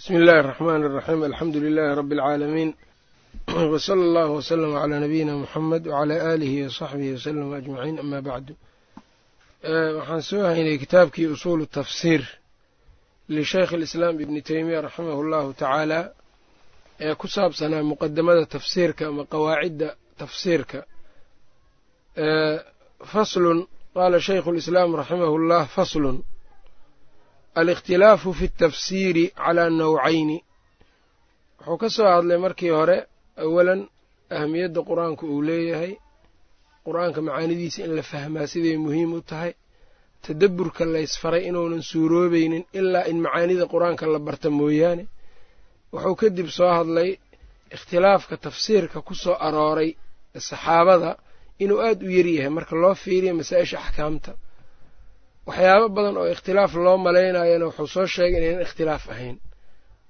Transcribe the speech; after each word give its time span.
bsmi 0.00 0.17
اllahi 0.21 0.39
الرحmn 0.43 0.83
الرaxيm 0.89 1.21
alxamdu 1.29 1.57
لilh 1.65 1.87
rb 1.99 2.09
العaalamiin 2.17 2.69
wslى 3.73 4.03
اllah 4.07 4.27
wslm 4.39 4.73
عlى 4.83 4.95
nabiyina 5.05 5.33
mxamed 5.43 5.83
wعlى 5.93 6.15
alihi 6.33 6.57
وصaxbihi 6.67 7.11
wslm 7.19 7.49
aجmaciin 7.59 7.97
ama 8.03 8.19
bacdu 8.27 8.53
waxaan 9.97 10.21
soo 10.29 10.43
haynay 10.51 10.77
kitaabkii 10.83 11.27
usuul 11.35 11.61
tafsir 11.77 12.21
lisheykh 13.35 13.71
اlislaam 13.77 14.15
ibni 14.23 14.41
teymiya 14.49 14.79
raximah 14.87 15.17
اllahu 15.23 15.49
tacaala 15.61 15.99
ee 17.05 17.13
ku 17.21 17.27
saabsanaa 17.35 17.83
muqadamada 17.91 18.43
tafsiirka 18.55 19.03
ama 19.11 19.23
qawaacidda 19.33 19.87
tafsiirka 20.21 20.79
faslun 23.13 23.59
qaala 23.97 24.17
shaykhu 24.27 24.49
اlislaam 24.53 24.89
raximah 25.01 25.31
اllah 25.39 25.63
faslun 25.77 26.17
alikhtilaafu 27.59 28.29
fi 28.39 28.45
اtafsiiri 28.51 29.23
calaa 29.37 29.69
nawcayni. 29.69 30.37
Wuxuu 31.59 31.77
ka 31.81 31.89
soo 31.95 32.07
hadlay 32.15 32.37
markii 32.45 32.69
hore 32.77 32.97
awalan 33.43 33.81
ahamiyadda 34.35 34.81
qur'aanku 34.89 35.23
uu 35.33 35.41
leeyahay. 35.47 35.93
Qur'aanka 36.85 37.19
macaanidiisa 37.27 37.79
in 37.85 37.95
la 37.97 38.03
fahmaa 38.11 38.47
siday 38.53 38.77
muhiim 38.85 39.11
u 39.13 39.21
tahay. 39.29 39.53
Tadabburka 40.25 40.83
laysfaray 40.93 41.43
inuunan 41.49 41.83
suuroobaynin 41.91 42.63
ilaa 42.79 43.05
in 43.11 43.17
macaanida 43.25 43.65
qur'aanka 43.73 44.05
la 44.13 44.19
barta 44.27 44.49
mooyaane. 44.59 45.03
Wuxuu 45.93 46.15
kadib 46.21 46.47
soo 46.57 46.71
hadlay 46.77 47.09
ikhtilaafka 47.75 48.35
tafsiirka 48.45 48.97
ku 49.07 49.13
soo 49.23 49.35
arooray 49.47 49.89
saxaabada 50.49 51.11
inuu 51.63 51.79
aad 51.87 51.99
u 52.03 52.09
yaryahay 52.17 52.49
marka 52.57 52.75
loo 52.83 52.95
fiiriya 53.03 53.33
masaa-isha 53.39 53.77
axkaamta 53.83 54.31
waxyaabo 55.51 55.87
badan 55.95 56.15
oo 56.21 56.27
ikhtilaaf 56.33 56.73
loo 56.85 56.97
malaynayana 57.05 57.65
wuxuu 57.69 57.87
soo 57.95 58.05
sheegay 58.15 58.39
inaynan 58.41 58.61
ikhtilaaf 58.67 59.03
ahayn. 59.13 59.37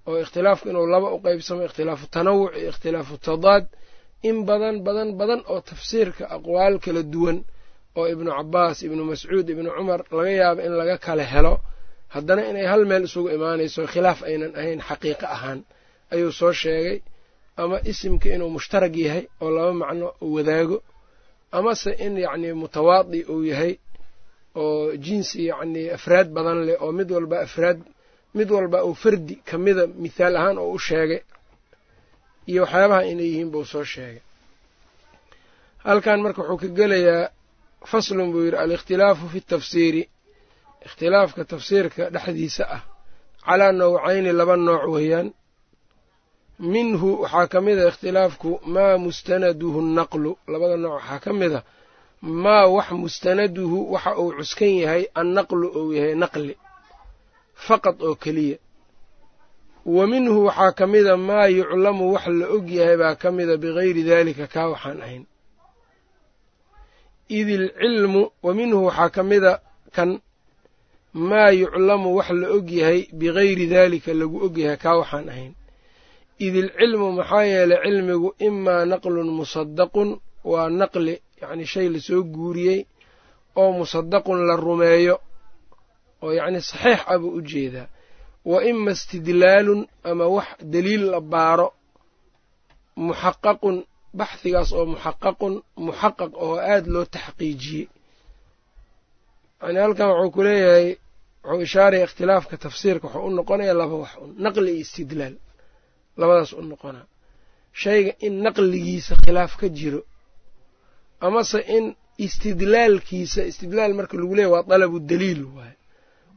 Oo 0.08 0.16
ikhtilaafku 0.24 0.66
inuu 0.72 0.88
laba 0.94 1.08
u 1.16 1.20
qeybsamo 1.26 1.62
ikhtilaafu 1.68 2.06
tanawuc 2.16 2.52
iyo 2.60 2.70
ikhtilaafu 2.74 3.14
tadaad 3.28 3.66
in 4.30 4.38
badan 4.50 4.76
badan 4.86 5.10
badan 5.20 5.42
oo 5.52 5.60
tafsiirka 5.70 6.24
aqwaal 6.36 6.76
kala 6.84 7.02
duwan 7.14 7.38
oo 8.00 8.06
ibnu 8.14 8.30
cabaas 8.38 8.78
ibnu 8.88 9.02
mascuud 9.12 9.48
ibnu 9.54 9.70
cumar 9.78 10.00
laga 10.18 10.32
yaabo 10.40 10.62
in 10.68 10.74
laga 10.80 10.98
kala 11.06 11.24
helo. 11.34 11.54
Haddana 12.14 12.42
inay 12.50 12.66
hal 12.72 12.84
meel 12.90 13.04
isugu 13.08 13.30
imaanayso 13.36 13.82
khilaaf 13.94 14.20
aynan 14.30 14.52
ahayn 14.60 14.80
xaqiiqo 14.90 15.26
ahaan 15.36 15.60
ayuu 16.14 16.32
soo 16.40 16.54
sheegay. 16.62 16.98
Ama 17.62 17.78
isimka 17.92 18.28
inuu 18.36 18.50
mushtarag 18.56 18.96
yahay 19.06 19.24
oo 19.44 19.50
laba 19.56 19.74
macno 19.82 20.08
uu 20.26 20.34
wadaago. 20.38 20.78
Amase 21.58 21.92
in 22.06 22.14
yacnii 22.26 22.54
mutawaadi 22.62 23.20
uu 23.34 23.44
yahay 23.52 23.74
oo 24.56 24.96
jinsi 25.06 25.38
yacnii 25.50 25.88
afraad 25.98 26.28
badan 26.36 26.60
leh 26.68 26.78
oo 26.84 26.92
mid 27.00 27.10
walba 27.16 27.38
afraad 27.46 27.80
mid 28.38 28.50
walba 28.56 28.78
uu 28.88 28.94
fardi 29.04 29.36
ka 29.48 29.56
mida 29.66 29.84
mithaal 30.04 30.36
ahaan 30.40 30.58
oo 30.64 30.72
u 30.78 30.80
sheegay. 30.88 31.22
Iyo 32.52 32.62
waxyaabaha 32.66 33.02
inay 33.12 33.28
yihiin 33.32 33.50
buu 33.54 33.66
soo 33.72 33.84
sheegay. 33.94 34.22
Halkan 35.86 36.20
marka 36.24 36.42
wuxuu 36.42 36.58
ka 36.62 36.68
gelayaa 36.78 37.30
faslun 37.92 38.30
buu 38.34 38.44
yidhi 38.46 38.58
alikhtilaafu 38.64 39.26
fi 39.34 39.40
tafsiiri. 39.52 40.04
Ikhtilaafka 40.86 41.42
tafsiirka 41.52 42.04
dhexdiisa 42.14 42.64
ah 42.76 42.82
calaa 43.46 43.72
nawcayni 43.80 44.32
laba 44.40 44.56
nooc 44.68 44.84
weeyaan. 44.96 45.28
Minhu 46.74 47.10
waxaa 47.24 47.48
ka 47.54 47.60
mid 47.66 47.78
a 47.80 47.88
ikhtilaafku 47.92 48.50
maa 48.74 48.98
mustanaduhu 49.06 49.80
naqlu. 49.98 50.32
Labada 50.52 50.78
nooc 50.84 50.94
waxaa 50.98 51.20
ka 51.26 51.32
mid 51.42 51.54
a 51.54 51.62
maa 52.22 52.66
wax 52.76 52.90
mustanaduhu 53.02 53.80
waxa 53.94 54.12
uu 54.22 54.32
cuskan 54.38 54.74
yahay 54.82 55.04
annaqlu 55.20 55.68
ou 55.80 55.86
yahay 55.98 56.16
naqli 56.22 56.54
faqad 57.66 57.98
oo 58.08 58.16
keliya. 58.24 58.58
Wa 59.96 60.04
minhu 60.12 60.46
waxaa 60.48 60.72
ka 60.78 60.86
mida 60.94 61.18
maa 61.18 61.48
yuclamu 61.58 62.04
wax 62.14 62.26
la 62.40 62.46
og 62.56 62.68
yahay 62.78 62.98
baa 63.02 63.16
ka 63.22 63.28
mida 63.38 63.56
bigayri 63.64 64.04
daalika 64.10 64.46
kaa 64.54 64.68
waxaan 64.74 65.02
ahayn. 65.06 65.24
Id 67.30 67.48
ilcilmu 67.58 68.22
wa 68.46 68.52
minhu 68.54 68.80
waxaa 68.88 69.10
ka 69.16 69.24
mida 69.24 69.54
kan 69.96 70.10
maa 71.14 71.50
yuclamu 71.62 72.10
wax 72.18 72.30
la 72.40 72.48
og 72.56 72.68
yahay 72.80 73.00
bigayri 73.20 73.66
daalika 73.74 74.12
lagu 74.20 74.38
og 74.46 74.56
yahay 74.64 74.78
kaa 74.84 74.98
waxaan 75.02 75.30
ahayn. 75.34 75.54
Id 76.46 76.56
ilcilmu 76.62 77.08
maxaa 77.18 77.44
yeelay 77.52 77.80
cilmigu 77.86 78.30
imaa 78.48 78.86
naqlun 78.92 79.30
musadaqun 79.38 80.10
waa 80.52 80.70
naqli 80.80 81.16
yacni 81.42 81.66
shay 81.74 81.88
la 81.94 82.00
soo 82.08 82.22
guuriyey 82.36 82.80
oo 83.62 83.70
musadaqun 83.80 84.40
la 84.48 84.56
rumeeyo 84.66 85.16
oo 86.24 86.32
yacni 86.40 86.60
saxiix 86.70 87.00
ah 87.12 87.18
buu 87.22 87.34
u 87.38 87.42
jeedaa. 87.50 87.88
Wa 88.52 88.58
ima 88.70 88.92
istidlaalun 88.98 89.82
ama 90.10 90.26
wax 90.36 90.48
daliil 90.74 91.04
la 91.14 91.20
baaro 91.34 91.68
muxaqaqun 93.08 93.78
baxhigaas 94.20 94.70
oo 94.78 94.86
muxaqaqun 94.94 95.54
muxaqaq 95.86 96.32
oo 96.46 96.56
aada 96.72 96.90
loo 96.94 97.06
taxqiijiyey. 97.16 97.88
Yani 99.64 99.80
halkan 99.84 100.10
wuxuu 100.12 100.32
ku 100.36 100.42
leeyahay 100.48 100.88
wuxuu 101.50 101.62
ishaaraya 101.68 102.04
ikhtilaafka 102.08 102.56
tafsiirka 102.64 103.06
wuxuu 103.08 103.28
u 103.28 103.30
noqonayaa 103.38 103.78
laba 103.82 103.96
wax 104.04 104.12
un 104.24 104.30
naqli 104.44 104.70
iyo 104.74 104.82
istidlaal. 104.86 105.36
Labadaas 106.20 106.52
u 106.54 106.62
noqonaa. 106.72 107.06
Shayga 107.82 108.12
in 108.26 108.34
naqligiisa 108.46 109.14
khilaaf 109.24 109.54
ka 109.62 109.68
jiro 109.78 110.02
amase 111.26 111.60
in 111.78 111.86
istidlaalkiisa 112.26 113.42
istidlaal 113.52 113.94
marka 114.00 114.16
lagu 114.22 114.34
leeyahy 114.38 114.54
waa 114.56 114.64
dalabu 114.72 114.98
daliil 115.10 115.42
waaye. 115.56 115.76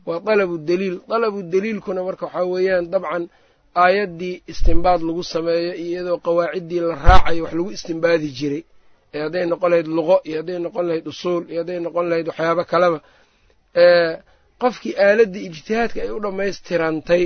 Waa 0.06 0.20
dalabu 0.28 0.54
daliil. 0.68 0.96
Dalabu 1.10 1.38
daliilkuna 1.52 2.00
marka 2.08 2.24
waxaa 2.26 2.44
weeyaan 2.52 2.86
dabcan 2.92 3.24
aayaddii 3.82 4.34
istimbaad 4.52 5.00
lagu 5.08 5.22
sameeyo 5.32 5.72
iyadoo 5.84 6.18
qawaaciddii 6.26 6.80
la 6.88 6.94
raacayo 7.06 7.42
wax 7.44 7.52
lagu 7.58 7.70
istimbaadi 7.76 8.28
jiray. 8.38 8.62
Ee 9.14 9.20
hadday 9.24 9.44
noqon 9.50 9.68
lahayd 9.72 9.88
luqo 9.96 10.16
iyo 10.28 10.36
hadday 10.40 10.58
noqon 10.64 10.84
lahayd 10.88 11.06
usuul 11.12 11.42
iyo 11.50 11.58
hadday 11.62 11.78
noqon 11.86 12.04
lahayd 12.10 12.26
waxyaabo 12.30 12.62
kaleba. 12.72 12.98
Qofkii 14.62 14.94
aaladdii 15.06 15.42
ijtihaadka 15.48 15.98
ay 16.04 16.10
u 16.16 16.18
dhammaystirantay 16.24 17.24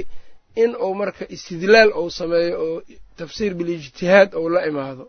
in 0.63 0.71
uu 0.87 0.95
marka 1.01 1.25
istidlaal 1.37 1.91
ou 2.01 2.07
sameeyo 2.19 2.55
oo 2.67 2.79
tafsiir 3.19 3.53
bilijtihaad 3.59 4.31
ou 4.39 4.47
la 4.55 4.61
imaado 4.71 5.05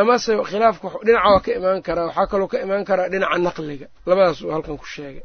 amase 0.00 0.32
khilaafka 0.48 0.86
dhinaca 1.06 1.28
waa 1.32 1.40
ka 1.44 1.50
imaan 1.58 1.80
karaa 1.86 2.06
waxaa 2.08 2.26
kaloo 2.32 2.48
ka 2.52 2.56
imaan 2.64 2.84
karaa 2.88 3.08
dhinaca 3.12 3.38
naqliga. 3.46 3.86
Labadaas 4.08 4.38
uu 4.44 4.50
halkan 4.54 4.76
ku 4.80 4.86
sheegay. 4.94 5.24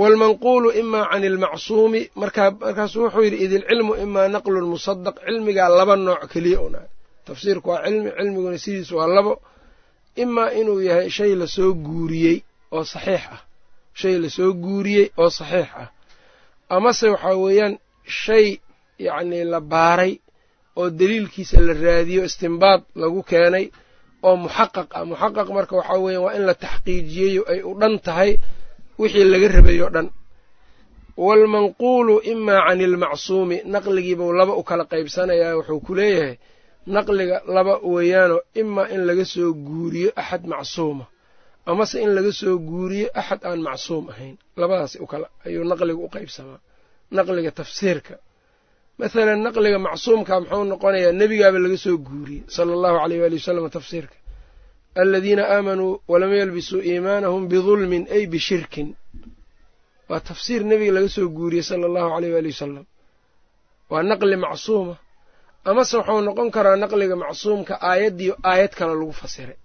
Waalmanquulu 0.00 0.68
imaa 0.82 1.04
can 1.10 1.24
ilmacsuumi 1.28 2.02
markaasuu 2.20 3.02
wuxuu 3.04 3.22
yidhi 3.26 3.38
id 3.44 3.52
ilcilmu 3.58 3.92
imaa 4.04 4.28
naqlun 4.34 4.66
musadaq 4.72 5.16
cilmigaa 5.26 5.68
laba 5.78 5.94
nooc 6.06 6.22
keliya 6.32 6.60
una 6.66 6.80
tafsiirku 7.26 7.68
waa 7.72 7.82
cilmi 7.86 8.10
cilmiguna 8.16 8.58
sidiis 8.64 8.90
waa 8.98 9.06
labo. 9.16 9.34
Imaa 10.22 10.50
inuu 10.60 10.80
yahay 10.88 11.08
shay 11.16 11.32
la 11.40 11.46
soo 11.56 11.70
guuriyey 11.86 12.36
oo 12.76 12.84
saxiix 12.92 13.24
ah. 13.34 13.40
Shay 14.00 14.14
la 14.22 14.28
soo 14.36 14.50
guuriyey 14.64 15.06
oo 15.22 15.30
saxiix 15.38 15.68
ah. 15.82 15.88
Amase 16.74 17.06
waxaa 17.14 17.36
weeyaan 17.44 17.74
shay 18.22 18.46
yacnii 19.06 19.44
la 19.52 19.60
baaray 19.72 20.12
oo 20.80 20.88
daliilkiisa 20.98 21.56
la 21.66 21.72
raadiyo 21.84 22.20
istimbaad 22.28 22.80
lagu 23.02 23.20
keenay 23.30 23.66
oo 24.26 24.36
muxaqaq 24.44 24.88
ah. 24.98 25.04
Muxaqaq 25.10 25.48
marka 25.56 25.74
waxaa 25.80 25.98
weeyaan 26.04 26.24
waa 26.24 26.34
in 26.38 26.44
la 26.48 26.54
taxqiijiyeyo 26.64 27.42
ay 27.52 27.60
u 27.62 27.72
dhan 27.80 27.94
tahay 28.06 28.30
wixii 29.00 29.24
laga 29.32 29.48
rabayo 29.56 29.86
dhan. 29.94 30.08
Waalmanquulu 31.24 32.14
imaa 32.32 32.60
cani 32.66 32.84
ilmacsuumi 32.88 33.56
naqligiibuu 33.72 34.32
laba 34.38 34.52
u 34.56 34.62
kala 34.68 34.84
qaybsanayaa 34.92 35.54
wuxuu 35.58 35.80
ku 35.86 35.92
leeyahay 35.98 36.34
naqliga 36.94 37.36
laba 37.54 37.74
weeyaanoo 37.94 38.40
imaa 38.60 38.86
in 38.94 39.02
laga 39.08 39.24
soo 39.34 39.50
guuriyo 39.66 40.10
axad 40.20 40.44
macsuuma. 40.52 41.04
Amase 41.70 41.96
in 42.04 42.10
laga 42.16 42.32
soo 42.40 42.56
guuriyo 42.68 43.08
axad 43.20 43.40
aan 43.48 43.60
macsuum 43.68 44.04
ahayn. 44.12 44.36
Labadaas 44.60 44.94
u 45.00 45.06
kala 45.12 45.26
ayuu 45.46 45.64
naqliga 45.70 46.00
u 46.00 46.08
qaybsamaa. 46.14 46.60
Naqliga 47.16 47.50
tafsiirka 47.58 48.14
mathalan 49.00 49.40
naqliga 49.46 49.78
macsuumka 49.86 50.32
muxuu 50.40 50.64
noqonayaa 50.72 51.12
nebigaaba 51.20 51.58
laga 51.64 51.78
soo 51.84 51.96
guuriyey 52.06 52.42
sala 52.54 52.70
allahu 52.76 52.96
aleyh 53.04 53.18
waali 53.22 53.36
wasalam 53.40 53.64
tafsiirka. 53.78 54.16
Aladiina 55.02 55.42
aamanuu 55.54 55.92
walam 56.12 56.32
yalbisuu 56.40 56.80
iimaanahum 56.90 57.42
bidulmin 57.52 58.04
ay 58.14 58.22
bishirkin. 58.32 58.88
Waa 60.08 60.20
tafsiir 60.28 60.62
nebiga 60.70 60.92
laga 60.96 61.08
soo 61.16 61.28
guuriyey 61.36 61.64
sala 61.70 61.84
allahu 61.90 62.08
aleyh 62.16 62.30
waali 62.36 62.50
wasalam 62.54 62.84
waa 63.90 64.02
naqli 64.10 64.36
macsuuma. 64.44 64.94
Amase 65.68 65.94
wuxuu 65.98 66.20
noqon 66.28 66.48
karaa 66.56 66.76
naqliga 66.84 67.16
macsuumka 67.24 67.72
aayaddiio 67.90 68.34
aayad 68.50 68.72
kale 68.78 68.94
lagu 69.00 69.12
fasiray. 69.22 69.58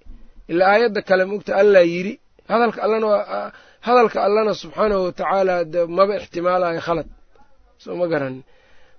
Ilaa 0.51 0.69
aayadda 0.74 1.01
kale 1.09 1.24
mugta 1.31 1.51
allah 1.62 1.83
yidhi 1.94 2.13
hadalka 2.51 2.79
allana 2.85 3.07
hadalka 3.88 4.18
allana 4.27 4.51
subxaanahu 4.62 5.01
watacaala 5.07 5.53
maba 5.97 6.13
ixtimaalayo 6.19 6.81
khalad. 6.88 7.07
Soo 7.83 7.95
ma 8.00 8.06
garanin 8.13 8.44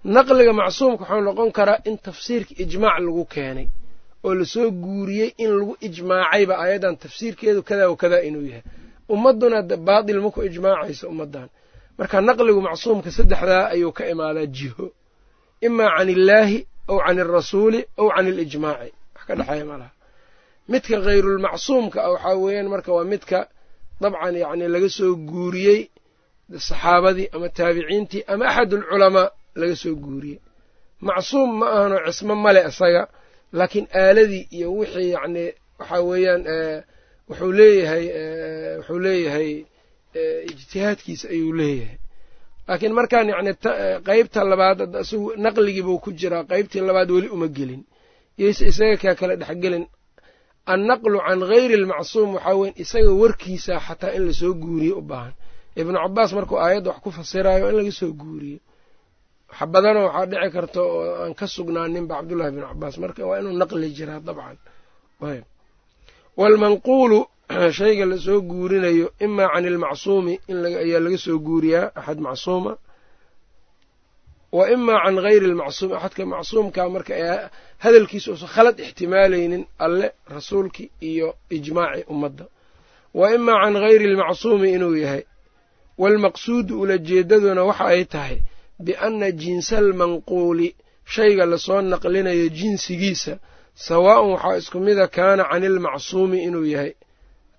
naqliga 0.05 0.53
macsuumka 0.61 1.05
wuxuu 1.05 1.21
noqon 1.29 1.50
karaa 1.59 1.79
in 1.89 1.97
tafsiirka 2.05 2.53
ijmaac 2.62 2.99
lagu 3.06 3.25
keenay 3.35 3.67
oo 4.25 4.35
la 4.39 4.45
soo 4.45 4.71
guuriyey 4.71 5.31
in 5.43 5.50
lagu 5.59 5.73
ijmaacayba 5.87 6.55
aayaddan 6.62 6.97
tafsiirkeedu 7.03 7.61
kadaa 7.69 7.89
wa 7.93 7.97
kadaa 8.03 8.21
inuu 8.29 8.47
yahay. 8.50 8.62
Ummadduna 9.12 9.59
baatil 9.62 10.21
maku 10.25 10.41
ijmaacayso 10.49 11.05
ummaddan 11.12 11.49
marka 11.99 12.17
naqligu 12.29 12.61
macsuumka 12.69 13.11
saddexdaa 13.17 13.65
ayuu 13.75 13.93
ka 13.97 14.03
imaadaa 14.12 14.47
jiho. 14.56 14.87
Imaa 15.67 15.91
can 15.99 16.09
illaahi 16.15 16.59
aw 16.91 16.99
can 17.06 17.19
alrasuuli 17.25 17.81
aw 18.00 18.06
can 18.15 18.27
alijmaaci 18.33 18.91
wax 19.15 19.25
ka 19.29 19.35
dhexeeya 19.39 19.65
malaha 19.71 19.91
midka 20.71 20.95
hayrulmacsuumka 21.06 21.99
a 22.05 22.09
waxaa 22.15 22.35
weeyaan 22.43 22.69
marka 22.73 22.91
waa 22.97 23.05
midka 23.12 23.39
dabcan 24.03 24.35
yacni 24.43 24.67
laga 24.75 24.89
soo 24.97 25.12
guuriyey 25.31 25.81
saxaabadii 26.69 27.27
ama 27.35 27.49
taabiciintii 27.56 28.23
ama 28.33 28.45
axadulculamaa 28.50 29.27
laga 29.61 29.77
soo 29.83 29.95
guuriyey 30.05 30.39
macsuum 31.06 31.50
ma 31.61 31.67
ahanoo 31.77 32.00
cismo 32.06 32.35
male 32.45 32.61
isaga 32.71 33.03
laakiin 33.59 33.87
aaladii 34.00 34.45
iyo 34.56 34.69
wixii 34.79 35.11
yacni 35.15 35.45
waxaa 35.79 36.03
weeyaan 36.09 36.43
wuxuu 37.29 37.53
leeyahay 37.59 38.05
wuxuu 38.79 38.99
leeyahay 39.05 39.50
ijtihaadkiisa 40.50 41.27
ayuu 41.35 41.53
leeyahay. 41.59 41.97
Laakiin 42.69 42.93
markaan 42.99 43.29
yacni 43.33 43.53
qeybta 44.06 44.41
labaad 44.50 44.81
isagu 45.03 45.27
naqligiibuu 45.45 45.99
ku 46.05 46.11
jiraa 46.21 46.45
qeybtii 46.50 46.81
labaad 46.89 47.11
weli 47.15 47.29
uma 47.37 47.49
gelin. 47.56 47.83
Yayse 48.41 48.62
isaga 48.71 48.97
kaa 49.03 49.15
kala 49.21 49.35
dhexgelin. 49.41 49.85
Annaqlu 50.73 51.19
can 51.27 51.41
hayri 51.50 51.75
almacsuum 51.81 52.31
waxaa 52.37 52.55
weyan 52.61 52.75
isaga 52.83 53.11
warkiisa 53.21 53.75
xataa 53.87 54.12
in 54.17 54.23
la 54.27 54.33
soo 54.41 54.53
guuriyo 54.62 54.95
u 54.99 55.03
baahan. 55.11 55.33
Ibnu 55.81 55.97
cabaas 56.05 56.31
markuu 56.37 56.59
aayadda 56.65 56.91
wax 56.91 57.00
ku 57.05 57.11
fasirayo 57.19 57.65
in 57.71 57.77
laga 57.79 57.93
soo 58.00 58.12
guuriyo 58.21 58.59
wax 59.49 59.69
badanoo 59.69 60.06
waxaa 60.06 60.27
dhici 60.27 60.50
karta 60.53 60.81
oo 60.83 61.25
aan 61.25 61.35
ka 61.35 61.47
sugnaaninba 61.47 62.15
cabdullahi 62.17 62.50
bnu 62.53 62.67
cabaas 62.69 62.99
marka 62.99 63.27
waa 63.27 63.41
inuu 63.41 63.53
naqli 63.53 63.91
jiraa 63.91 64.21
dabcan. 64.21 64.59
Waalmanquulu 66.37 67.27
shayga 67.79 68.06
la 68.06 68.19
soo 68.19 68.41
guurinayo 68.41 69.12
imaa 69.21 69.49
can 69.49 69.65
ilmacsuumi 69.65 70.41
ayaa 70.49 71.00
laga 71.00 71.19
soo 71.19 71.39
guuriyaa 71.39 71.93
axad 71.95 72.21
macsuuma. 72.21 72.77
Wa 74.53 74.71
imaa 74.71 75.05
can 75.05 75.17
hayri 75.17 75.47
almacsuumi 75.47 75.95
axadka 75.95 76.27
macsuumka 76.27 76.89
marka 76.89 77.50
hadalkiisa 77.79 78.31
uusan 78.31 78.49
khalad 78.49 78.79
ixtimaalaynin 78.81 79.67
alle 79.79 80.12
rasuulkii 80.29 80.91
iyo 81.00 81.35
ijmaaci 81.50 82.05
ummadda. 82.09 82.45
Wa 83.15 83.35
imaa 83.35 83.65
can 83.65 83.77
hayri 83.77 84.05
almacsuumi 84.11 84.73
inuu 84.73 84.95
yahay. 84.97 85.23
Waalmaqsuudu 85.99 86.81
ulajeedaduna 86.81 87.65
waxa 87.65 87.85
ay 87.85 88.05
tahay 88.05 88.39
bianna 88.86 89.28
jinsa 89.42 89.75
almanquuli 89.82 90.69
shayga 91.14 91.44
la 91.52 91.58
soo 91.66 91.80
naqlinayo 91.92 92.46
jinsigiisa 92.58 93.34
sawaa'un 93.86 94.30
waxaa 94.34 94.56
isku 94.60 94.78
mida 94.86 95.06
kaana 95.16 95.42
can 95.50 95.62
ilmacsuumi 95.70 96.38
inuu 96.48 96.64
yahay 96.75 96.92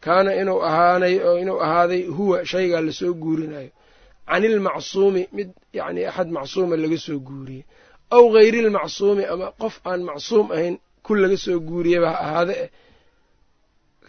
kaana 0.05 0.29
inuu 0.41 0.59
ahaanay 0.69 1.15
oo 1.27 1.35
inuu 1.43 1.59
ahaaday 1.65 2.03
huwa 2.17 2.37
shaygaa 2.51 2.81
la 2.87 2.91
soo 2.99 3.13
guurinayo 3.23 3.69
can 4.29 4.43
ilmacsuumi 4.49 5.21
mid 5.37 5.49
yacni 5.77 6.01
axad 6.09 6.29
macsuuma 6.37 6.75
laga 6.81 6.97
soo 7.05 7.19
guuriyey 7.27 7.63
aw 8.15 8.25
hayri 8.35 8.59
ilmacsuumi 8.65 9.23
ama 9.33 9.47
qof 9.61 9.75
aan 9.89 10.01
macsuum 10.09 10.47
ahayn 10.55 10.75
ku 11.05 11.11
laga 11.21 11.37
soo 11.45 11.57
guuriyaba 11.69 12.09
ha 12.13 12.19
ahaade 12.25 12.53
eh 12.63 12.69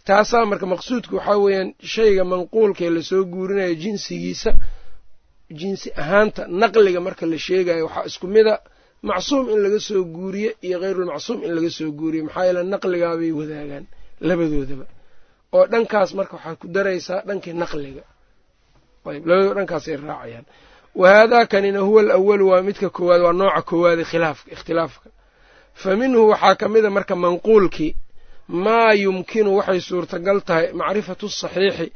taasaa 0.08 0.44
marka 0.50 0.66
maqsuudka 0.72 1.12
waxaa 1.18 1.38
weeyaan 1.44 1.68
shayga 1.94 2.22
manquulkaee 2.32 2.90
la 2.96 3.02
soo 3.10 3.22
guurinayo 3.32 3.74
jinsigiisa 3.82 4.50
jinsi 5.58 5.88
ahaanta 6.02 6.42
naqliga 6.62 7.00
marka 7.06 7.24
la 7.32 7.38
sheegayo 7.46 7.84
waxaa 7.86 8.04
isku 8.10 8.26
mida 8.34 8.54
macsuum 9.08 9.44
in 9.52 9.58
laga 9.64 9.80
soo 9.88 10.02
guuriye 10.16 10.50
iyo 10.66 10.76
hayrulmacsuum 10.82 11.38
in 11.46 11.52
laga 11.56 11.70
soo 11.78 11.90
guuriye 11.98 12.22
maxaa 12.26 12.44
yeele 12.46 12.62
naqligaabay 12.72 13.32
wadaagaan 13.40 13.84
labadoodaba. 14.28 14.86
Oo 15.56 15.64
dhankaas 15.72 16.10
marka 16.18 16.34
waxaad 16.36 16.56
ku 16.60 16.66
daraysaa 16.74 17.20
dhankii 17.28 17.52
naqliga. 17.62 18.02
Ayb 19.12 19.24
labadoo 19.30 19.54
dhankaasay 19.58 19.96
raacayaan. 19.96 20.44
Wa 21.00 21.06
haadaa 21.14 21.44
kanina 21.52 21.78
huwa 21.86 22.00
alawalu 22.04 22.44
waa 22.50 22.62
midka 22.68 22.88
koowaad 22.96 23.20
waa 23.26 23.32
nooca 23.40 23.62
koowaade 23.70 24.04
khilaafka 24.10 24.48
ikhtilaafka. 24.54 25.08
Fa 25.80 25.90
minhu 26.00 26.20
waxaa 26.32 26.54
ka 26.60 26.66
mida 26.74 26.90
marka 26.96 27.14
manquulkii 27.24 27.92
maa 28.64 28.92
yumkinu 29.02 29.50
waxay 29.58 29.80
suurtagal 29.88 30.38
tahay 30.48 30.66
macrifatu 30.80 31.26
saxiixi. 31.40 31.88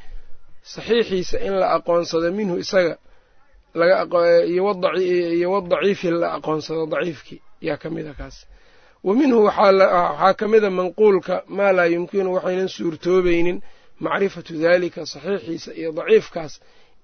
Saxiixiisa 0.73 1.37
in 1.47 1.55
la 1.61 1.67
aqoonsado 1.77 2.29
minhu 2.39 2.55
isaga 2.65 2.95
iyo 3.75 5.51
wadaciifi 5.53 6.11
la 6.21 6.29
aqoonsado 6.37 6.87
daciifkii 6.93 7.41
yaa 7.67 7.77
ka 7.83 7.89
mida 7.91 8.13
kaas. 8.15 8.37
Wa 9.05 9.13
minhu 9.15 9.39
waxaa 9.49 10.35
ka 10.39 10.47
mida 10.53 10.71
manquulka 10.79 11.37
maa 11.57 11.73
laa 11.77 11.87
yumkinu 11.95 12.29
waxaynan 12.37 12.69
suurtoobaynin 12.77 13.59
macrifatu 14.05 14.53
daalika 14.63 15.01
saxiixiisa 15.13 15.71
iyo 15.81 15.91
daciifkaas 15.99 16.53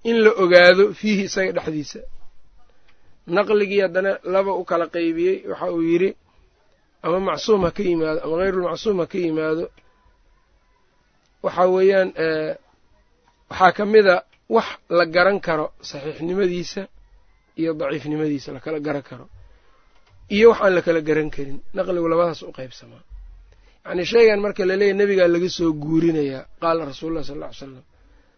in 0.09 0.17
la 0.23 0.31
ogaado 0.43 0.83
fiihi 0.99 1.23
isaga 1.29 1.51
dhexdiisa. 1.57 1.99
Naqligii 3.35 3.81
haddana 3.85 4.11
laba 4.33 4.51
u 4.53 4.63
kala 4.69 4.85
qeybiyey 4.95 5.37
waxa 5.51 5.67
uu 5.75 5.81
yidhi 5.91 6.09
ama 7.05 7.19
macsuum 7.27 7.61
ha 7.65 7.71
ka 7.77 7.83
yimaado 7.89 8.19
ama 8.25 8.35
hayrulmacsuum 8.43 8.97
ha 9.01 9.05
ka 9.11 9.17
yimaado. 9.25 9.65
Waxaa 11.45 11.67
weeyaan 11.75 12.09
waxaa 13.49 13.71
ka 13.77 13.83
mida 13.93 14.15
wax 14.55 14.67
la 14.97 15.05
garan 15.15 15.37
karo 15.47 15.65
saxiixnimadiisa 15.89 16.81
iyo 17.61 17.71
daciifnimadiisa 17.79 18.49
lakala 18.57 18.77
garan 18.87 19.03
karo 19.09 19.25
iyo 20.35 20.47
wax 20.51 20.59
aan 20.65 20.73
lakala 20.77 20.99
garan 21.09 21.29
karin 21.35 21.57
naqligu 21.77 22.07
labadaas 22.13 22.41
u 22.49 22.51
qaybsamaa 22.59 23.03
yacnii 23.85 24.05
shaygan 24.13 24.39
marka 24.45 24.61
laleeyahy 24.69 24.97
nebigaa 25.01 25.27
laga 25.35 25.49
soo 25.57 25.69
guurinayaa 25.83 26.43
qaala 26.61 26.81
rasuulullahi 26.91 27.25
sal 27.29 27.37
ll 27.41 27.45
ly 27.47 27.53
slam 27.59 27.73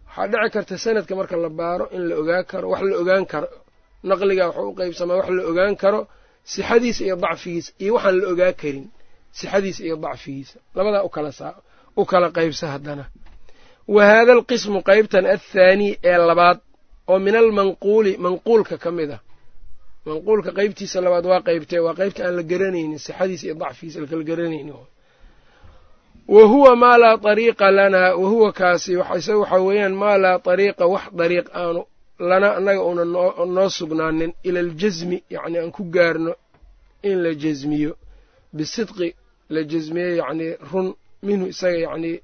waxaa 0.08 0.28
dhici 0.32 0.50
karta 0.56 0.76
sanadka 0.86 1.14
marka 1.20 1.36
la 1.46 1.50
baaro 1.60 1.86
in 1.96 2.02
la 2.10 2.16
ogaan 2.22 2.44
karo 2.52 2.66
wax 2.74 2.82
la 2.92 2.96
ogaan 3.04 3.24
karo 3.32 3.48
naqligaa 4.10 4.48
waxuu 4.50 4.70
u 4.72 4.76
qaybsamaa 4.80 5.18
wax 5.20 5.30
la 5.38 5.44
ogaan 5.52 5.74
karo 5.84 6.00
sixadiisa 6.54 7.02
iyo 7.08 7.16
dacfigiisa 7.26 7.70
iyo 7.84 7.92
waxaan 7.98 8.16
la 8.22 8.26
ogaa 8.34 8.54
karin 8.62 8.86
sixadiisa 9.40 9.82
iyo 9.88 9.96
dacfigiisa 10.06 10.56
labadaa 10.78 11.04
u 12.00 12.06
kala 12.12 12.28
qaybsa 12.38 12.66
haddana 12.74 13.06
wa 13.88 14.06
haada 14.06 14.32
alqismu 14.34 14.80
qaybtan 14.90 15.26
athaanii 15.26 15.98
ee 16.04 16.18
labaad 16.18 16.60
oo 17.08 17.20
min 17.20 17.36
almanquuli 17.36 18.18
manquulka 18.18 18.78
ka 18.78 18.92
mid 18.92 19.12
ah 19.12 19.20
manquulka 20.06 20.52
qeybtiisa 20.58 21.02
labaad 21.06 21.26
waa 21.32 21.42
qeybtee 21.48 21.80
waa 21.86 21.94
qeybta 22.00 22.22
aan 22.26 22.36
la 22.40 22.44
garanaynin 22.44 23.00
sixadiisa 23.06 23.46
iyo 23.48 23.56
dacfigiisa 23.56 24.00
lakala 24.02 24.24
garanaynin 24.24 24.74
wa 26.28 26.44
huwa 26.52 26.76
maa 26.76 26.98
laa 26.98 27.18
ariiqa 27.32 27.72
lanaa 27.72 28.16
wa 28.16 28.30
huwa 28.30 28.50
kaasi 28.60 28.92
isaga 28.94 29.38
waxaa 29.40 29.60
weeyaan 29.68 29.94
maa 30.02 30.18
laa 30.24 30.40
ariiqa 30.54 30.86
wax 30.94 31.04
dariiq 31.20 31.48
aanu 31.62 31.82
lana 32.30 32.48
annaga 32.58 32.82
uuna 32.88 33.06
noo 33.56 33.70
sugnaanin 33.78 34.32
ila 34.48 34.60
aljasmi 34.60 35.18
yacni 35.30 35.58
aan 35.60 35.72
ku 35.72 35.84
gaarno 35.96 36.34
in 37.10 37.18
la 37.24 37.32
jasmiyo 37.44 37.92
bisidqi 38.58 39.10
la 39.54 39.62
jasmiyo 39.72 40.10
yacnii 40.22 40.52
run 40.72 40.88
minhu 41.28 41.46
isaga 41.54 41.78
yacnii 41.86 42.18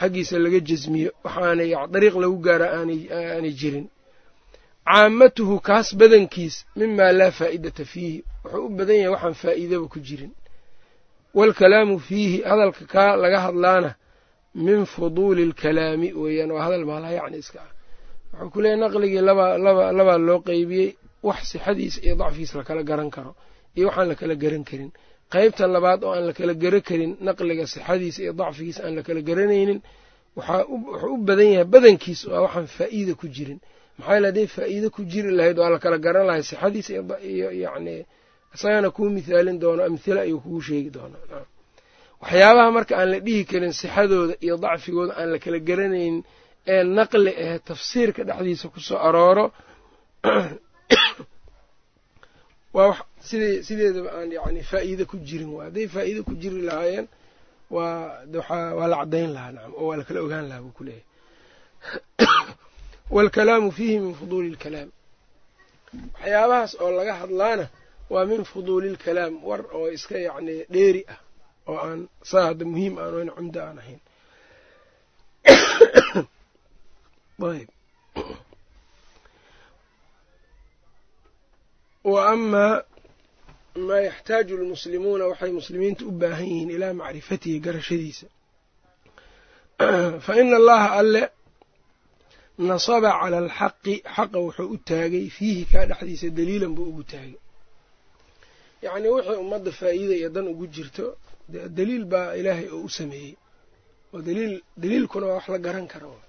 xaggiisa 0.00 0.38
laga 0.44 0.60
jasmiyo 0.68 1.10
waxaanay 1.24 1.70
dariiq 1.92 2.14
lagu 2.22 2.38
gaara 2.46 2.66
aanay 2.78 3.52
jirin. 3.60 3.86
Caamatuhu 4.88 5.60
kaas 5.60 5.88
badankiis 6.00 6.54
mimaa 6.76 7.12
laa 7.12 7.30
faa'idata 7.30 7.84
fiihi. 7.84 8.24
Wuxuu 8.44 8.66
u 8.66 8.68
badan 8.78 8.96
yahay 8.96 9.12
waxaan 9.14 9.34
faa'iidaba 9.42 9.86
ku 9.92 9.98
jirin. 10.00 10.32
Waalkalaamu 11.36 11.98
fiihi 11.98 12.42
hadalka 12.50 12.84
kaa 12.94 13.16
laga 13.22 13.38
hadlaana 13.46 13.90
min 14.54 14.86
fuduuli 14.86 15.42
alkalaami 15.48 16.08
weeyaan 16.20 16.50
waa 16.50 16.64
hadal 16.66 16.84
maalaha 16.90 17.12
yacni 17.12 17.38
iska 17.38 17.58
ah. 17.66 17.70
Wuxuu 18.32 18.50
ku 18.52 18.60
leeyahy 18.62 18.80
naqligii 18.80 19.22
labaa 19.98 20.18
loo 20.28 20.40
qeybiyey 20.48 20.96
wax 21.22 21.40
sixadiisa 21.52 21.98
iyo 22.04 22.14
dacfigiisa 22.16 22.58
lakala 22.58 22.82
garan 22.82 23.10
karo 23.10 23.32
iyo 23.76 23.86
waxaan 23.88 24.08
lakala 24.08 24.34
garan 24.34 24.64
karin 24.64 24.90
qaybta 25.34 25.64
labaad 25.74 26.00
oo 26.04 26.12
aan 26.16 26.24
lakala 26.30 26.52
garan 26.62 26.82
karin 26.88 27.12
naqliga 27.26 27.64
sixadiisa 27.74 28.20
iyo 28.22 28.32
dacfigiisa 28.40 28.80
aan 28.84 28.94
lakala 28.98 29.20
garanaynin 29.28 29.80
wuxuu 30.36 31.14
u 31.14 31.16
badan 31.28 31.48
yahay 31.54 31.68
badankiis 31.74 32.20
waa 32.30 32.40
waxaan 32.46 32.68
faa'iida 32.78 33.12
ku 33.20 33.26
jirin. 33.36 33.60
Maxaa 33.98 34.14
yeele 34.14 34.26
hadday 34.30 34.46
faa'iide 34.56 34.88
ku 34.94 35.00
jiri 35.12 35.30
lahayd 35.38 35.56
waa 35.62 35.70
lakala 35.76 35.96
garan 36.06 36.24
lahay 36.28 36.42
sixadiisa 36.50 36.90
iyo 37.32 37.48
yacni 37.64 37.94
isagana 38.54 38.90
kuu 38.90 39.10
mithaalin 39.10 39.60
doono 39.62 39.84
amhila 39.84 40.20
ayuu 40.20 40.40
kugu 40.40 40.60
sheegi 40.68 40.90
doonaa 40.90 41.44
waxyaabaha 42.20 42.70
marka 42.70 42.92
aan 43.00 43.10
la 43.10 43.18
dhihi 43.26 43.44
karin 43.44 43.72
sixadooda 43.72 44.34
iyo 44.40 44.56
dacfigooda 44.56 45.12
aan 45.18 45.32
la 45.32 45.38
kala 45.38 45.58
garanaynin 45.58 46.24
ee 46.66 46.82
naqli 46.84 47.32
ah 47.44 47.58
tafsiirka 47.70 48.24
dhexdiisa 48.28 48.68
ku 48.72 48.80
soo 48.80 48.98
arooro 49.08 49.44
sid 53.20 53.62
sideedaba 53.62 54.10
aan 54.18 54.32
yani 54.32 54.62
faa'iide 54.62 55.04
ku 55.04 55.16
jirin 55.18 55.50
waa 55.56 55.64
hadday 55.64 55.88
faa'iide 55.88 56.22
ku 56.22 56.34
jiri 56.34 56.62
lahaayeen 56.62 57.08
waa 57.70 58.88
la 58.88 58.96
caddayn 58.96 59.32
lahaa 59.32 59.52
nacam 59.52 59.72
oo 59.76 59.86
waa 59.88 59.96
lakala 59.96 60.20
ogaan 60.20 60.48
lahaa 60.48 60.62
buu 60.62 60.76
ku 60.78 60.84
leeyahay. 60.84 61.04
Waalkalaamu 63.14 63.72
fiihi 63.72 63.98
min 63.98 64.14
fuduuli 64.14 64.48
ilkalaam 64.48 64.90
waxyaabahaas 66.14 66.76
oo 66.80 66.90
laga 66.90 67.14
hadlaana 67.14 67.68
waa 68.10 68.24
min 68.24 68.44
fuduuli 68.44 68.88
ilkalaam 68.88 69.44
war 69.44 69.64
oo 69.72 69.90
iska 69.90 70.18
yacni 70.18 70.64
dheeri 70.72 71.04
ah 71.08 71.20
oo 71.66 71.76
aan 71.76 72.08
saa 72.22 72.46
hadda 72.46 72.64
muhiim 72.64 72.98
aan 72.98 73.14
oyn 73.14 73.30
cumdo 73.36 73.60
aan 73.62 73.78
ahayn. 73.78 74.00
Ayb. 77.48 77.68
Wa 82.04 82.30
amaa 82.32 82.82
maa 83.88 84.00
yaxtaaju 84.00 84.56
lmuslimuuna 84.56 85.24
waxay 85.26 85.50
muslimiinta 85.50 86.04
u 86.04 86.10
baahan 86.10 86.46
yihiin 86.46 86.70
ilaa 86.70 86.92
macrifatihi 86.92 87.60
garashadiisa. 87.60 88.26
Fa 90.24 90.32
ina 90.40 90.56
allaha 90.56 90.88
alle 91.00 91.22
nasaba 92.58 93.10
cala 93.20 93.38
alxaqi 93.44 94.02
xaqa 94.16 94.38
wuxuu 94.46 94.68
u 94.74 94.76
taagay 94.90 95.26
fiihi 95.36 95.64
kaa 95.72 95.86
dhexdiisa 95.86 96.28
daliilan 96.30 96.74
buu 96.74 96.88
ugu 96.90 97.02
taagay. 97.02 97.38
Yacnii 98.82 99.14
wixii 99.16 99.38
ummadda 99.44 99.70
faa'iida 99.72 100.14
iyo 100.20 100.28
dan 100.30 100.48
ugu 100.48 100.66
jirto 100.66 101.16
daliil 101.48 102.04
baa 102.04 102.34
ilaahay 102.34 102.68
oo 102.74 102.82
u 102.88 102.88
sameeyey. 102.88 103.36
Oo 104.12 104.20
daliil 104.28 104.62
daliilkuna 104.76 105.26
waa 105.26 105.34
wax 105.34 105.48
la 105.48 105.58
garan 105.58 105.86
karo. 105.86 106.12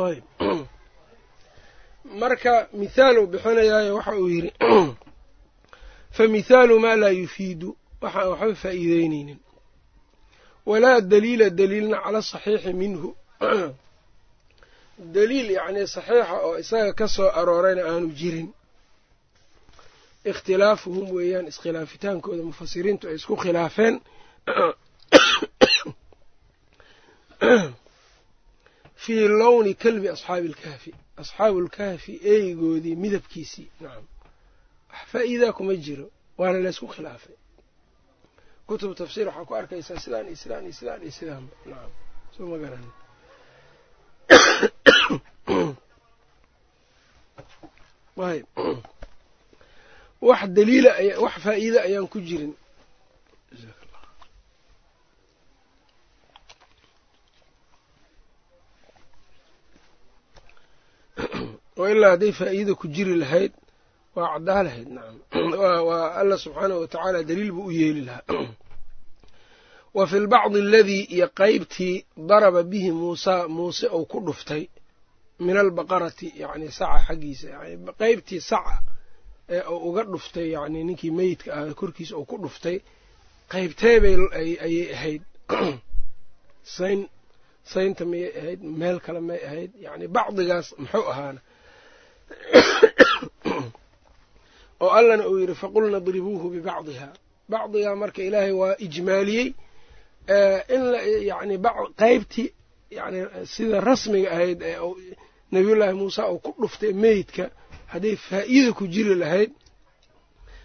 Ayb 0.00 0.24
marka 2.04 2.68
mithaaluu 2.72 3.26
bixinayaayo 3.26 3.96
waxa 3.96 4.16
uu 4.16 4.28
yidhi 4.28 4.52
fa 6.16 6.28
mithaalu 6.28 6.80
maa 6.80 6.96
laa 6.96 7.10
yufiidu 7.10 7.76
waxaan 8.00 8.28
waxba 8.28 8.54
faa'iideyneynin 8.54 9.38
walaa 10.66 11.00
daliila 11.00 11.50
daliilna 11.50 12.00
cala 12.04 12.22
saxiixi 12.22 12.72
minhu. 12.72 13.16
Daliil 15.14 15.50
yacnii 15.50 15.86
saxiixa 15.86 16.36
oo 16.46 16.58
isaga 16.58 16.92
ka 16.92 17.08
soo 17.08 17.30
aroorayna 17.40 17.82
aanu 17.84 18.08
jirin. 18.20 18.54
Ikhtilaafuhum 20.24 21.10
weeyaan 21.16 21.46
iskhilaafitaankooda 21.46 22.42
mufasiriintu 22.42 23.08
ay 23.08 23.14
isku 23.14 23.36
khilaafeen. 23.36 24.00
Fii 29.02 29.28
lowni 29.28 29.74
kalbi 29.74 30.08
asxaabi 30.08 30.48
alkahfi 30.48 30.94
asxaabuulkahfi 31.20 32.12
eygoodii 32.32 32.96
midabkiisii. 33.04 33.68
Nacam 33.82 34.04
wax 34.90 35.00
faa'iidaa 35.12 35.52
kuma 35.56 35.74
jiro 35.84 36.06
waana 36.38 36.58
laysku 36.64 36.86
khilaafay. 36.94 37.36
Kutub 38.66 38.92
tafsiir 39.00 39.26
waxaa 39.28 39.44
ku 39.48 39.54
arkaysaa 39.60 39.98
sidaan 40.04 40.26
iyo 40.30 40.36
sidaan 40.42 40.62
iyo 40.66 40.72
sidaan 40.78 41.00
iyo 41.04 41.12
sidaanba 41.18 41.54
nacam 41.70 41.92
soo 42.34 42.46
ma 42.50 42.56
garan. 42.62 42.84
Ayb 48.30 48.46
wax 50.28 50.40
daliila 50.56 50.92
wax 51.24 51.34
faa'iida 51.44 51.78
ayaan 51.86 52.06
ku 52.12 52.18
jirin 52.28 52.52
oo 61.80 61.88
ilaa 61.88 62.10
hadday 62.14 62.32
faa'iida 62.40 62.72
ku 62.80 62.86
jiri 62.94 63.14
lahayd 63.22 63.52
waa 64.14 64.28
caddaa 64.34 64.62
lahayd 64.62 64.88
nacam 64.96 65.16
waa 65.88 66.06
alla 66.20 66.38
subxaanahu 66.44 66.80
watacaala 66.80 67.22
daliil 67.22 67.52
buu 67.52 67.66
u 67.70 67.70
yeeli 67.70 68.02
lahaa. 68.08 68.24
Wa 69.96 70.06
fi 70.06 70.16
lbacdi 70.26 70.58
aladii 70.60 71.02
iyo 71.14 71.28
qeybtii 71.40 72.04
daraba 72.28 72.62
bihi 72.62 72.90
muusaa 72.92 73.48
muuse 73.48 73.86
uu 73.88 74.04
ku 74.04 74.20
dhuftay 74.26 74.64
min 75.46 75.56
albaqarati 75.56 76.32
yacni 76.42 76.72
saca 76.78 76.98
xaggiisa 77.06 77.48
yani 77.48 77.92
qeybtii 78.02 78.40
saca 78.40 78.76
ee 79.48 79.62
uu 79.72 79.80
uga 79.88 80.02
dhuftay 80.12 80.48
yacni 80.56 80.84
ninkii 80.84 81.10
meyidka 81.10 81.50
ah 81.54 81.74
korkiisa 81.74 82.16
uu 82.16 82.24
ku 82.24 82.36
dhuftay 82.42 82.76
qeybtee 83.52 83.96
bay 84.00 84.16
ayay 84.66 84.92
ahayd. 84.96 85.22
Sayn 86.76 87.00
saynta 87.72 88.04
miyay 88.04 88.32
ahayd 88.40 88.60
meel 88.62 88.98
kale 89.00 89.20
may 89.20 89.40
ahayd 89.48 89.70
yacni 89.84 90.06
bacdigaas 90.16 90.74
muxuu 90.78 91.06
ahaana 91.12 91.40
oo 94.80 94.90
allana 94.98 95.28
uu 95.28 95.38
yidhi 95.38 95.54
faqulna 95.54 96.00
dribuuhu 96.00 96.50
bibacdiha 96.50 97.08
bacdigaa 97.48 97.94
marka 97.94 98.22
ilaahay 98.22 98.52
waa 98.52 98.74
ijmaaliyey 98.78 99.54
in 100.74 100.82
yani 101.30 101.58
qeybtii 101.96 102.52
yani 102.90 103.26
sida 103.44 103.80
rasmiga 103.80 104.30
ahayd 104.30 104.62
ee 104.62 104.78
nabiyullaahi 105.52 105.94
muuse 105.94 106.22
uu 106.22 106.38
ku 106.38 106.54
dhuftay 106.60 106.92
meydka 106.92 107.50
hadday 107.86 108.16
faa'iida 108.16 108.72
ku 108.72 108.86
jiri 108.86 109.14
lahayd 109.14 109.50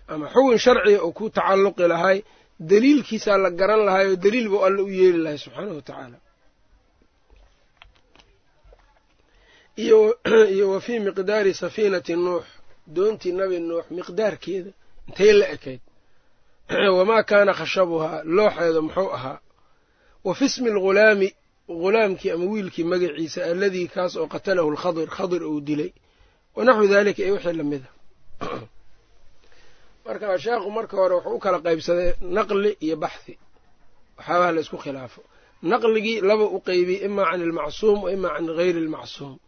ama 0.07 0.29
xugun 0.29 0.57
sharciga 0.57 1.03
uu 1.05 1.11
ku 1.11 1.29
tacalluqi 1.29 1.87
lahay 1.87 2.23
daliilkiisaa 2.59 3.37
la 3.37 3.49
garan 3.49 3.85
lahay 3.85 4.07
oo 4.09 4.15
daliil 4.15 4.49
buu 4.49 4.63
alla 4.67 4.83
u 4.83 4.89
yeeli 4.89 5.19
lahay 5.25 5.37
subxaanahu 5.37 5.75
watacaala 5.75 6.17
iyo 10.55 10.69
wa 10.71 10.81
fii 10.81 10.99
miqdaari 10.99 11.53
safiinati 11.53 12.15
nuux. 12.15 12.43
Doontii 12.87 13.31
nabi 13.33 13.59
nuux 13.59 13.83
miqdaarkeeda 13.91 14.71
intay 15.07 15.33
la 15.33 15.49
ekayd? 15.51 15.81
Wamaa 16.97 17.23
kaana 17.23 17.53
khashabuhaa 17.53 18.23
looxeeda 18.23 18.81
muxuu 18.81 19.11
ahaa 19.11 19.39
wa 20.23 20.35
fi 20.35 20.49
smi 20.49 20.69
alghulaami 20.69 21.35
ghulaamkii 21.67 22.31
ama 22.31 22.45
wiilkii 22.45 22.83
magaciisa 22.83 23.45
alladii 23.45 23.87
kaas 23.87 24.15
oo 24.15 24.27
qatalahu 24.27 24.71
alkhadir 24.71 25.07
khadir 25.07 25.43
uu 25.43 25.61
dilay. 25.61 25.91
Wanaxwu 26.55 26.87
daalika 26.87 27.23
iyo 27.23 27.33
wixii 27.33 27.53
lamida 27.53 27.89
marka 30.05 30.39
sheekhu 30.39 30.71
marka 30.71 30.97
hore 30.97 31.15
wuxuu 31.15 31.35
u 31.35 31.39
kala 31.39 31.59
qaybsaday 31.59 32.13
naqli 32.21 32.77
iyo 32.79 32.95
baxhi 32.95 33.37
waxyaabaha 34.17 34.51
la 34.51 34.61
isku 34.61 34.77
khilaafo. 34.77 35.21
Naqligii 35.63 36.21
laba 36.21 36.43
u 36.43 36.59
qeybiyey 36.59 37.05
imaa 37.05 37.31
can 37.31 37.41
ilmacsuum 37.41 38.03
wa 38.03 38.11
imaa 38.11 38.35
can 38.35 38.47
hayri 38.55 38.79
ilmacsuum 38.79 39.39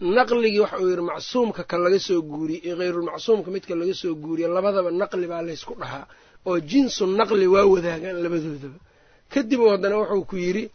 naqligii 0.00 0.60
waxa 0.60 0.78
uu 0.80 0.88
yidhi 0.90 1.02
macsuumka 1.02 1.64
kan 1.64 1.80
laga 1.84 1.98
soo 1.98 2.22
guuriyey 2.22 2.62
iyo 2.66 2.76
hayrulmacsuumka 2.76 3.50
midka 3.50 3.74
laga 3.74 3.94
soo 3.94 4.14
guuriye 4.14 4.48
labadaba 4.48 4.90
naqli 4.90 5.26
baa 5.26 5.42
laysku 5.42 5.74
dhahaa 5.78 6.06
oo 6.46 6.58
jinsu 6.60 7.06
naqli 7.06 7.46
waa 7.46 7.64
wadaagaan 7.64 8.22
labadoodaba. 8.22 8.78
Kadib 9.30 9.60
haddana 9.70 9.96
wuxuu 9.98 10.24
ku 10.24 10.36
yidhi 10.36 10.70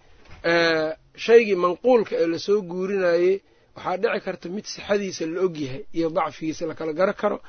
shaygii 1.16 1.56
manquulka 1.56 2.16
ee 2.16 2.28
la 2.28 2.40
soo 2.40 2.62
guurinayey 2.62 3.42
waxaa 3.76 3.98
dhici 3.98 4.20
karta 4.26 4.50
mid 4.50 4.66
sixadiisa 4.66 5.26
la 5.26 5.42
ogyahay 5.42 5.84
iyo 5.94 6.10
dacfigiisa 6.10 6.66
lakala 6.66 6.94
garo 6.94 7.14
karo 7.14 7.42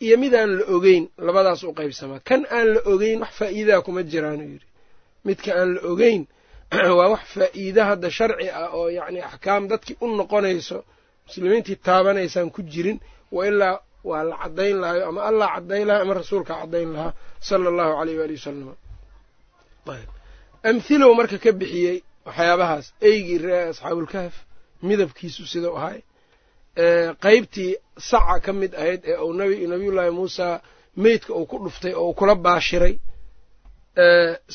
iyo 0.00 0.16
midaan 0.18 0.58
la 0.58 0.64
ogeyn 0.74 1.08
labadaas 1.18 1.62
u 1.64 1.72
qaybsamaa. 1.72 2.20
Kan 2.24 2.46
aan 2.50 2.74
la 2.74 2.80
ogeyn 2.84 3.20
wax 3.20 3.32
faa'iidaa 3.34 3.80
kuma 3.82 4.02
jiraanuu 4.02 4.48
yidhi. 4.54 4.66
Midka 5.24 5.50
aan 5.58 5.74
la 5.74 5.80
ogeyn 5.90 6.26
waa 6.98 7.08
wax 7.08 7.24
faa'iida 7.34 7.84
hadda 7.84 8.10
sharci 8.10 8.48
ah 8.50 8.70
oo 8.78 8.88
yacni 8.88 9.20
axkaam 9.20 9.68
dadkii 9.68 9.96
u 10.00 10.06
noqonayso 10.06 10.84
muslimiintii 11.26 11.76
taabanaysaan 11.88 12.48
ku 12.54 12.60
jirin 12.72 12.98
wa 13.36 13.42
ilaa 13.50 13.76
waa 14.10 14.22
la 14.30 14.36
caddayn 14.42 14.76
lahayo 14.82 15.04
ama 15.10 15.20
allah 15.30 15.48
caddayn 15.54 15.84
lahaa 15.88 16.02
ama 16.04 16.14
rasuulkaa 16.20 16.56
caddayn 16.62 16.88
lahaa 16.96 17.12
sala 17.48 17.66
allahu 17.72 17.92
aleyh 18.00 18.16
waali 18.20 18.34
wasalam 18.38 18.68
amhilow 20.70 21.10
marka 21.18 21.38
ka 21.44 21.50
bixiyey 21.60 21.96
waxyaabahaas 22.26 22.86
eygii 23.08 23.38
asxaabulkahf 23.70 24.34
midabkiisu 24.88 25.42
sidau 25.52 25.74
ahay 25.80 25.98
qeybtii 27.24 27.72
saca 28.10 28.36
ka 28.44 28.52
mid 28.60 28.72
ahayd 28.80 29.00
ee 29.10 29.16
uu 29.26 29.32
nabiyullaahi 29.72 30.10
muusa 30.18 30.46
meydka 31.04 31.30
uu 31.38 31.46
ku 31.50 31.56
dhuftay 31.64 31.92
oo 32.00 32.06
uu 32.08 32.14
kula 32.18 32.34
baashiray 32.46 32.94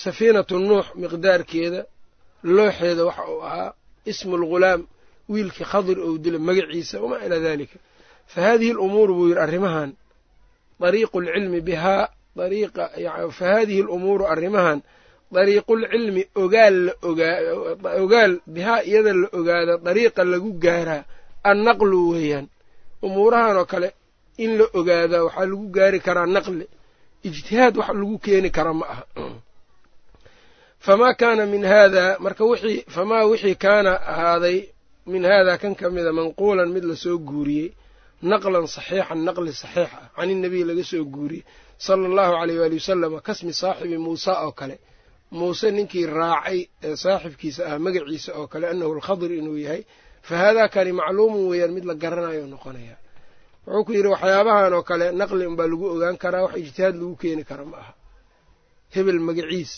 safiinatu 0.04 0.56
nuux 0.68 0.86
miqdaarkeeda 1.02 1.82
looxeeda 2.56 3.02
waxa 3.10 3.24
uu 3.34 3.42
ahaa 3.48 3.70
ismu 4.12 4.36
alghulaam 4.40 4.82
wiilkii 5.32 5.64
khadir 5.72 5.98
ou 6.06 6.14
dila 6.24 6.40
magaciisa 6.48 6.96
wamaa 7.04 7.26
ilaa 7.26 7.40
dalika 7.48 7.78
fa 8.32 8.40
haadihi 8.46 8.72
alumuur 8.76 9.10
buu 9.16 9.28
yidhi 9.30 9.40
arrimahan 9.46 9.90
dariiqu 10.82 11.18
lcilmi 11.24 11.60
bihaa 11.68 12.04
fa 13.38 13.46
haadihi 13.52 13.80
alumuuru 13.84 14.24
arrimahan 14.34 14.80
dariiqulcilmi 15.36 16.24
ogaal 16.44 16.76
la 16.86 16.94
ogaa 17.10 17.36
ogaal 18.04 18.34
bihaa 18.56 18.82
iyada 18.90 19.14
la 19.22 19.28
ogaada 19.40 19.74
dariiqa 19.86 20.24
lagu 20.32 20.52
gaaraa 20.66 21.04
annaqlu 21.52 22.00
weeyaan. 22.12 22.46
Umuurahan 23.06 23.58
oo 23.62 23.66
kale 23.72 23.90
in 24.44 24.52
la 24.60 24.66
ogaadaa 24.80 25.24
waxaa 25.28 25.46
lagu 25.52 25.66
gaari 25.76 26.00
karaa 26.06 26.26
naqli 26.36 26.66
ijtihaad 27.28 27.76
wax 27.80 27.90
lagu 28.00 28.18
keeni 28.26 28.50
kara 28.58 28.74
ma 28.80 28.86
aha. 28.94 29.04
Famaa 30.86 31.14
kaana 31.22 31.44
min 31.54 31.64
haadaa 31.72 32.18
marka 32.24 32.44
wixii 32.50 32.80
famaa 32.96 33.24
wixii 33.32 33.56
kaana 33.66 33.92
ahaaday 34.12 34.58
min 35.12 35.24
haadaa 35.30 35.58
kan 35.62 35.74
ka 35.80 35.86
mida 35.96 36.12
manquulan 36.20 36.70
mid 36.76 36.84
la 36.92 36.96
soo 37.04 37.18
guuriyey 37.30 37.70
naqlan 38.32 38.66
saxiixan 38.76 39.20
naqli 39.28 39.52
saxiix 39.64 39.90
ah 40.00 40.08
can 40.16 40.30
inabiy 40.36 40.64
laga 40.70 40.84
soo 40.92 41.04
guuriyey 41.16 41.44
sala 41.86 42.04
allahu 42.10 42.34
aleyh 42.42 42.58
waali 42.62 42.76
wasalama 42.82 43.18
kasmi 43.28 43.54
saaxibi 43.62 43.98
muusa 44.06 44.34
oo 44.46 44.52
kale. 44.60 44.78
Muuse 45.38 45.68
ninkii 45.78 46.06
raacay 46.18 46.60
ee 46.88 46.96
saaxibkiisa 47.04 47.62
ah 47.72 47.78
magaciisa 47.86 48.32
oo 48.40 48.48
kale 48.54 48.66
annahu 48.72 48.92
alkhadir 48.98 49.32
inuu 49.40 49.58
yahay. 49.66 49.82
Fa 50.28 50.34
haadaa 50.42 50.68
kani 50.76 50.92
macluumun 51.00 51.44
weeyaan 51.52 51.72
mid 51.76 51.86
la 51.90 51.96
garanayo 52.04 52.46
noqonaya. 52.54 52.96
Wuxuu 53.66 53.84
ku 53.86 53.92
yidhi 53.96 54.10
waxyaabahan 54.16 54.74
oo 54.78 54.84
kale 54.90 55.06
naqli 55.20 55.46
unbaa 55.52 55.68
lagu 55.72 55.86
ogaan 55.96 56.18
karaa 56.24 56.44
wax 56.46 56.54
ijtihaad 56.64 56.96
lagu 57.02 57.16
keeni 57.22 57.44
kara 57.50 57.66
ma 57.72 57.78
aha. 57.84 57.94
Hebel 58.96 59.20
magaciis 59.28 59.72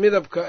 midabka 0.00 0.40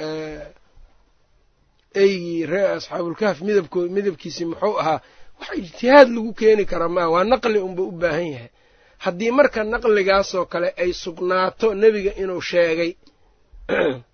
eygii 1.95 2.45
reer 2.45 2.71
asxaabulkahf 2.77 3.41
midabko 3.41 3.79
midabkiisii 3.81 4.45
muxuu 4.45 4.77
ahaa 4.77 5.01
wax 5.39 5.57
ijtihaad 5.57 6.09
lagu 6.15 6.33
keeni 6.33 6.65
karaa 6.65 6.87
maaha 6.87 7.09
waa 7.09 7.23
naqli 7.23 7.59
unba 7.59 7.83
u 7.83 7.91
baahan 7.91 8.27
yahay. 8.33 8.51
Haddii 8.97 9.31
marka 9.31 9.63
naqligaasoo 9.63 10.45
kale 10.45 10.73
ay 10.77 10.93
sugnaato 10.93 11.73
nebiga 11.73 12.11
inuu 12.21 12.41
sheegay 12.41 12.91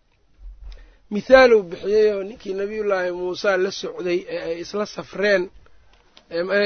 mithaaluu 1.11 1.63
bixiyey 1.63 2.13
oo 2.13 2.23
ninkii 2.23 2.53
nebiyullaahi 2.53 3.11
muuse 3.11 3.57
la 3.57 3.71
socday 3.71 4.19
ee 4.29 4.41
ay 4.47 4.59
isla 4.61 4.85
safreen 4.85 5.49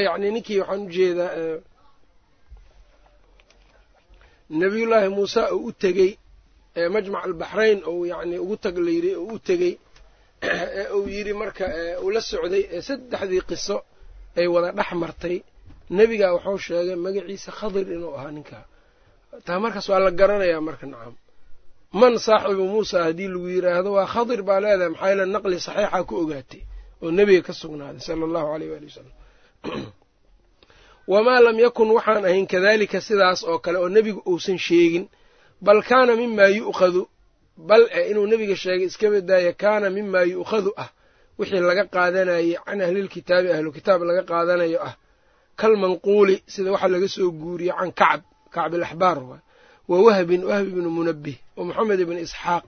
yacni 0.05 0.31
ninkii 0.31 0.59
waxaan 0.59 0.81
u 0.85 0.89
jeedaa 0.89 1.31
nebiyullaahi 4.49 5.09
muuse 5.09 5.41
uu 5.51 5.65
u 5.67 5.71
tegey 5.71 6.17
majmac 6.89 7.23
albaxrayn 7.25 7.83
ou 7.83 8.05
yacni 8.05 8.39
ugu 8.39 8.57
tag 8.57 8.77
la 8.77 8.91
yidhi 8.91 9.15
oo 9.15 9.33
u 9.33 9.39
tegey 9.39 9.77
ee 10.41 10.87
uu 10.95 11.07
yidhi 11.15 11.33
marka 11.33 11.65
uu 12.03 12.09
la 12.15 12.21
socday 12.21 12.63
ee 12.75 12.81
saddexdii 12.81 13.41
qiso 13.49 13.77
ay 14.37 14.47
wada 14.47 14.71
dhex 14.71 14.91
martay. 15.03 15.37
Nebigaa 15.89 16.33
wuxuu 16.35 16.57
sheegay 16.57 16.95
magaciisa 16.95 17.51
khadir 17.51 17.85
inuu 17.95 18.13
ahaa 18.17 18.31
ninkaa 18.31 18.65
taa 19.45 19.59
markaas 19.59 19.89
waa 19.89 19.99
la 19.99 20.11
garanayaa 20.11 20.61
marka 20.61 20.85
nacam 20.87 21.15
man 21.93 22.19
saaxibu 22.19 22.63
muusa 22.63 23.03
haddii 23.03 23.27
lagu 23.27 23.49
yidhaahdo 23.49 23.91
waa 23.93 24.05
khadir 24.05 24.43
baa 24.43 24.59
leedahay 24.59 24.89
maxaa 24.89 25.07
yaele 25.07 25.25
naqli 25.25 25.59
saxiixa 25.59 26.03
ku 26.03 26.15
ogaatay 26.15 26.61
oo 27.01 27.11
nebiga 27.11 27.41
ka 27.47 27.53
sugnaaday 27.53 27.99
sala 27.99 28.25
allahu 28.25 28.47
aleyh 28.53 28.69
waali 28.71 28.85
wasalam 28.85 29.15
wamaa 31.11 31.39
lam 31.39 31.59
yakun 31.59 31.91
waxaan 31.91 32.25
ahayn 32.25 32.47
kadaalika 32.47 33.01
sidaas 33.01 33.43
oo 33.43 33.59
kale 33.59 33.77
oo 33.79 33.89
nebigu 33.89 34.21
uusan 34.25 34.57
sheegin 34.57 35.09
bal 35.61 35.81
kaana 35.83 36.15
mimaa 36.15 36.47
yu'khadu 36.47 37.09
bal 37.67 37.83
e 37.97 38.09
inuu 38.11 38.27
nebiga 38.31 38.55
sheegay 38.63 38.87
iska 38.89 39.07
badaaya 39.13 39.53
kaana 39.61 39.87
mimaa 39.97 40.23
yu'khadu 40.33 40.71
ah 40.83 40.89
wixii 41.39 41.59
laga 41.69 41.83
qaadanayay 41.95 42.55
can 42.65 42.79
ahlilkitaabi 42.85 43.47
ahlu 43.55 43.69
kitaab 43.77 44.01
laga 44.09 44.23
qaadanayo 44.31 44.79
ah 44.89 44.93
kalmanquuli 45.59 46.35
sida 46.53 46.71
waxaa 46.73 46.87
laga 46.95 47.07
soo 47.15 47.29
guuriyey 47.41 47.73
can 47.79 47.91
kacb 48.01 48.21
kacb 48.55 48.73
alaxbaar 48.77 49.17
wa 49.89 49.97
wahbin 50.05 50.43
wahbi 50.49 50.69
ibnu 50.73 50.89
munabih 50.97 51.37
wa 51.57 51.63
moxamed 51.67 51.99
ibni 52.03 52.21
isxaaq 52.27 52.63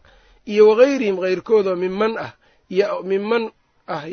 iyo 0.51 0.63
wagayrihim 0.69 1.17
kayrkoodoo 1.23 1.75
miman 1.83 2.13
ah 2.25 2.31
miman 3.03 3.43
ah 3.87 4.03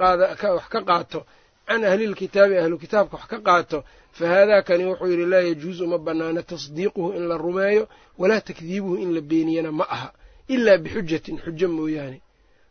qaada 0.00 0.24
wax 0.56 0.66
ka 0.72 0.80
qaato 0.88 1.20
can 1.68 1.84
ahlilkitaabi 1.84 2.54
ahlu 2.58 2.78
kitaabka 2.78 3.16
wax 3.16 3.26
ka 3.32 3.38
qaato 3.46 3.78
fa 4.12 4.24
haadaakani 4.28 4.84
wuxuu 4.84 5.06
yidhi 5.12 5.26
laa 5.26 5.40
yajuusu 5.48 5.84
uma 5.84 5.98
bannaana 5.98 6.42
tasdiiquhu 6.42 7.12
in 7.16 7.28
la 7.28 7.36
rumeeyo 7.36 7.88
walaa 8.18 8.40
takdiibuhu 8.40 8.96
in 8.96 9.14
la 9.14 9.20
beeniyana 9.20 9.72
ma 9.72 9.84
aha 9.90 10.12
ilaa 10.48 10.78
bixujatin 10.78 11.38
xujo 11.44 11.68
mooyaane. 11.68 12.20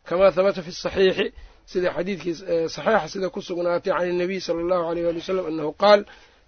Kamaa 0.04 0.30
habata 0.30 0.62
fi 0.62 0.72
saxiixi 0.72 1.32
sida 1.66 1.90
xadiidkii 1.96 2.34
saxiixa 2.68 3.08
sida 3.08 3.28
ku 3.30 3.42
sugnaatay 3.42 3.92
can 3.92 4.08
inabiy 4.14 4.40
sala 4.40 4.60
allahu 4.60 4.84
aleyh 4.90 5.08
ali 5.08 5.18
wasalam 5.18 5.46
annahu 5.46 5.72
qaal 5.82 6.00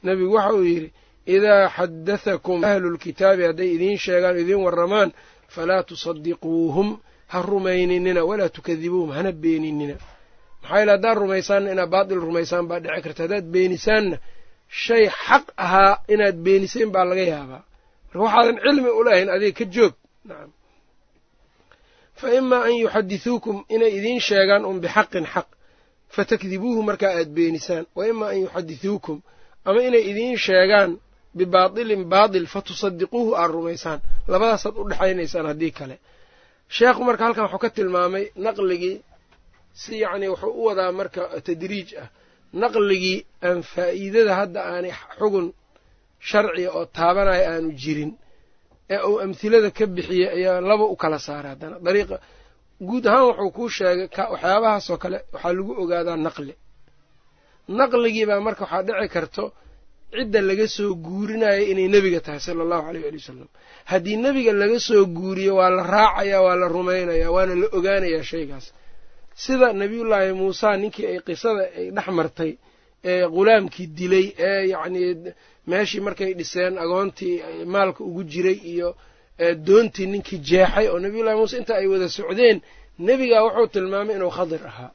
nebigu 0.05 0.33
waxa 0.35 0.55
uu 0.55 0.65
yidhi 0.65 0.93
idaa 1.26 1.69
xaddathakum 1.76 2.65
ahlu 2.65 2.91
lkitaabi 2.95 3.43
hadday 3.49 3.69
idiin 3.75 3.99
sheegaan 3.99 4.38
idiin 4.38 4.61
warramaan 4.67 5.12
falaa 5.49 5.83
tusadiquuhum 5.83 6.88
ha 7.26 7.43
rumayninina 7.43 8.25
walaa 8.25 8.49
tukadibuuhum 8.49 9.11
hana 9.11 9.33
beeninina 9.33 9.97
maxaa 10.68 10.78
yaele 10.78 10.92
haddaad 10.96 11.16
rumaysaanna 11.25 11.68
inaad 11.75 11.90
baatil 11.94 12.20
rumaysaan 12.28 12.64
baa 12.70 12.80
dhici 12.85 13.00
karta 13.04 13.20
haddaad 13.25 13.46
beenisaanna 13.54 14.16
shay 14.85 15.04
xaq 15.26 15.44
ahaa 15.64 15.92
inaad 16.14 16.37
beeniseen 16.46 16.90
baa 16.94 17.04
laga 17.11 17.25
yaabaa. 17.32 17.62
Marka 18.08 18.23
waxaadan 18.26 18.56
cilmi 18.64 18.90
u 18.99 19.02
lahayn 19.06 19.28
adiga 19.35 19.54
ka 19.58 19.64
joog. 19.75 19.94
Nacam 20.28 20.50
fa 22.20 22.26
imaa 22.38 22.62
an 22.68 22.75
yuxadithuukum 22.82 23.56
inay 23.75 23.92
idiin 23.99 24.20
sheegaan 24.28 24.62
un 24.70 24.76
bixaqin 24.85 25.26
xaq. 25.35 25.49
Fatakdibuuhu 26.14 26.80
markaa 26.88 27.12
aad 27.18 27.28
beenisaan. 27.37 27.85
Wa 27.96 28.02
imaa 28.12 28.28
an 28.35 28.38
yuxadithuukum 28.44 29.16
ama 29.69 29.80
inay 29.88 30.04
idiin 30.10 30.36
sheegaan 30.47 30.91
bibaatilin 31.38 32.02
baatil 32.12 32.47
fatusadiquuhu 32.54 33.30
aad 33.41 33.50
rumaysaan. 33.56 33.99
Labadaasaad 34.32 34.75
u 34.80 34.88
dhexaynaysaan 34.91 35.47
haddii 35.50 35.73
kale. 35.78 35.97
Sheekhu 36.76 37.00
marka 37.08 37.23
halkan 37.26 37.45
wuxuu 37.45 37.58
ka 37.64 37.71
tilmaamay 37.76 38.25
naqligii 38.45 38.97
si 39.82 39.93
yacnii 40.04 40.30
wuxuu 40.34 40.52
u 40.60 40.62
wadaa 40.69 40.91
marka 40.99 41.21
tadriij 41.47 41.89
ah 42.02 42.08
naqligii 42.62 43.19
aan 43.49 43.58
faa'iidada 43.73 44.32
hadda 44.41 44.60
aanay 44.73 44.93
xugun 45.19 45.47
sharciga 46.28 46.71
oo 46.78 46.84
taabanaya 46.97 47.45
aanu 47.52 47.71
jirin 47.82 48.12
ee 48.95 49.00
uu 49.10 49.17
amhilada 49.25 49.71
ka 49.78 49.84
bixiyey 49.97 50.28
ayaa 50.36 50.58
laba 50.71 50.84
u 50.95 50.97
kala 51.02 51.19
saaray 51.26 51.50
haddana. 51.54 51.76
Dariiqa 51.86 52.17
guud 52.89 53.04
ahaan 53.10 53.25
wuxuu 53.30 53.50
kuu 53.56 53.69
sheegay 53.76 54.08
waxyaabahaasoo 54.32 54.99
kale 55.02 55.19
waxaa 55.34 55.52
lagu 55.58 55.73
ogaadaa 55.82 56.17
naqli. 56.26 56.54
Naqligiibaa 57.78 58.41
marka 58.47 58.62
waxaa 58.65 58.82
dhici 58.89 59.08
karto 59.15 59.45
cidda 60.17 60.41
laga 60.49 60.67
soo 60.76 60.93
guurinayo 61.06 61.62
inay 61.73 61.89
nebiga 61.95 62.21
tahay 62.26 62.41
sala 62.47 62.60
allahu 62.67 62.84
aleyh 62.91 63.04
ali 63.08 63.19
wasalam 63.23 63.49
haddii 63.91 64.17
nebiga 64.25 64.52
laga 64.62 64.78
soo 64.89 65.02
guuriyo 65.17 65.52
waa 65.58 65.71
la 65.76 65.82
raacayaa 65.95 66.41
waa 66.47 66.56
la 66.62 66.67
rumaynayaa 66.76 67.30
waana 67.36 67.54
la 67.62 67.67
ogaanayaa 67.78 68.25
shaygaas 68.32 68.67
sida 69.44 69.68
nebiyullaahi 69.80 70.32
muusa 70.40 70.68
ninkii 70.82 71.06
ay 71.12 71.18
qisada 71.26 71.62
ay 71.78 71.86
dhex 71.96 72.08
martay 72.18 72.52
ee 73.10 73.22
ghulaamkii 73.34 73.86
dilay 73.99 74.26
ee 74.49 74.60
yacnii 74.72 75.10
meeshii 75.70 76.00
markay 76.06 76.30
dhiseen 76.38 76.75
agoontii 76.84 77.34
maalka 77.75 78.00
ugu 78.08 78.22
jiray 78.32 78.58
iyo 78.72 78.88
doontii 79.68 80.06
ninkii 80.12 80.38
jeexay 80.49 80.86
oo 80.92 80.99
nebiyullahi 81.04 81.36
muuse 81.40 81.56
inta 81.60 81.72
ay 81.80 81.86
wada 81.92 82.08
socdeen 82.18 82.58
nebigaa 83.06 83.42
wuxuu 83.46 83.66
tilmaamay 83.75 84.14
inuu 84.18 84.32
khadir 84.38 84.62
ahaa. 84.70 84.90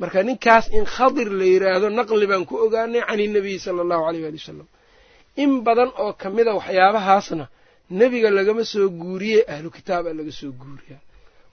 Marka 0.00 0.18
ninkaas 0.28 0.64
in 0.76 0.84
khadir 0.94 1.28
la 1.38 1.44
yidhaahdo 1.52 1.86
naqli 1.98 2.26
baan 2.30 2.44
ku 2.48 2.54
ogaanay 2.64 3.02
can 3.08 3.20
inabiyi 3.26 3.58
sala 3.64 3.80
allahu 3.84 4.02
aleyh 4.08 4.22
waali 4.24 4.38
wasalam 4.42 4.68
in 5.42 5.50
badan 5.66 5.90
oo 6.02 6.12
ka 6.20 6.26
mida 6.36 6.52
waxyaabahaasna 6.58 7.44
nebiga 7.98 8.28
lagama 8.38 8.62
soo 8.72 8.86
guuriye 9.00 9.40
ahlu 9.54 9.68
kitaaba 9.76 10.08
laga 10.18 10.32
soo 10.40 10.52
guuriyaa 10.60 11.00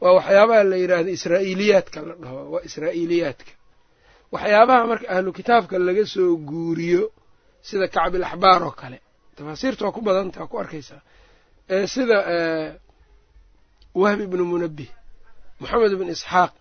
waa 0.01 0.13
waxyaabaha 0.17 0.63
la 0.71 0.75
yidhaahdo 0.81 1.09
israa'iiliyaadka 1.17 1.99
la 2.07 2.13
dhaho 2.21 2.39
waa 2.53 2.61
israa'iiliyaadka. 2.69 3.51
Waxyaabaha 4.33 4.83
marka 4.91 5.05
ahlu 5.15 5.29
kitaabka 5.37 5.75
laga 5.87 6.05
soo 6.13 6.31
guuriyo 6.49 7.03
sida 7.67 7.87
kacbil 7.95 8.23
axbaar 8.29 8.61
oo 8.67 8.71
kale 8.81 8.97
tafaasiirta 9.35 9.81
waa 9.85 9.95
ku 9.95 10.01
badanta 10.07 10.37
waa 10.41 10.47
ku 10.51 10.55
arkaysaa 10.63 11.01
sida 11.93 12.17
wahbi 14.01 14.23
ibnu 14.29 14.43
munabih 14.51 14.89
moxamed 15.59 15.91
ibnu 15.95 16.11
isxaaq 16.15 16.51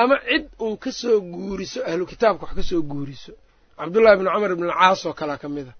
ama 0.00 0.16
cid 0.28 0.44
uun 0.64 0.76
ka 0.82 0.90
soo 1.00 1.18
guuriso 1.34 1.80
ahlu 1.90 2.04
kitaabka 2.10 2.44
wax 2.46 2.54
ka 2.58 2.62
soo 2.70 2.82
guuriso. 2.90 3.32
Cabdullahi 3.78 4.16
bnu 4.20 4.28
camar 4.34 4.50
ibn 4.56 4.64
alcaas 4.70 5.00
oo 5.08 5.14
kalea 5.20 5.38
ka 5.42 5.48
mid 5.54 5.68
a 5.68 5.74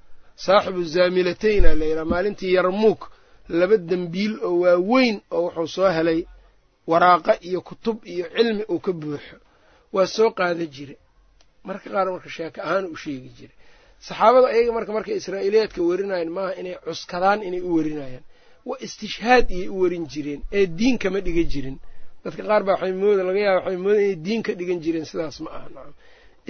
saaxibu 0.44 0.80
zaamilatayna 0.94 1.70
la 1.80 1.84
yidhaha 1.90 2.04
maalintii 2.12 2.52
yarmuuk 2.56 3.02
laba 3.58 3.76
dembiil 3.90 4.32
oo 4.48 4.54
waaweyn 4.64 5.16
oo 5.36 5.42
wuxuu 5.46 5.66
soo 5.76 5.88
helay 5.96 6.20
waraaqa 6.90 7.32
iyo 7.48 7.60
kutub 7.68 7.96
iyo 8.12 8.24
cilmi 8.36 8.64
uu 8.72 8.80
ka 8.86 8.92
buuxo. 9.00 9.36
Waa 9.94 10.06
soo 10.16 10.30
qaada 10.38 10.64
jire. 10.74 10.96
Marka 11.66 11.86
qaar 11.94 12.06
marka 12.14 12.28
sheeko 12.36 12.58
ahaan 12.66 12.84
u 12.94 12.96
sheegi 13.02 13.30
jira 13.38 13.54
saxaabada 14.06 14.46
ayaga 14.54 14.72
marka 14.76 14.90
markay 14.96 15.14
israa'iiliyaadka 15.20 15.80
werinayan 15.88 16.30
maaha 16.36 16.52
inay 16.60 16.74
cuskadaan 16.84 17.40
inay 17.48 17.60
u 17.60 17.70
werinayaan 17.76 18.24
waa 18.68 18.78
istishhaad 18.86 19.46
iyay 19.56 19.68
u 19.68 19.76
werin 19.82 20.04
jireen 20.12 20.40
ee 20.58 20.66
diin 20.78 20.96
kama 21.02 21.18
dhigan 21.26 21.48
jirin. 21.52 21.76
Dadka 22.24 22.42
qaar 22.48 22.62
baa 22.66 22.74
waxay 22.76 22.92
mooda 23.02 23.22
laga 23.28 23.40
yaaba 23.46 23.60
waxay 23.64 23.76
mooda 23.84 24.00
inay 24.04 24.16
diin 24.26 24.42
ka 24.46 24.52
dhigan 24.58 24.80
jireen 24.84 25.04
sidaas 25.10 25.36
ma 25.44 25.50
aha 25.56 25.68
nacam 25.74 25.94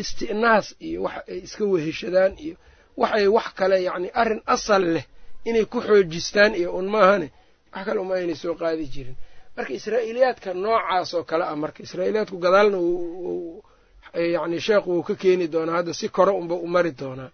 isti'naas 0.03 0.66
iyo 0.87 0.98
wax 1.07 1.16
ay 1.33 1.38
iska 1.46 1.64
weheshadaan 1.72 2.33
iyo 2.44 2.55
waxay 3.03 3.26
wax 3.37 3.48
kale 3.59 3.76
yacni 3.88 4.09
arrin 4.20 4.40
asal 4.55 4.83
leh 4.94 5.05
inay 5.48 5.64
ku 5.72 5.79
xoojistaan 5.87 6.53
iyo 6.61 6.70
un 6.79 6.87
maahane 6.94 7.29
wax 7.74 7.83
kale 7.87 7.98
uma 8.05 8.14
aynay 8.18 8.37
soo 8.42 8.55
qaadi 8.62 8.85
jirin 8.94 9.16
marka 9.56 9.72
israa'iiliyaadka 9.78 10.50
noocaas 10.64 11.10
oo 11.16 11.22
kale 11.30 11.44
ah 11.52 11.56
marka 11.62 11.80
israa'iiliyaadku 11.86 12.36
gadaalna 12.44 12.78
yacni 14.34 14.58
sheekhu 14.66 14.88
wuu 14.94 15.02
ka 15.08 15.14
keeni 15.22 15.46
doonaa 15.54 15.76
hadda 15.78 15.92
si 16.00 16.06
kore 16.16 16.32
unba 16.40 16.54
u 16.54 16.66
mari 16.74 16.92
doonaa. 17.00 17.30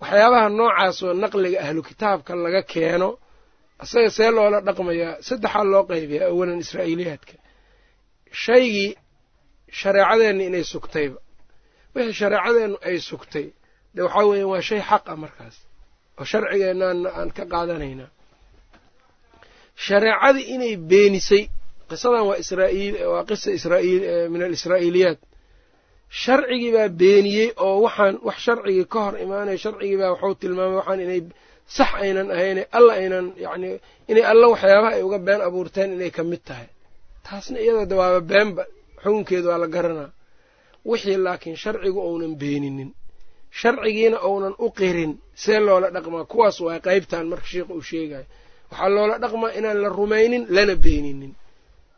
Waxyaabaha 0.00 0.48
noocaasoo 0.58 1.12
naqliga 1.22 1.58
ahlu 1.66 1.80
kitaabka 1.88 2.32
laga 2.44 2.62
keeno 2.72 3.08
isaga 3.84 4.10
see 4.16 4.30
loola 4.36 4.58
dhaqmayaa 4.66 5.12
saddexaa 5.28 5.64
loo 5.72 5.82
qaybiyaa 5.90 6.28
awalan 6.32 6.58
israa'iiliyaadka 6.64 7.34
shaygii 8.44 8.90
shareecadeenna 9.80 10.42
inay 10.48 10.64
sugtayba 10.72 11.18
wixii 11.94 12.12
shareecadeennu 12.20 12.76
ay 12.88 12.96
sugtay 13.10 13.46
de 13.94 14.00
waxaa 14.06 14.24
weeya 14.30 14.46
waa 14.52 14.60
shay 14.68 14.80
xaq 14.90 15.04
ah 15.12 15.16
markaas 15.24 15.56
oo 16.20 16.24
sharcigeennan 16.30 16.98
aan 17.18 17.28
ka 17.36 17.44
qaadanaynaa 17.52 18.08
shareecadii 19.86 20.46
inay 20.54 20.76
beenisay 20.90 21.42
qisadan 21.90 22.24
waa 22.28 23.24
qisa 23.28 23.50
min 24.32 24.42
alisraa'iiliyaat 24.48 25.18
sharcigii 26.22 26.72
baa 26.76 26.88
beeniyey 27.00 27.48
oo 27.66 27.76
waxaan 27.86 28.14
wax 28.26 28.36
sharcigii 28.46 28.84
ka 28.92 28.98
hor 29.04 29.14
imaanaya 29.24 29.58
sharcigii 29.64 29.96
baa 30.00 30.10
waxuu 30.14 30.34
tilmaamay 30.40 30.76
waxaan 30.80 31.00
inay 31.06 31.20
sax 31.76 31.90
aynan 32.04 32.28
ahayne 32.34 32.62
alla 32.78 32.92
aynan 33.00 33.26
yacni 33.44 33.70
inay 34.10 34.24
alla 34.32 34.46
waxyaabaha 34.52 34.90
ay 34.96 35.02
uga 35.06 35.18
been 35.26 35.40
abuurteen 35.48 35.90
inay 35.96 36.10
ka 36.16 36.22
mid 36.30 36.42
tahay. 36.48 36.68
Taasna 37.26 37.58
iyada 37.64 37.84
de 37.90 37.94
waaba 38.00 38.20
beenba 38.30 38.62
xukunkeedu 39.02 39.48
waa 39.50 39.58
la 39.62 39.66
garanaa. 39.74 40.10
Wixii 40.88 41.16
laakiin 41.26 41.56
sharcigu 41.62 42.00
ounan 42.08 42.32
beeninin 42.40 42.90
sharcigiina 43.60 44.18
ounan 44.30 44.54
u 44.58 44.66
qirin 44.78 45.12
see 45.42 45.58
loola 45.66 45.88
dhaqmaa. 45.94 46.24
Kuwaas 46.30 46.56
waa 46.66 46.78
qaybtan 46.86 47.24
marka 47.32 47.46
sheikha 47.52 47.72
uu 47.74 47.82
sheegayo 47.90 48.26
waxaa 48.74 48.88
loola 48.88 49.18
dhaqmaa 49.18 49.52
inaan 49.58 49.82
la 49.82 49.88
rumaynin 49.88 50.46
lana 50.50 50.74
beeninin. 50.76 51.32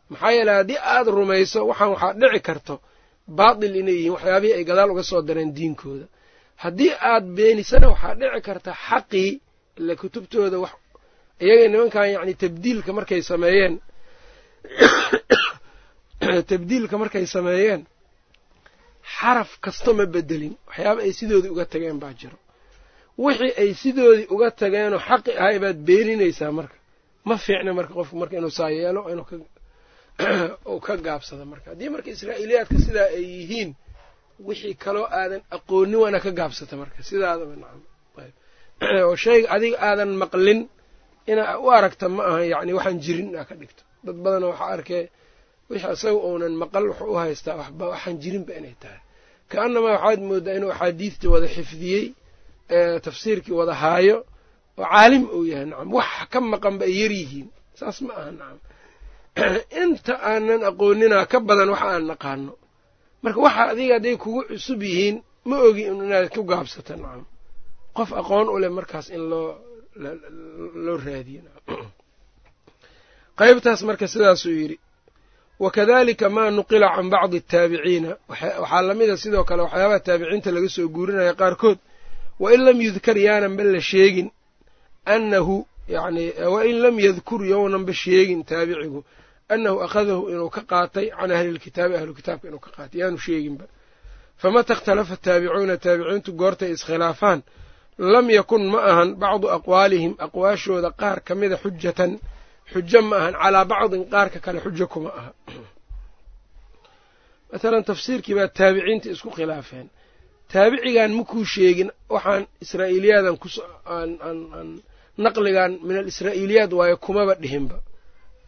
Maxaa 0.09 0.31
yeele 0.31 0.51
haddii 0.51 0.77
aada 0.77 1.11
rumayso 1.11 1.67
waxaan 1.69 1.89
waxaa 1.93 2.13
dhici 2.13 2.39
karto 2.47 2.81
baatil 3.37 3.75
inay 3.75 3.93
yihiin 3.93 4.13
waxyaabihii 4.15 4.53
ay 4.57 4.63
gadaal 4.69 4.91
uga 4.91 5.03
soo 5.03 5.21
dareen 5.27 5.51
diinkooda. 5.57 6.05
Haddii 6.63 6.93
aad 7.11 7.25
beenisana 7.37 7.87
waxaa 7.93 8.15
dhici 8.15 8.41
karta 8.41 8.71
xaqii 8.87 9.31
ile 9.79 9.93
kutubtooda 10.01 10.57
wax 10.63 10.73
iyaga 11.43 11.67
nimankan 11.67 12.11
yacni 12.15 12.33
tabdiilka 12.43 12.93
markay 12.93 13.21
sameeyeen. 13.21 13.73
Tabdiilka 16.51 16.97
markay 16.97 17.25
sameeyeen 17.25 17.81
xaraf 19.15 19.49
kasta 19.63 19.93
ma 19.93 20.05
bedelin 20.05 20.53
waxyaaba 20.67 21.01
ay 21.01 21.13
sidoodii 21.19 21.51
uga 21.55 21.65
tageen 21.65 21.99
baa 21.99 22.13
jiro 22.19 22.37
wixii 23.17 23.53
ay 23.61 23.73
sidoodii 23.73 24.27
uga 24.33 24.51
tageenoo 24.51 24.99
xaqi 25.07 25.31
ahay 25.41 25.57
baad 25.59 25.77
beeninaysaa 25.87 26.51
marka. 26.51 26.77
Ma 27.25 27.37
fiicna 27.37 27.73
marka 27.73 27.93
qofku 27.93 28.15
marka 28.21 28.37
inuu 28.37 28.53
saa 28.59 28.69
yeelo 28.69 29.01
inuu 29.11 29.25
uu 30.71 30.79
ka 30.79 30.97
gaabsado 30.97 31.45
marka. 31.45 31.67
Haddii 31.71 31.89
marka 31.89 32.09
israa'iiliyaadka 32.09 32.77
sidaa 32.85 33.09
ay 33.17 33.25
yihiin 33.35 33.69
wixii 34.47 34.75
kaloo 34.83 35.07
aadan 35.19 35.41
aqoonin 35.55 35.99
waana 36.03 36.19
ka 36.19 36.31
gaabsata 36.31 36.75
marka. 36.81 37.03
Sidaadaba 37.09 37.55
nacam. 37.61 37.81
Oo 39.07 39.15
shayga 39.15 39.47
adiga 39.55 39.77
aadan 39.87 40.11
maqlin 40.23 40.59
inaa 41.31 41.57
u 41.59 41.69
aragta 41.77 42.09
ma 42.09 42.23
aha 42.29 42.41
yacni 42.53 42.73
waxaan 42.77 42.99
jirin 43.05 43.27
inaa 43.31 43.45
ka 43.49 43.55
dhigto. 43.55 43.83
Dad 44.05 44.17
badanoo 44.23 44.49
waxaa 44.53 44.71
arkee 44.77 45.03
wixii 45.69 45.93
isaga 45.93 46.19
uunan 46.27 46.53
maqal 46.63 46.83
wuxuu 46.89 47.09
u 47.13 47.15
haystaa 47.23 47.55
waxaan 47.93 48.17
jirinba 48.23 48.53
inay 48.59 48.75
tahay. 48.81 49.01
Ka-annamaa 49.49 49.93
waxaad 49.97 50.21
moodaa 50.29 50.53
inuu 50.59 50.71
axaadiidtii 50.75 51.29
wada 51.33 51.47
xifdiyey 51.55 52.05
tafsiirkii 53.05 53.53
wada 53.59 53.73
haayo 53.73 54.17
oo 54.77 54.85
caalim 54.85 55.23
uu 55.35 55.45
yahay 55.45 55.65
nacam 55.65 55.93
wax 55.93 56.29
ka 56.31 56.39
maqanba 56.41 56.85
ay 56.85 56.95
yar 57.01 57.11
yihiin. 57.11 57.49
Saas 57.79 58.01
ma 58.01 58.13
aha 58.13 58.31
nacam. 58.31 58.59
Inta 59.83 60.13
aanan 60.31 60.61
aqooninaa 60.69 61.25
ka 61.31 61.39
badan 61.39 61.69
waxa 61.69 61.87
aan 61.95 62.05
naqaano. 62.11 62.53
Marka 63.23 63.39
waxa 63.39 63.63
adiga 63.71 63.93
hadday 63.97 64.17
kugu 64.17 64.41
cusub 64.49 64.81
yihiin 64.81 65.23
ma 65.45 65.55
ogi 65.67 65.83
inaad 65.91 66.29
ku 66.35 66.43
gaabsato 66.43 66.95
nacam. 66.95 67.25
Qof 67.95 68.09
aqoon 68.21 68.47
u 68.53 68.57
leh 68.59 68.69
markaas 68.69 69.07
in 69.15 69.23
loo 69.31 69.49
loo 70.85 70.97
raadiyo 70.97 71.41
qaybtaas 73.39 73.81
marka 73.83 74.07
sidaasuu 74.07 74.51
yidhi 74.59 74.77
wakadalika 75.59 76.29
maa 76.29 76.49
nuqila 76.51 76.95
can 76.95 77.09
bacdi 77.09 77.37
ataabiciina 77.37 78.09
waxaa 78.29 78.81
lamida 78.81 79.17
sidoo 79.17 79.43
kale 79.43 79.61
waxyaabaha 79.61 79.99
taabiciinta 79.99 80.51
laga 80.51 80.69
soo 80.69 80.87
guurinaya 80.95 81.33
qaarkood 81.33 81.77
wain 82.39 82.65
lam 82.65 82.81
yudkar 82.81 83.17
yaananba 83.17 83.63
la 83.63 83.81
sheegin. 83.81 84.31
Annahu 85.05 85.65
yani 85.87 86.33
wain 86.53 86.81
lam 86.81 86.99
yadkur 86.99 87.45
yownanba 87.45 87.93
sheegin 87.93 88.43
taabicigu 88.43 89.03
annahu 89.49 89.81
akhadahu 89.85 90.29
inuu 90.29 90.49
ka 90.49 90.61
qaatay 90.61 91.09
can 91.09 91.31
ahli 91.31 91.51
lkitaabi 91.57 91.95
ahlu 91.95 92.13
kitaabka 92.13 92.47
inuu 92.47 92.59
ka 92.59 92.71
qaatay 92.77 93.01
yaanu 93.01 93.17
sheeginba 93.17 93.65
famata 94.37 94.73
ikhtalafa 94.73 95.13
ataabicuuna 95.13 95.77
taabiciintu 95.77 96.33
goortay 96.33 96.71
iskhilaafaan. 96.71 97.41
Lam 97.97 98.29
yakun 98.29 98.69
ma 98.69 98.79
ahan 98.91 99.15
bacdu 99.15 99.47
aqwaalihim 99.57 100.13
aqwaashooda 100.25 100.91
qaar 100.91 101.23
ka 101.23 101.35
mida 101.35 101.57
xujatan 101.57 102.19
xujo 102.71 103.01
ma 103.01 103.15
ahan 103.17 103.33
calaa 103.33 103.65
bacdin 103.65 104.03
qaarka 104.13 104.39
kale 104.39 104.59
xujo 104.65 104.87
kuma 104.87 105.09
aha. 105.19 105.31
Mathalan 107.51 107.83
tafsiirkii 107.83 108.35
baa 108.35 108.47
taabiciinta 108.47 109.09
isku 109.09 109.29
khilaafeen 109.37 109.87
taabicigan 110.53 111.11
makuu 111.19 111.43
sheegin 111.53 111.89
waxaan 112.15 112.43
israa'iiliyaadan 112.63 113.35
kuaan 113.43 114.09
naqligan 115.25 115.71
min 115.87 115.95
alisraa'iiliyaad 116.01 116.71
waayo 116.79 116.97
kumaba 117.05 117.33
dhihinba. 117.41 117.77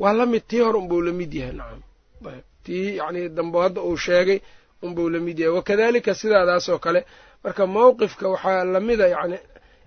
Waa 0.01 0.13
la 0.19 0.25
mid 0.33 0.43
tii 0.49 0.61
hore 0.65 0.77
unbuu 0.81 1.01
la 1.07 1.11
mid 1.19 1.31
yahay 1.39 1.53
nacam. 1.59 1.81
Tii 2.65 2.95
yacnii 2.99 3.27
dambo 3.37 3.57
hadda 3.65 3.81
uu 3.89 3.97
sheegay 4.05 4.39
unbuu 4.85 5.09
la 5.13 5.19
mid 5.25 5.37
yahay. 5.39 5.55
Wakadalika 5.57 6.11
sidaadaasoo 6.21 6.79
kale 6.85 7.01
marka 7.43 7.63
mowqifka 7.75 8.25
waxaa 8.33 8.63
lamida 8.73 9.05
yacni 9.15 9.37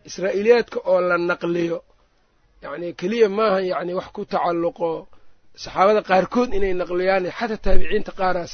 israa'iiliyaadka 0.08 0.78
oo 0.90 1.00
la 1.08 1.16
naqliyo. 1.30 1.78
Yacni 2.62 2.88
keliya 3.00 3.28
maahan 3.38 3.64
yacni 3.72 3.92
wax 3.98 4.08
ku 4.14 4.22
tacalluqo. 4.32 4.90
Saxaabada 5.62 6.00
qaarkood 6.10 6.50
inay 6.58 6.74
naqliyaan 6.82 7.24
xataa 7.38 7.56
taabiciinta 7.66 8.12
qaaraa 8.20 8.46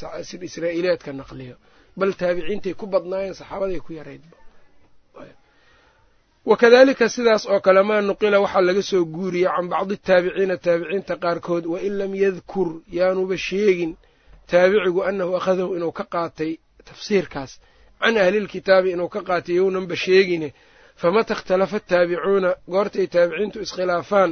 israa'iiliyaadka 0.49 1.11
naqliyo 1.21 1.57
bal 2.01 2.13
taabiciintay 2.21 2.75
ku 2.81 2.85
badnaayeen 2.93 3.35
saxaabaday 3.41 3.81
ku 3.87 3.91
yaraydba 3.99 4.37
wakadalika 6.51 7.07
sidaas 7.15 7.43
oo 7.53 7.61
kale 7.67 7.83
maa 7.89 8.01
nuqila 8.09 8.39
waxaa 8.45 8.61
laga 8.69 8.83
soo 8.91 9.05
guuriyey 9.15 9.49
can 9.57 9.67
bacdi 9.73 9.97
taabiciina 10.09 10.57
taabiciinta 10.65 11.15
qaarkood 11.25 11.65
wain 11.73 11.95
lam 12.01 12.13
yadkur 12.25 12.69
yaanuba 12.99 13.37
sheegin 13.47 13.93
taabicigu 14.51 15.01
annahu 15.09 15.33
akhadahu 15.39 15.71
inuu 15.77 15.93
ka 15.99 16.05
qaatay 16.15 16.53
tafsiirkaas. 16.89 17.53
Can 18.01 18.15
ahlilkitaabi 18.25 18.89
inuu 18.95 19.09
ka 19.15 19.21
qaatay 19.29 19.55
yownanba 19.61 19.95
sheegine 20.05 20.49
famata 21.03 21.33
ikhtalafa 21.37 21.77
ataabicuuna 21.83 22.51
goortay 22.73 23.07
taabiciintu 23.15 23.57
iskhilaafaan. 23.65 24.31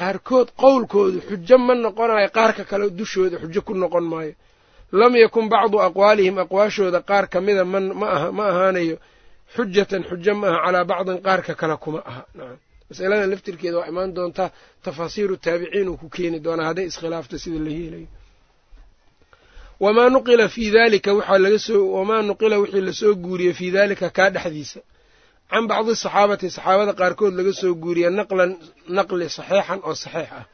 Qaarkood 0.00 0.48
qowlkoodu 0.62 1.18
xujo 1.28 1.56
ma 1.66 1.74
noqonayo 1.84 2.28
qaarka 2.38 2.62
kale 2.70 2.84
dushooda 2.98 3.36
xujo 3.42 3.60
ku 3.66 3.72
noqon 3.82 4.04
maayo 4.12 4.34
lam 4.92 5.12
yakun 5.16 5.48
bacdu 5.48 5.76
aqwaalihim 5.86 6.36
aqwaashooda 6.44 7.00
qaar 7.08 7.24
ka 7.32 7.40
mida 7.40 7.64
ma 7.64 8.44
ahaanayo 8.52 8.96
xujatan 9.54 10.02
xujo 10.08 10.32
ma 10.40 10.46
aha 10.48 10.58
calaa 10.64 10.84
bacdin 10.90 11.18
qaarka 11.26 11.52
kale 11.60 11.76
kuma 11.82 12.00
aha. 12.10 12.22
Masaladan 12.90 13.30
laftirkeeda 13.32 13.76
waa 13.80 13.88
imaan 13.92 14.10
doontaa 14.16 14.50
tafaasiiru 14.84 15.36
taabiciin 15.44 15.88
uu 15.88 15.96
ku 16.02 16.08
keeni 16.14 16.38
doonaa 16.46 16.66
hadday 16.70 16.86
iskhilaafto 16.90 17.36
sida 17.42 17.58
la 17.66 17.70
yeelayo 17.78 18.08
wamaa 19.84 20.08
nuqila 20.14 20.48
fii 20.54 20.70
dalika 20.76 21.10
waxaa 21.18 21.38
laga 21.44 21.58
soo 21.66 21.82
wamaa 21.96 22.22
nuqila 22.28 22.56
wixii 22.62 22.80
la 22.88 22.92
soo 23.00 23.14
guuriyey 23.24 23.54
fii 23.58 23.70
dalika 23.76 24.06
kaa 24.16 24.30
dhexdiisa. 24.34 24.80
Can 25.50 25.64
bacdi 25.70 25.92
saxaabati 26.02 26.46
saxaabada 26.56 26.92
qaarkood 27.00 27.32
laga 27.38 27.52
soo 27.60 27.72
guuriya 27.82 28.10
naqlan 28.18 28.50
naqli 28.96 29.26
saxiixan 29.36 29.80
oo 29.88 29.94
saxiix 30.02 30.30
ah. 30.38 30.44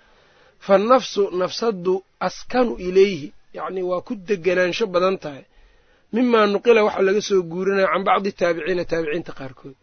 Fa 0.67 0.75
nafsu 0.91 1.23
nafsaddu 1.41 1.95
askanu 2.27 2.73
ilayhi 2.89 3.29
yacni 3.57 3.81
waa 3.91 4.01
ku 4.07 4.13
deganaansho 4.29 4.87
badan 4.95 5.17
tahay. 5.25 5.45
Mimaa 6.15 6.47
nuqila 6.55 6.81
waxaa 6.87 7.07
laga 7.09 7.21
soo 7.29 7.41
guurinaya 7.53 7.89
can 7.93 8.03
bacdi 8.09 8.31
taabiciina 8.41 8.85
taabiciinta 8.91 9.33
qaarkood. 9.39 9.75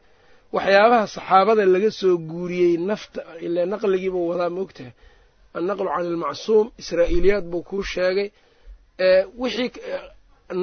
Waxyaabaha 0.56 1.06
saxaabada 1.16 1.64
laga 1.76 1.92
soo 2.00 2.16
guuriyey 2.30 2.74
nafta 2.90 3.22
ile 3.46 3.62
naqligiibuu 3.72 4.26
wadaa 4.32 4.50
maogtahay 4.58 4.94
annaqlu 5.58 5.88
can 5.94 6.06
ilmacsuum 6.12 6.66
israa'iiliyaad 6.82 7.46
buu 7.52 7.64
kuu 7.70 7.84
sheegay. 7.94 8.28
Wixii 9.42 9.70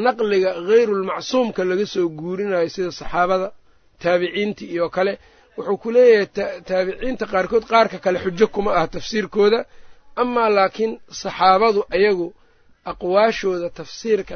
naqliga 0.06 0.50
hayrulmacsuumka 0.68 1.60
laga 1.70 1.86
soo 1.94 2.06
guurinayo 2.20 2.68
sida 2.74 2.90
saxaabada 3.00 3.48
taabiciintii 4.02 4.68
iyo 4.74 4.86
kale 4.96 5.12
wuxuu 5.56 5.76
ku 5.82 5.88
leeyahay 5.94 6.26
taabiciinta 6.70 7.24
qaarkood 7.32 7.64
qaarka 7.72 7.96
kale 8.04 8.18
xujo 8.24 8.46
kuma 8.54 8.70
aha 8.76 8.86
tafsiirkooda. 8.94 9.60
Amaa 10.22 10.48
laakiin 10.56 10.92
saxaabadu 11.22 11.80
ayagu 11.96 12.26
aqwaashooda 12.90 13.70
tafsiirka 13.70 14.34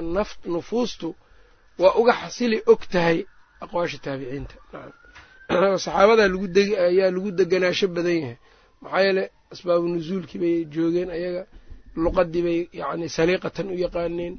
nufuustu 0.55 1.09
waa 1.79 1.95
uga 2.01 2.13
xasili 2.13 2.59
og 2.67 2.81
tahay 2.93 3.19
aqwaasha 3.61 3.99
taabiciinta. 3.99 4.55
Saxaabadaa 5.85 6.29
ayaa 6.89 7.11
lagu 7.11 7.31
deganaasho 7.31 7.89
badan 7.89 8.17
yahay. 8.23 8.39
Maxaa 8.83 9.03
yeele 9.07 9.31
asbaabu 9.53 9.89
nusuulkii 9.89 10.39
bay 10.39 10.65
joogeen 10.75 11.11
ayaga 11.11 11.43
luqadii 11.97 12.43
bay 12.43 12.61
yacni 12.73 13.09
saliiqatan 13.09 13.67
u 13.75 13.77
yaqaaneen. 13.85 14.35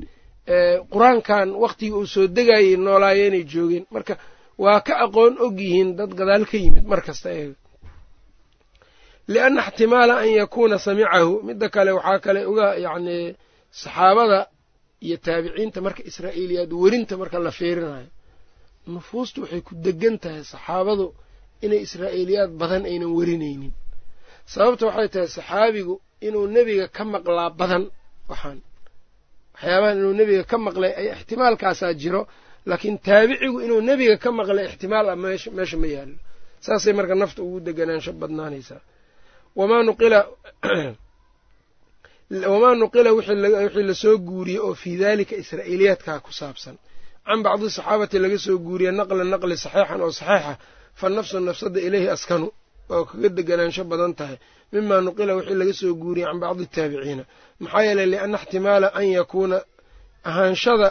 Qur'aankan 0.94 1.50
waktigii 1.64 1.96
uu 2.00 2.06
soo 2.06 2.28
degayay 2.28 2.76
noolaayeenay 2.78 3.44
joogeen. 3.54 3.86
Marka 3.92 4.18
waa 4.58 4.80
ka 4.82 4.94
aqoon 5.06 5.38
og 5.40 5.60
yihiin 5.60 5.96
dad 5.96 6.12
gadaal 6.20 6.46
ka 6.46 6.58
yimid 6.58 6.86
mar 6.92 7.02
kasta 7.02 7.30
ayaga. 7.30 7.56
Lianna 9.28 9.62
ixtimaala 9.62 10.18
an 10.24 10.30
yakuuna 10.42 10.80
samicahu 10.80 11.44
midda 11.44 11.70
kale 11.70 11.92
waxaa 11.92 12.20
kale 12.20 12.46
uga 12.46 12.76
yacni 12.86 13.36
saxaabada 13.82 14.40
iyo 15.06 15.18
taabiciinta 15.26 15.80
marka 15.86 16.02
israa'iiliyaad 16.10 16.72
werinta 16.84 17.14
marka 17.22 17.38
la 17.40 17.52
fiirinayo. 17.60 18.10
Nufuustu 18.94 19.38
waxay 19.44 19.62
ku 19.68 19.74
degan 19.86 20.16
tahay 20.24 20.44
saxaabadu 20.54 21.06
inay 21.66 21.82
israa'iiliyaad 21.88 22.52
badan 22.62 22.84
aynan 22.92 23.12
werinaynin 23.18 23.74
sababta 24.54 24.84
waxay 24.90 25.10
tahay 25.14 25.30
saxaabigu 25.38 25.94
inuu 26.28 26.48
nebiga 26.56 26.88
ka 26.96 27.04
maqlaa 27.04 27.50
badan 27.60 27.84
waxaan 28.30 28.60
waxyaabahan 29.54 29.98
inuu 30.02 30.14
nebiga 30.20 30.44
ka 30.44 30.58
maqlay 30.58 30.92
ay 31.00 31.08
ixtimaalkaasaa 31.16 31.94
jiro 32.02 32.22
laakiin 32.70 32.98
taabicigu 33.08 33.58
inuu 33.66 33.82
nebiga 33.90 34.16
ka 34.24 34.30
maqlay 34.40 34.66
ixtimaal 34.70 35.10
ah 35.10 35.16
meesha 35.16 35.78
ma 35.82 35.88
yaallo. 35.96 36.18
Saasay 36.66 36.94
marka 37.00 37.16
nafta 37.16 37.40
ugu 37.44 37.60
deganaansho 37.68 38.12
badnaanaysaa. 38.22 38.82
Wamaa 39.56 39.84
nuqila 39.84 40.20
wamaa 42.32 42.76
nuqila 42.76 43.10
wixii 43.18 43.84
la 43.90 43.94
soo 44.04 44.18
guuriyey 44.18 44.60
oo 44.60 44.74
fii 44.82 44.98
daalika 45.02 45.36
israa'iiliyaadkaa 45.36 46.20
ku 46.26 46.32
saabsan 46.40 46.76
can 47.26 47.40
bacdi 47.46 47.70
saxaabati 47.70 48.18
laga 48.24 48.38
soo 48.46 48.58
guuriye 48.66 48.92
naqlan 49.00 49.28
naqli 49.34 49.56
saxiixan 49.66 50.02
oo 50.06 50.12
saxiixa 50.20 50.54
fa 51.00 51.06
nafsu 51.16 51.40
nafsada 51.48 51.80
ileyhi 51.88 52.10
askanu 52.16 52.48
oo 52.96 53.04
kaga 53.10 53.30
deganaansho 53.38 53.84
badan 53.92 54.14
tahay 54.20 54.38
mimaa 54.74 55.02
nuqila 55.08 55.32
wixii 55.38 55.56
laga 55.62 55.74
soo 55.82 55.94
guuriyey 56.02 56.28
can 56.30 56.40
bacdi 56.44 56.66
taabiciina 56.76 57.24
maxaa 57.64 57.84
yeeley 57.88 58.06
lianna 58.14 58.38
ixtimaala 58.42 58.88
an 59.00 59.06
yakuuna 59.18 59.58
ahaanshada 60.30 60.88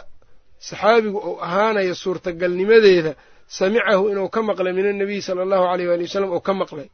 saxaabigu 0.67 1.17
uu 1.29 1.37
ahaanayo 1.47 1.93
suurtagalnimadeeda 2.03 3.11
samicahu 3.57 4.03
inuu 4.11 4.29
ka 4.35 4.39
maqlay 4.49 4.73
min 4.77 4.85
annabiyi 4.91 5.21
sala 5.27 5.41
allahu 5.45 5.65
aleyh 5.73 5.87
waali 5.89 6.03
wasalam 6.07 6.29
uu 6.35 6.39
ka 6.47 6.53
maqlay 6.61 6.87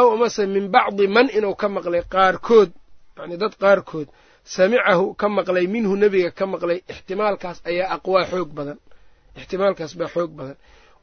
aw 0.00 0.06
amase 0.14 0.42
min 0.54 0.64
bacdi 0.74 1.04
man 1.16 1.26
inuu 1.38 1.54
ka 1.60 1.66
maqlay 1.76 2.02
qaarkood 2.14 2.70
yacni 3.18 3.36
dad 3.42 3.54
qaarkood 3.62 4.08
samicahu 4.56 5.04
ka 5.20 5.26
maqlay 5.38 5.66
minhu 5.74 5.92
nebiga 6.02 6.30
ka 6.38 6.44
maqlay 6.52 6.78
ixtimaalkaas 6.92 7.58
ayaa 7.70 7.88
aqwaa 7.96 8.24
xoog 8.32 8.50
badan. 8.58 8.78
Ixtimaalkaas 9.38 9.92
baa 10.00 10.08
xoog 10.14 10.30
badan. 10.38 10.56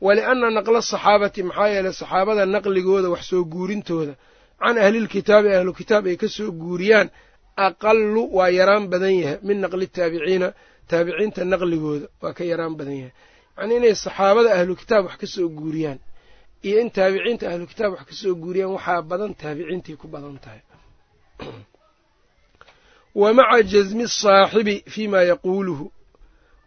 Walianna 0.06 0.48
naqla 0.58 0.78
asaxaabati 0.84 1.42
maxaa 1.50 1.70
yeeley 1.74 1.94
saxaabada 2.02 2.44
naqligooda 2.56 3.08
wax 3.14 3.24
soo 3.32 3.44
guurintooda 3.54 4.14
can 4.62 4.76
ahlilkitaabi 4.86 5.50
ahlu 5.58 5.72
kitaab 5.80 6.04
ay 6.12 6.18
ka 6.22 6.28
soo 6.38 6.50
guuriyaan 6.62 7.08
aqalu 7.68 8.22
waa 8.38 8.50
yaraan 8.60 8.86
badan 8.92 9.14
yahay. 9.22 9.38
Min 9.48 9.58
naqli 9.64 9.86
taabiciina 9.98 10.48
taabiciinta 10.90 11.42
naqligooda 11.54 12.06
waa 12.22 12.34
ka 12.38 12.44
yaraan 12.52 12.74
badan 12.80 12.98
yahay. 13.02 13.14
Yacnii 13.58 13.78
inay 13.80 13.94
saxaabada 14.06 14.50
ahlu 14.58 14.74
kitaab 14.82 15.04
wax 15.08 15.16
ka 15.22 15.28
soo 15.36 15.48
guuriyaan 15.60 16.00
iyo 16.68 16.78
in 16.84 16.90
taabiciinta 16.98 17.44
ahlu 17.52 17.66
kitaab 17.72 17.92
wax 17.96 18.04
ka 18.10 18.14
soo 18.22 18.34
guuriyaan 18.44 18.72
waxaa 18.78 19.02
badan 19.12 19.32
taabiciintay 19.42 19.96
ku 20.02 20.06
badan 20.14 20.36
tahay 20.44 20.62
wa 23.22 23.30
maca 23.38 23.60
jasmi 23.72 24.04
asaaxibi 24.10 24.76
fii 24.94 25.08
ma 25.14 25.20
yaquuluhu 25.32 25.86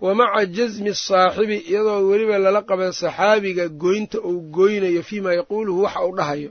wa 0.05 0.11
maca 0.21 0.43
jasmi 0.57 0.89
asaaxibi 0.97 1.57
iyadoo 1.71 2.01
weliba 2.11 2.37
lala 2.45 2.61
qaba 2.69 2.87
saxaabiga 3.03 3.65
goynta 3.83 4.19
uu 4.29 4.41
goynayo 4.57 5.03
fii 5.09 5.21
ma 5.25 5.31
yaquuluhu 5.39 5.79
waxa 5.85 6.01
uu 6.07 6.17
dhahayo 6.19 6.51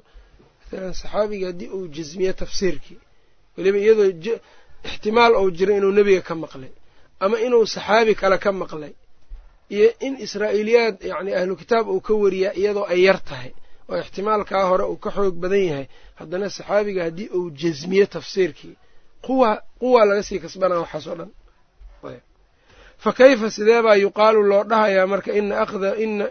maalan 0.71 0.93
saxaabiga 1.01 1.45
haddii 1.49 1.69
uu 1.77 1.87
jasmiye 1.95 2.33
tafsiirkii 2.41 2.97
weliba 3.57 3.77
iyadoo 3.83 4.09
ixtimaal 4.89 5.33
ou 5.39 5.47
jiro 5.57 5.73
inuu 5.77 5.91
nebiga 5.97 6.21
ka 6.27 6.35
maqlay 6.43 6.71
ama 7.23 7.35
inuu 7.45 7.65
saxaabi 7.75 8.13
kale 8.21 8.37
ka 8.43 8.51
maqlay 8.61 8.93
iyo 9.75 9.89
in 10.05 10.13
israa'iiliyaad 10.25 10.95
yacni 11.11 11.31
ahlu 11.39 11.53
kitaab 11.61 11.85
uu 11.93 12.01
ka 12.07 12.13
wariyaa 12.23 12.53
iyadoo 12.61 12.85
ay 12.93 12.99
yar 13.07 13.19
tahay 13.29 13.51
oo 13.89 13.97
ixtimaalkaa 14.03 14.63
hore 14.69 14.83
uu 14.91 14.97
ka 15.03 15.09
xoog 15.15 15.35
badan 15.43 15.63
yahay 15.69 15.85
haddana 16.19 16.47
saxaabiga 16.57 17.01
haddii 17.07 17.29
uu 17.37 17.49
jasmiye 17.61 18.05
tafsiirkii 18.15 18.75
quwa 19.21 19.61
quwaa 19.79 20.05
laga 20.05 20.23
sii 20.23 20.39
kasbanaa 20.39 20.79
waxaas 20.79 21.07
oo 21.07 21.15
dhan. 21.15 21.31
Fa 22.97 23.13
kayfa 23.13 23.51
sidee 23.51 23.81
baa 23.81 23.95
yuqaalu 23.95 24.43
loo 24.43 24.63
dhahayaa 24.63 25.07
marka 25.07 25.31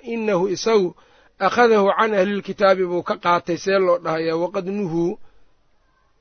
inahu 0.03 0.49
isagu 0.49 0.97
akhadahu 1.39 1.93
can 1.99 2.15
ahlilkitaabi 2.15 2.85
buu 2.87 3.03
ka 3.03 3.17
qaatay 3.17 3.57
see 3.57 3.79
loo 3.79 3.99
dhahayaa 3.99 4.37
waqad 4.37 4.67
nuhuu 4.67 5.19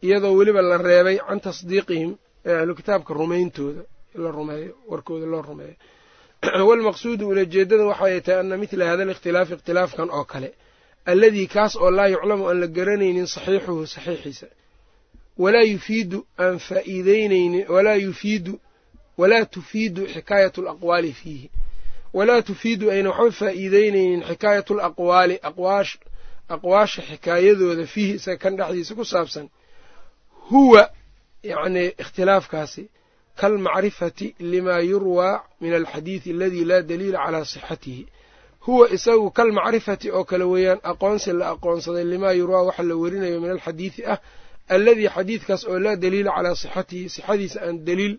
iyadoo 0.04 0.36
weliba 0.38 0.62
la 0.62 0.78
reebay 0.78 1.18
can 1.18 1.40
tasdiiqihim 1.40 2.18
ee 2.46 2.58
ahlu 2.62 2.76
kitaabka 2.76 3.14
rumayntooda 3.14 3.82
la 4.16 4.32
rumeeyo 4.32 4.74
warkooda 4.88 5.26
loo 5.26 5.42
rumeeyo. 5.42 5.76
Walmaqsuudu 6.68 7.28
ulajeedada 7.28 7.84
waxay 7.86 8.22
tahay 8.22 8.40
ana 8.40 8.58
midla 8.58 8.86
hada 8.86 9.04
alikhtilaafi 9.04 9.54
ikhtilaafkan 9.54 10.10
oo 10.12 10.24
kale 10.24 10.50
alladii 11.06 11.48
kaas 11.48 11.76
oo 11.76 11.92
laa 11.92 12.08
yuclamu 12.08 12.48
aan 12.50 12.60
la 12.60 12.68
garanaynin 12.68 13.28
saxiixuhu 13.28 13.88
saxiixiisa 13.88 14.48
walaa 15.38 15.62
yufiidu 15.74 16.28
aan 16.40 16.60
faa'iideyneynin 16.60 17.66
walaa 17.76 17.96
yufiidu 17.96 18.60
walaa 19.18 19.46
tufiidu 19.46 20.02
xikaayatu 20.14 20.62
alaqwaali 20.62 21.12
fiihi 21.14 21.50
walaa 22.14 22.42
tufiidu 22.42 22.92
ayna 22.92 23.10
waxba 23.10 23.32
faa'iideyneynin 23.32 24.22
xikaayatu 24.30 24.72
alaqwaali 24.80 25.36
aqwaash 25.50 25.92
aqwaasha 26.56 27.02
xikaayadooda 27.10 27.86
fiihi 27.94 28.14
isaga 28.20 28.38
kan 28.44 28.54
dhexdiisa 28.58 28.96
ku 28.96 29.06
saabsan 29.06 29.48
huwa 30.50 30.90
yacnii 31.44 31.88
ikhtilaafkaasi 32.02 32.84
kalmacrifati 33.36 34.36
limaa 34.40 34.80
yurwaa 34.80 35.44
min 35.62 35.74
alxadiidi 35.74 36.32
aladii 36.32 36.66
laa 36.66 36.82
daliila 36.82 37.20
calaa 37.26 37.46
sixatihi 37.46 38.08
huwa 38.66 38.90
isagu 38.90 39.32
kalmacrifati 39.32 40.12
oo 40.12 40.24
kale 40.24 40.44
weeyaan 40.44 40.80
aqoonsi 40.92 41.32
la 41.40 41.46
aqoonsaday 41.50 42.04
limaa 42.04 42.32
yurwaa 42.32 42.62
waxa 42.68 42.84
la 42.84 42.96
werinayo 42.96 43.42
min 43.42 43.52
alxadiidi 43.52 44.06
ah 44.06 44.18
alladii 44.74 45.10
xadiidkaas 45.16 45.62
oo 45.72 45.80
laa 45.86 45.96
daliila 46.04 46.32
calaa 46.36 46.56
sixatihi 46.62 47.10
sixadiisa 47.16 47.60
aan 47.68 47.76
daliil 47.88 48.16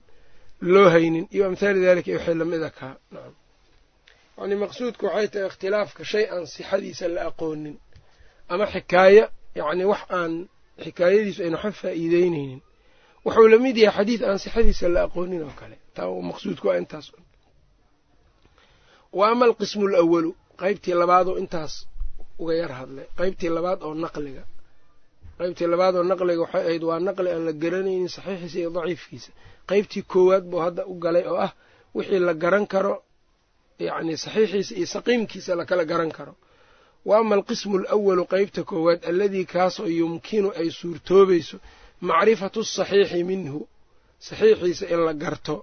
loo 0.73 0.89
haynin 0.95 1.27
iyo 1.35 1.45
amhaali 1.51 1.81
dalika 1.87 2.09
iyo 2.11 2.19
wixii 2.19 2.35
lamida 2.41 2.71
kaa 2.79 2.95
nacam. 3.13 3.35
Yacnii 4.39 4.59
maqsuudku 4.65 5.03
waxay 5.07 5.29
tahay 5.33 5.47
ikhtilaafka 5.51 6.03
shay 6.11 6.25
aan 6.35 6.45
sixadiisa 6.55 7.05
la 7.15 7.21
aqoonin 7.31 7.77
ama 8.53 8.67
xikaaya 8.75 9.25
yacni 9.59 9.85
wax 9.93 10.03
aan 10.19 10.33
xikaayadiisu 10.85 11.41
ayna 11.45 11.57
waxba 11.57 11.73
faa'iideyneynin 11.83 12.61
wuxuu 13.25 13.49
la 13.53 13.59
mid 13.65 13.77
yahay 13.85 13.97
xadiid 13.99 14.23
aan 14.29 14.39
sixadiisa 14.45 14.87
la 14.95 15.01
aqoonin 15.07 15.43
oo 15.49 15.55
kale. 15.61 15.77
Taa 15.95 16.09
maqsuudku 16.31 16.65
waa 16.69 16.77
intaas. 16.83 17.07
Wa 19.19 19.25
ama 19.33 19.45
alqismu 19.49 19.85
alawalu 19.89 20.31
qeybtii 20.61 20.95
labaadoo 21.01 21.37
intaas 21.43 21.75
uga 22.43 22.55
yar 22.61 22.73
hadlay 22.79 23.07
qeybtii 23.19 23.49
labaad 23.57 23.81
oo 23.87 23.95
naqliga 24.05 24.43
qeybtii 25.39 25.67
labaad 25.73 25.95
oo 25.99 26.05
naqliga 26.11 26.41
waxay 26.45 26.63
ahayd 26.67 26.83
waa 26.89 27.01
naqli 27.07 27.29
aan 27.35 27.45
la 27.49 27.53
garanaynin 27.63 28.09
saxiixiisa 28.17 28.59
iyo 28.63 28.71
daciifkiisa. 28.77 29.31
Qeybtii 29.71 30.03
koowaad 30.13 30.45
buu 30.51 30.61
hadda 30.67 30.83
u 30.87 30.95
galay 31.05 31.25
oo 31.33 31.37
ah 31.47 31.53
wixii 31.97 32.19
la 32.29 32.35
garan 32.43 32.67
karo 32.73 32.95
yacni 33.87 34.15
saxiixiisa 34.25 34.73
iyo 34.79 34.87
saqiimkiisa 34.95 35.53
lakala 35.61 35.85
garan 35.91 36.13
karo. 36.19 36.35
Wa 37.09 37.15
ama 37.21 37.35
alqismu 37.39 37.75
alawalu 37.79 38.25
qeybta 38.33 38.61
koowaad 38.71 39.01
alladii 39.11 39.45
kaasoo 39.53 39.87
yumkinu 40.01 40.49
ay 40.61 40.69
suurtoobayso 40.79 41.57
macrifatu 42.09 42.61
asaxiixi 42.67 43.21
minhu 43.31 43.59
saxiixiisa 44.29 44.85
in 44.95 45.01
la 45.07 45.15
garto. 45.23 45.57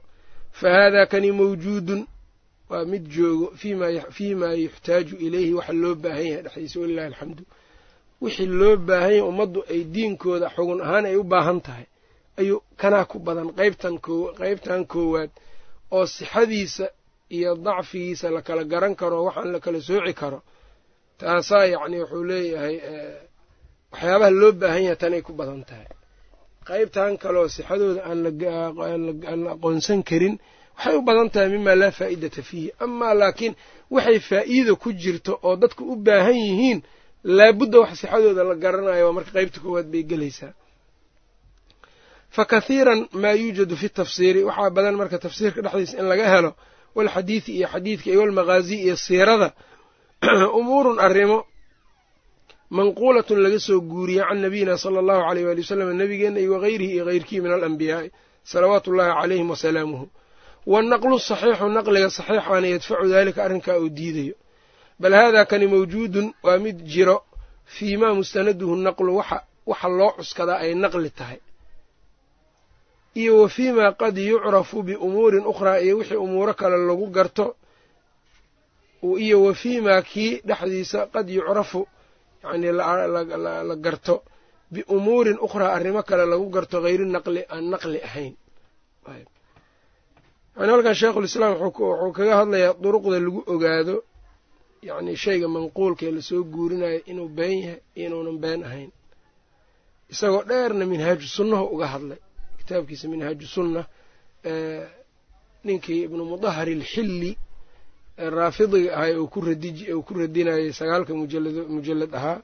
Fa 0.59 0.67
haadaa 0.75 1.05
kani 1.11 1.29
mawjuudun 1.39 2.01
waa 2.69 2.85
mid 2.91 3.03
joogo 3.15 3.47
fii 4.15 4.35
maa 4.41 4.53
yuxtaaju 4.65 5.15
ilayhi 5.25 5.53
waxa 5.57 5.73
loo 5.81 5.95
baahan 6.03 6.25
yahay 6.29 6.41
dhexdiisa 6.45 6.77
walilahi 6.81 7.07
alxamdu 7.11 7.43
wixii 8.23 8.45
loo 8.59 8.75
baahan 8.87 9.11
yahay 9.15 9.21
ummaddu 9.29 9.59
ay 9.73 9.81
diinkooda 9.93 10.47
xugun 10.55 10.79
ahaan 10.85 11.05
ay 11.09 11.15
u 11.15 11.23
baahan 11.33 11.59
tahay 11.65 11.85
ayuu 12.39 12.59
kanaa 12.81 13.05
ku 13.11 13.17
badan. 13.25 13.47
Qaybtan 13.59 13.95
qaybtan 14.39 14.81
koowaad 14.91 15.31
oo 15.95 16.05
sixadiisa 16.15 16.85
iyo 17.37 17.51
dacfigiisa 17.65 18.27
la 18.35 18.41
kala 18.47 18.63
garan 18.71 18.93
karo 18.99 19.17
waxaan 19.27 19.49
la 19.53 19.59
kala 19.65 19.79
sooci 19.87 20.13
karo 20.21 20.39
taasaa 21.19 21.65
yacni 21.73 21.97
wuxuu 22.01 22.23
leeyahay 22.29 22.75
waxyaabaha 23.91 24.31
loo 24.41 24.51
baahan 24.61 24.83
yahay 24.87 24.97
tanay 25.01 25.21
ku 25.27 25.31
badan 25.39 25.63
tahay. 25.69 25.87
Qaybtan 26.67 27.11
kaleoo 27.23 27.47
sixadooda 27.55 28.01
aan 28.09 28.19
la 29.43 29.51
aqoonsan 29.55 29.99
karin 30.09 30.35
waxay 30.77 30.95
u 30.97 31.01
badan 31.07 31.29
tahay 31.33 31.49
mimaa 31.55 31.75
laa 31.81 31.91
faa'idata 31.99 32.41
fiihi. 32.49 32.69
Amaa 32.83 33.13
laakiin 33.21 33.53
waxay 33.95 34.19
faa'iida 34.29 34.73
ku 34.83 34.89
jirto 35.01 35.33
oo 35.47 35.55
dadku 35.61 35.83
u 35.93 35.95
baahan 36.05 36.35
yihiin 36.45 36.79
laabudda 37.23 37.79
wax 37.79 37.99
sixadooda 38.01 38.43
la 38.43 38.55
garanayo 38.55 39.13
marka 39.13 39.31
qaybta 39.31 39.59
koowaad 39.59 39.87
bay 39.91 40.03
gelaysaa. 40.03 40.53
Fa 42.29 42.45
kathiiran 42.45 43.07
maa 43.13 43.33
yuujadu 43.33 43.75
fi 43.75 43.89
tafsiiri 43.89 44.43
waxaa 44.43 44.69
badan 44.69 44.95
marka 44.95 45.19
tafsiirka 45.19 45.61
dhexdiisa 45.61 45.99
in 45.99 46.07
laga 46.09 46.25
helo 46.35 46.55
walxadiidi 46.95 47.51
iyo 47.57 47.67
xadiidka 47.67 48.09
iyo 48.09 48.19
walmaqaazi 48.21 48.75
iyo 48.75 48.95
siirada 48.97 49.53
umuurun 50.59 50.99
arrimo 50.99 51.45
manquulatun 52.69 53.39
laga 53.43 53.59
soo 53.59 53.81
guuriye 53.81 54.23
can 54.27 54.41
nabiyina 54.41 54.77
sala 54.77 54.99
allahu 54.99 55.21
aleyh 55.29 55.45
waali 55.45 55.61
wasalam 55.61 55.97
nabigeenna 55.97 56.39
iyo 56.39 56.53
wagayrihi 56.53 56.93
iyo 56.93 57.05
hayrkihi 57.05 57.41
min 57.41 57.51
alambiyaa'i 57.51 58.11
salawaatu 58.43 58.91
ullahi 58.91 59.13
calayhim 59.21 59.49
wasalaamuhu 59.49 60.09
wannaqlu 60.65 61.19
saxiixu 61.19 61.69
naqliga 61.69 62.09
saxiixaana 62.09 62.67
yadfacu 62.67 63.09
daalika 63.09 63.43
arrinkaa 63.43 63.77
uu 63.77 63.89
diidayo 63.89 64.35
bal 65.01 65.13
haadaa 65.19 65.45
kani 65.51 65.65
mawjuudun 65.73 66.27
waa 66.45 66.57
mid 66.65 66.77
jiro 66.93 67.17
fii 67.73 67.95
maa 68.01 68.13
mustanaduhu 68.19 68.75
naqlu 68.85 69.11
waxa 69.19 69.87
loo 69.97 70.11
cuskadaa 70.17 70.59
ay 70.65 70.73
naqli 70.83 71.09
tahay. 71.19 71.39
Iyo 73.21 73.33
wa 73.41 73.47
fii 73.55 73.71
maa 73.77 73.91
qad 74.01 74.15
yucrafu 74.29 74.77
biumuurin 74.87 75.45
ukhraa 75.51 75.77
iyo 75.85 75.93
wixii 75.99 76.15
umuuro 76.25 76.53
kale 76.59 76.77
lagu 76.87 77.07
garto. 77.15 77.45
Iyo 79.25 79.37
wa 79.45 79.53
fii 79.61 79.79
maa 79.85 80.01
kii 80.09 80.31
dhexdiisa 80.47 80.99
qad 81.13 81.27
yucrafu 81.35 81.81
yacnii 82.43 82.71
la 83.69 83.75
garto. 83.85 84.15
Biumuurin 84.73 85.37
ukhraa 85.45 85.71
arrimo 85.77 86.01
kale 86.09 86.25
lagu 86.31 86.47
garto 86.55 86.75
hayri 86.85 87.05
naqli 87.15 87.41
aan 87.53 87.65
naqli 87.73 87.99
ahayn. 88.07 88.33
Yani 90.57 90.71
halkan 90.73 90.95
sheikhulislaam 90.99 91.53
wuxuu 91.61 92.11
kaga 92.17 92.33
hadlayaa 92.39 92.73
duruqda 92.83 93.17
lagu 93.25 93.39
ogaado 93.53 93.95
yacni 94.87 95.13
shayga 95.23 95.47
manquulka 95.55 96.03
ee 96.07 96.11
la 96.17 96.21
soo 96.29 96.41
guurinayo 96.53 96.99
inuu 97.11 97.29
been 97.37 97.57
yahay 97.63 97.79
inuunan 98.03 98.37
been 98.43 98.61
ahayn. 98.67 98.91
Isagoo 100.13 100.43
dheerna 100.49 100.85
minhaaju 100.91 101.27
sunnahu 101.37 101.65
uga 101.75 101.87
hadlay 101.93 102.19
kitaabkiisa 102.59 103.05
minhaaju 103.13 103.45
sunna 103.55 103.81
ninkii 105.65 106.01
ibnu 106.07 106.23
mudahar 106.31 106.67
ilxilli 106.75 107.31
raafidiga 108.17 108.89
ahay 108.97 109.13
uu 109.17 109.27
ku 110.07 110.13
radinayay 110.21 110.71
sagaalka 110.79 111.13
mujallad 111.75 112.13
ahaa 112.19 112.39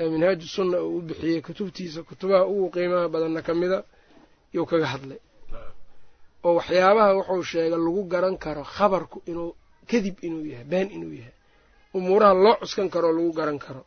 ee 0.00 0.08
minhaaju 0.14 0.46
sunna 0.56 0.76
uu 0.86 0.96
u 0.98 1.02
bixiyey 1.08 1.40
kutubtiisa 1.46 2.00
kutubaha 2.08 2.44
ugu 2.52 2.66
qiimaha 2.74 3.08
badanna 3.14 3.40
ka 3.46 3.52
mida 3.60 3.78
yuu 4.54 4.66
kaga 4.70 4.86
hadlay. 4.92 5.18
Oo 6.44 6.54
waxyaabaha 6.58 7.10
wuxuu 7.18 7.42
sheegay 7.50 7.70
lagu 7.70 8.02
garan 8.12 8.36
karo 8.44 8.62
khabarku 8.74 9.18
inuu 9.30 9.50
kadib 9.90 10.16
inuu 10.26 10.44
yahay 10.52 10.64
been 10.72 10.88
inuu 10.96 11.12
yahay 11.20 11.34
umuuraha 11.96 12.34
loo 12.44 12.54
cuskan 12.62 12.88
karoo 12.94 13.12
lagu 13.16 13.32
garan 13.38 13.58
karo. 13.64 13.82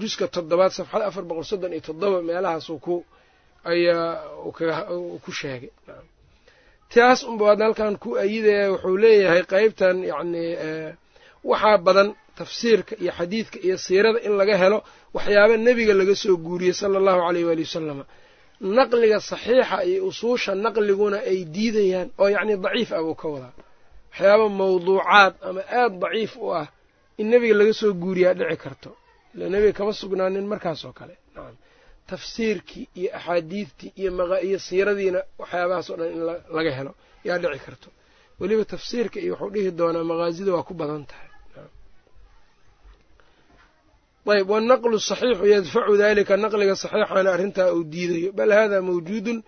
Juska 0.00 0.24
toddobaad 0.34 0.72
safxada 0.78 1.04
afar 1.10 1.24
boqol 1.28 1.44
soddon 1.50 1.72
iyo 1.76 1.82
toddoba 1.88 2.18
meelahaasuu 2.28 2.78
ku 2.86 2.94
ayaa 3.64 4.10
ku 5.24 5.30
sheegay. 5.40 5.70
Taas 6.92 7.20
unba 7.30 7.44
ad 7.52 7.60
halkan 7.64 7.94
ku 8.02 8.08
ayidaya 8.22 8.66
wuxuu 8.72 8.96
leeyahay 9.02 9.42
qeybtan 9.52 9.96
yacnii 10.10 10.50
waxaa 11.50 11.78
badan 11.86 12.08
tafsiirka 12.38 12.94
iyo 13.02 13.12
xadiidka 13.18 13.58
iyo 13.66 13.76
siirada 13.84 14.18
in 14.26 14.32
laga 14.40 14.54
helo 14.62 14.78
waxyaaba 15.16 15.54
nebiga 15.66 15.94
laga 16.00 16.14
soo 16.22 16.36
guuriyey 16.46 16.74
sala 16.80 16.96
allahu 17.00 17.20
caleyh 17.26 17.44
waali 17.48 17.62
wasalama 17.68 18.04
naqliga 18.78 19.18
saxiixa 19.30 19.76
iyo 19.90 20.00
usuusha 20.10 20.52
naqliguna 20.64 21.18
ay 21.30 21.38
diidayaan 21.54 22.08
oo 22.22 22.28
yacni 22.34 22.54
daciif 22.64 22.90
ah 22.98 23.02
buu 23.06 23.14
ka 23.20 23.26
wadaa. 23.34 23.52
Waxyaaba 24.10 24.44
mawduucaad 24.60 25.32
ama 25.48 25.60
aada 25.78 25.96
daciif 26.02 26.32
u 26.36 26.46
ah 26.60 26.66
in 27.20 27.26
nebiga 27.32 27.54
laga 27.60 27.72
soo 27.80 27.92
guuriyaa 28.02 28.34
dhici 28.38 28.56
karto. 28.64 28.90
Ila 29.34 29.44
nebiga 29.54 29.72
kama 29.78 29.92
sugnaanin 30.00 30.46
markaas 30.52 30.80
oo 30.88 30.92
kale. 30.98 31.14
Nacam 31.34 31.56
tafsiirkii 32.10 32.84
iyo 33.00 33.08
axaadiidtii 33.18 33.90
iyo 34.00 34.58
siiradiina 34.66 35.20
waxyaabahaas 35.40 35.88
dhan 35.98 36.08
in 36.16 36.22
laga 36.56 36.70
helo 36.78 36.92
yaa 37.28 37.38
dhici 37.42 37.60
karto. 37.66 37.88
Weliba 38.40 38.64
tafsiirka 38.74 39.18
iyo 39.24 39.32
wuxuu 39.34 39.50
dhihi 39.54 39.70
doonaa 39.78 40.04
maqaasida 40.10 40.50
waa 40.56 40.62
ku 40.68 40.74
badan 40.80 41.04
tahay. 41.10 41.28
Ayb 44.34 44.48
wannaqlu 44.54 44.96
saxiixu 45.10 45.44
yadfacu 45.54 45.92
dalika 46.02 46.34
naqliga 46.44 46.74
saxiixana 46.82 47.30
arrintaa 47.34 47.68
uu 47.76 47.84
diidayo. 47.92 48.30
Bal 48.38 48.50
hada 48.58 48.78
mawjuudun 48.88 49.38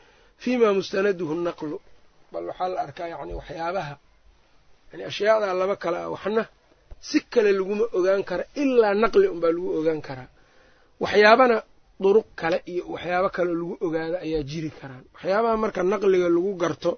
fima 0.42 0.68
mustanaduhu 0.78 1.34
naqlu. 1.48 1.76
Bal 2.32 2.44
waxaa 2.50 2.68
la 2.74 2.78
arkaa 2.86 3.08
yani 3.12 3.32
waxyaabaha 3.40 3.94
yani 4.90 5.02
ashyaadaa 5.10 5.52
laba 5.60 5.76
kale 5.82 5.98
ah 6.04 6.08
waxna 6.14 6.42
si 7.08 7.18
kale 7.32 7.50
laguma 7.58 7.84
ogaan 7.98 8.22
kara 8.28 8.44
ilaa 8.62 8.94
naqli 9.02 9.26
unbaa 9.34 9.52
lagu 9.54 9.68
ogaan 9.78 10.00
karaa 10.08 10.28
waxyaabana 11.02 11.56
duruq 12.02 12.26
kale 12.40 12.58
iyo 12.72 12.82
waxyaabo 12.94 13.28
kaleo 13.36 13.54
lagu 13.60 13.74
ogaado 13.86 14.16
ayaa 14.24 14.42
jiri 14.50 14.70
karaan 14.80 15.04
waxyaabaha 15.14 15.56
marka 15.62 15.80
naqliga 15.92 16.28
lagu 16.36 16.52
garto 16.62 16.90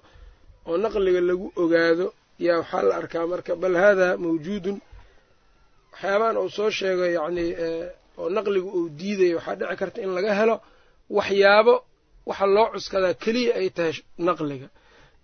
oo 0.69 0.77
naqliga 0.83 1.21
lagu 1.29 1.47
ogaado 1.63 2.05
yaa 2.45 2.57
waxaa 2.61 2.83
la 2.89 2.93
arkaa 3.01 3.25
marka 3.31 3.51
bal 3.61 3.75
hada 3.83 4.07
mawjuudun. 4.23 4.77
Waxyaabahan 5.93 6.37
uu 6.43 6.49
soo 6.55 6.69
sheego 6.77 7.05
yacnii 7.17 7.51
oo 8.19 8.27
naqligu 8.35 8.69
uu 8.77 8.89
diidayo 8.97 9.35
waxaa 9.37 9.55
dhici 9.59 9.75
karta 9.81 9.99
in 10.05 10.11
laga 10.17 10.33
helo 10.39 10.55
waxyaabo 11.17 11.73
waxa 12.29 12.45
loo 12.55 12.67
cuskadaa 12.73 13.13
keliya 13.23 13.53
ay 13.59 13.69
tahay 13.75 13.95
naqliga. 14.27 14.67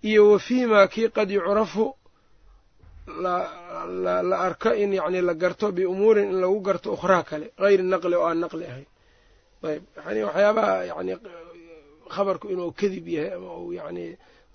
Iyo 0.10 0.22
wa 0.32 0.40
fiimaa 0.46 0.88
kii 0.94 1.10
qad 1.18 1.30
yucrafu 1.36 1.84
la 3.08 4.38
arko 4.48 4.74
in 4.76 4.92
yacni 4.94 5.22
la 5.22 5.34
garto 5.34 5.72
biumuurin 5.72 6.30
in 6.32 6.40
lagu 6.42 6.60
garto 6.62 6.94
ukhraa 6.94 7.24
kale 7.24 7.52
hayri 7.58 7.84
naqli 7.84 8.16
oo 8.16 8.26
aan 8.28 8.40
naqli 8.44 8.66
ahayn. 8.66 8.86
Ayb 9.64 9.84
yani 10.06 10.20
waxyaabaha 10.28 10.86
yani 10.92 11.14
khabarku 12.10 12.46
inuu 12.54 12.72
kadib 12.80 13.08
yahay 13.08 13.32
ama 13.38 13.50
uu 13.58 13.72
yacni 13.74 14.06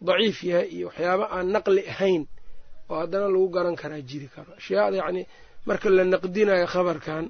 daciif 0.06 0.38
yahay 0.44 0.68
iyo 0.76 0.86
waxyaaba 0.88 1.24
aan 1.36 1.46
naqli 1.54 1.82
ahayn 1.92 2.22
oo 2.90 2.96
haddana 3.00 3.28
lagu 3.28 3.48
garan 3.54 3.76
karaa 3.76 4.00
jiri 4.08 4.28
karo 4.34 4.52
ashyaada 4.60 4.96
yacni 5.02 5.22
marka 5.66 5.88
la 5.90 6.04
naqdinayo 6.04 6.66
khabarkan 6.66 7.24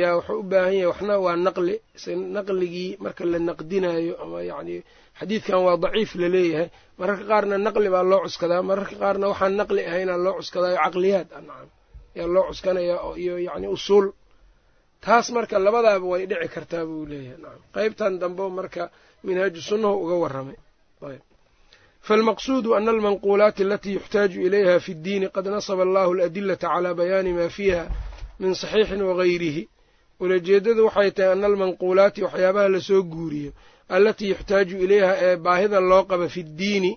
yaa 0.00 0.14
wuxuu 0.16 0.40
u 0.40 0.42
baahan 0.50 0.74
yahay 0.74 0.86
waxna 0.92 1.14
waa 1.24 1.36
naqli 1.46 1.74
naqligii 2.36 2.96
marka 3.04 3.22
la 3.32 3.38
naqdinayo 3.48 4.14
ama 4.22 4.38
yacni 4.50 4.76
xadiidkan 5.20 5.58
waa 5.66 5.76
daciif 5.84 6.10
la 6.20 6.28
leeyahay 6.34 6.68
mararka 6.98 7.24
qaarna 7.30 7.56
naqli 7.66 7.88
baa 7.94 8.02
loo 8.10 8.20
cuskadaa 8.26 8.62
mararka 8.70 8.94
qaarna 9.02 9.26
waxaan 9.32 9.54
naqli 9.60 9.82
ahaynaa 9.90 10.16
loo 10.24 10.34
cuskadayo 10.40 10.76
caqliyaad. 10.84 11.28
Nacam 11.48 11.68
yaa 12.18 12.26
loo 12.34 12.44
cuskanaya 12.50 12.96
iyo 13.22 13.34
yacni 13.46 13.66
usuul. 13.76 14.06
Taas 15.04 15.26
marka 15.36 15.54
labadaaba 15.66 16.06
way 16.12 16.22
dhici 16.30 16.48
kartaa 16.54 16.84
buu 16.88 17.04
leeyahay. 17.10 17.38
Nacam 17.44 17.62
qeybtan 17.74 18.12
dambe 18.20 18.44
marka 18.58 18.82
minhaaju 19.26 19.60
sunnahu 19.68 19.94
uga 20.04 20.14
warramay. 20.22 20.56
Ayb. 21.10 21.22
Falmaqsuudu 22.06 22.68
ana 22.78 22.90
almanquulaati 22.94 23.62
alatii 23.66 23.94
yuxtaaju 23.98 24.38
ilayha 24.46 24.74
fi 24.84 24.92
ddiini 24.98 25.26
qad 25.34 25.46
nasaba 25.54 25.82
allahu 25.86 26.10
aladilata 26.14 26.66
calaa 26.72 26.94
bayaani 27.00 27.32
maa 27.38 27.48
fiiha 27.56 27.82
min 28.40 28.52
saxiixin 28.62 29.02
wagayrihi 29.08 29.62
ulajeeddadu 30.22 30.80
waxay 30.88 31.10
tahay 31.16 31.32
ana 31.36 31.46
almanquulaati 31.50 32.20
waxyaabaha 32.26 32.68
la 32.74 32.80
soo 32.88 33.02
guuriyo 33.12 33.50
allatii 33.94 34.28
yuxtaaju 34.32 34.74
ilayha 34.84 35.12
ee 35.26 35.36
baahida 35.36 35.80
loo 35.90 36.02
qabo 36.10 36.26
fi 36.34 36.42
ddiini 36.42 36.92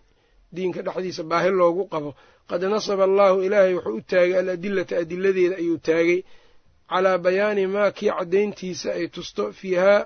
diinka 0.56 0.82
dhexdiisa 0.86 1.24
baahi 1.32 1.50
loogu 1.60 1.84
qabo. 1.94 2.10
Qad 2.50 2.62
nasaba 2.74 3.04
allaahu 3.10 3.38
ilaahay 3.46 3.74
wuxuu 3.78 3.96
u 3.98 4.02
taagay 4.12 4.40
aladilata 4.42 4.94
adiladeeda 5.04 5.56
ayuu 5.62 5.78
taagay 5.88 6.20
calaa 6.90 7.18
bayaani 7.26 7.64
maa 7.76 7.92
kii 7.98 8.12
caddayntiisa 8.18 8.90
ay 9.00 9.08
tusto 9.16 9.44
fiihaa 9.60 10.02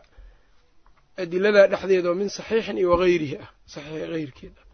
adiladaa 1.22 1.68
dhexdeeda 1.72 2.08
oo 2.12 2.16
min 2.22 2.30
saxiixin 2.38 2.78
iyo 2.82 2.90
wagayrihi 2.94 3.36
ah 3.44 3.50
saxiix 3.74 4.10
heyrkeed 4.18 4.56
ah 4.62 4.66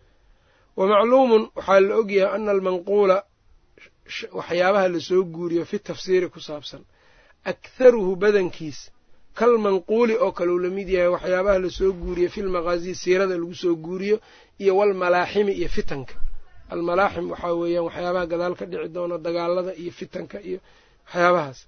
wa 0.78 0.84
macluumun 0.91 1.43
waxaa 1.58 1.80
la 1.88 1.93
ogyahay 2.02 2.36
ana 2.36 2.52
almanquula 2.56 3.17
waxyaabaha 4.39 4.88
la 4.93 5.00
soo 5.10 5.24
guuriyo 5.36 5.63
fi 5.72 5.78
tafsiiri 5.89 6.28
ku 6.34 6.39
saabsan 6.48 6.82
akharuhu 7.52 8.12
badankiis 8.24 8.80
kalmanquuli 9.39 10.15
oo 10.23 10.32
kale 10.38 10.52
uu 10.56 10.60
la 10.65 10.69
mid 10.78 10.89
yahay 10.95 11.08
waxyaabaha 11.15 11.58
la 11.63 11.69
soo 11.78 11.91
guuriyo 12.02 12.30
filmaqaasi 12.36 12.91
siirada 13.02 13.36
lagu 13.41 13.56
soo 13.63 13.75
guuriyo 13.86 14.17
iyo 14.63 14.73
walmalaaximi 14.80 15.52
iyo 15.60 15.69
fitanka. 15.75 16.13
Almalaaxim 16.73 17.25
waxaa 17.34 17.54
weeyaan 17.62 17.86
waxyaabaha 17.88 18.25
gadaal 18.32 18.54
ka 18.60 18.65
dhici 18.71 18.89
doona 18.95 19.15
dagaalada 19.25 19.71
iyo 19.82 19.91
fitanka 19.99 20.38
iyo 20.49 20.60
waxyaabahaas. 21.06 21.60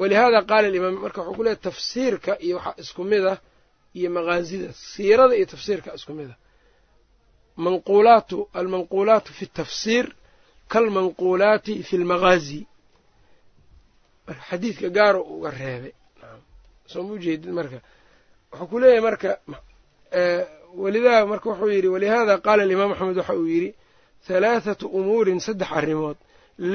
Walihaada 0.00 0.40
qaala 0.50 0.66
alimaam 0.70 0.96
marka 1.04 1.20
wuxuu 1.22 1.36
ku 1.38 1.42
leehay 1.46 1.60
tafsiirka 1.66 2.32
iyo 2.46 2.54
waxaa 2.58 2.74
isku 2.82 3.02
mid 3.10 3.24
ah 3.32 3.38
iyo 3.98 4.08
maqaasida. 4.16 4.68
Siirada 4.92 5.34
iyo 5.38 5.46
tafsiirka 5.52 5.90
isku 5.98 6.12
mid 6.18 6.30
ah 6.34 6.38
manquulaatu 7.64 8.38
almanquulaatu 8.58 9.30
fi 9.38 9.44
tafsiir 9.58 10.06
kalmanquulaati 10.72 11.74
fi 11.88 11.94
lmaqaazi 12.02 12.60
marka 14.26 14.42
xadiidka 14.50 14.88
gaaro 14.96 15.20
uga 15.34 15.50
reebay 15.60 15.92
soo 16.92 17.02
ma 17.06 17.12
ujeedid 17.16 17.50
marka. 17.58 17.78
Wuxuu 18.50 18.66
ku 18.70 18.76
leeyahay 18.82 19.02
marka 19.08 19.30
walidaa 20.82 21.26
marka 21.32 21.46
wuxuu 21.50 21.70
yidhi 21.76 21.88
walihaada 21.94 22.34
qaala 22.46 22.62
alimaam 22.66 22.90
axmed 22.94 23.16
waxa 23.20 23.34
uu 23.40 23.46
yidhi 23.54 23.70
halaathatu 24.28 24.84
umuurin 24.98 25.40
saddex 25.46 25.70
arrimood 25.78 26.16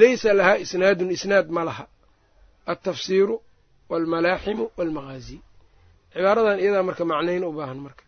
laysa 0.00 0.30
lahaa 0.38 0.56
isnaadun 0.64 1.10
isnaad 1.16 1.46
ma 1.56 1.62
laha. 1.68 1.84
Altafsiiru 2.72 3.34
waalmalaaximu 3.90 4.64
waalmaqaazi 4.78 5.36
cibaaradan 6.12 6.58
iyadaa 6.62 6.82
marka 6.88 7.04
macnayn 7.12 7.44
u 7.44 7.52
baahan 7.58 7.78
marka. 7.86 8.04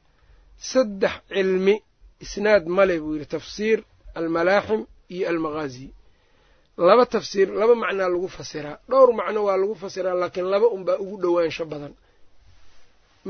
Saddex 0.72 1.14
cilmi 1.34 1.74
isnaad 2.24 2.64
male 2.76 2.94
buu 3.02 3.12
yidhi 3.16 3.26
tafsiir 3.36 3.78
almalaaxim 4.18 4.80
iyo 5.14 5.24
almaqaazi 5.32 5.86
laba 6.78 7.04
tafsiir 7.06 7.48
laba 7.60 7.74
macnaa 7.82 8.08
lagu 8.14 8.28
fasiraa 8.36 8.76
dhowr 8.90 9.10
macno 9.20 9.40
waa 9.46 9.56
lagu 9.62 9.74
fasiraa 9.82 10.14
laakiin 10.22 10.46
laba 10.54 10.66
unbaa 10.76 10.98
ugu 11.04 11.16
dhowaansho 11.22 11.64
badan. 11.72 11.92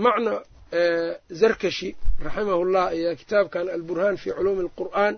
Macno 0.05 0.33
zarkashi 1.41 1.89
raximahullah 2.27 2.85
ayaa 2.95 3.15
kitaabkan 3.21 3.67
alburhaan 3.77 4.17
fii 4.23 4.33
culuumi 4.37 4.63
alqur'aan 4.67 5.15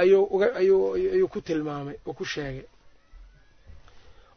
ayuu 0.00 1.28
ku 1.32 1.40
tilmaamay 1.46 1.96
oo 2.08 2.12
ku 2.18 2.24
sheegay. 2.32 2.66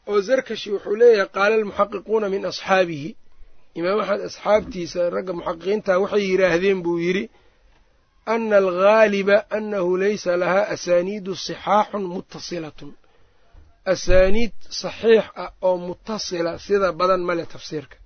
Oo 0.09 0.19
zarkashi 0.27 0.69
wuxuu 0.73 0.95
leeyahay 1.01 1.29
qaala 1.35 1.53
almuxaqiquuna 1.59 2.27
min 2.33 2.43
asxaabihi. 2.51 3.09
Imaam 3.79 3.99
axmed 4.01 4.21
asxaabtiisa 4.29 5.01
ragga 5.15 5.33
muxaqiqiinta 5.39 5.91
waxay 6.03 6.23
yidhaahdeen 6.31 6.79
buu 6.85 6.97
yidhi 7.05 7.23
ana 8.33 8.57
alghaaliba 8.63 9.37
annahu 9.57 9.97
laysa 10.01 10.31
lahaa 10.41 10.65
asaaniidu 10.75 11.35
sixaaxun 11.45 12.03
muttasilatun 12.15 12.91
asaaniid 13.93 14.53
saxiix 14.81 15.25
ah 15.43 15.51
oo 15.67 15.77
mutasila 15.87 16.51
sida 16.65 16.91
badan 16.99 17.21
male 17.29 17.45
tafsiirka 17.53 17.97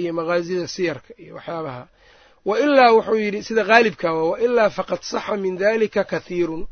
iyo 0.00 0.12
maqaasida 0.18 0.66
siyarka 0.74 1.10
iyo 1.22 1.32
waxyaabaha 1.38 1.82
wa 2.48 2.54
ilaa 2.64 2.90
wuxuu 2.96 3.14
yidhi 3.24 3.40
sida 3.48 3.62
haalibkaa 3.70 4.12
wa 4.30 4.36
ilaa 4.46 4.70
faqad 4.78 5.00
saxa 5.12 5.36
min 5.44 5.54
dalika 5.62 6.04
kathiirun 6.12 6.62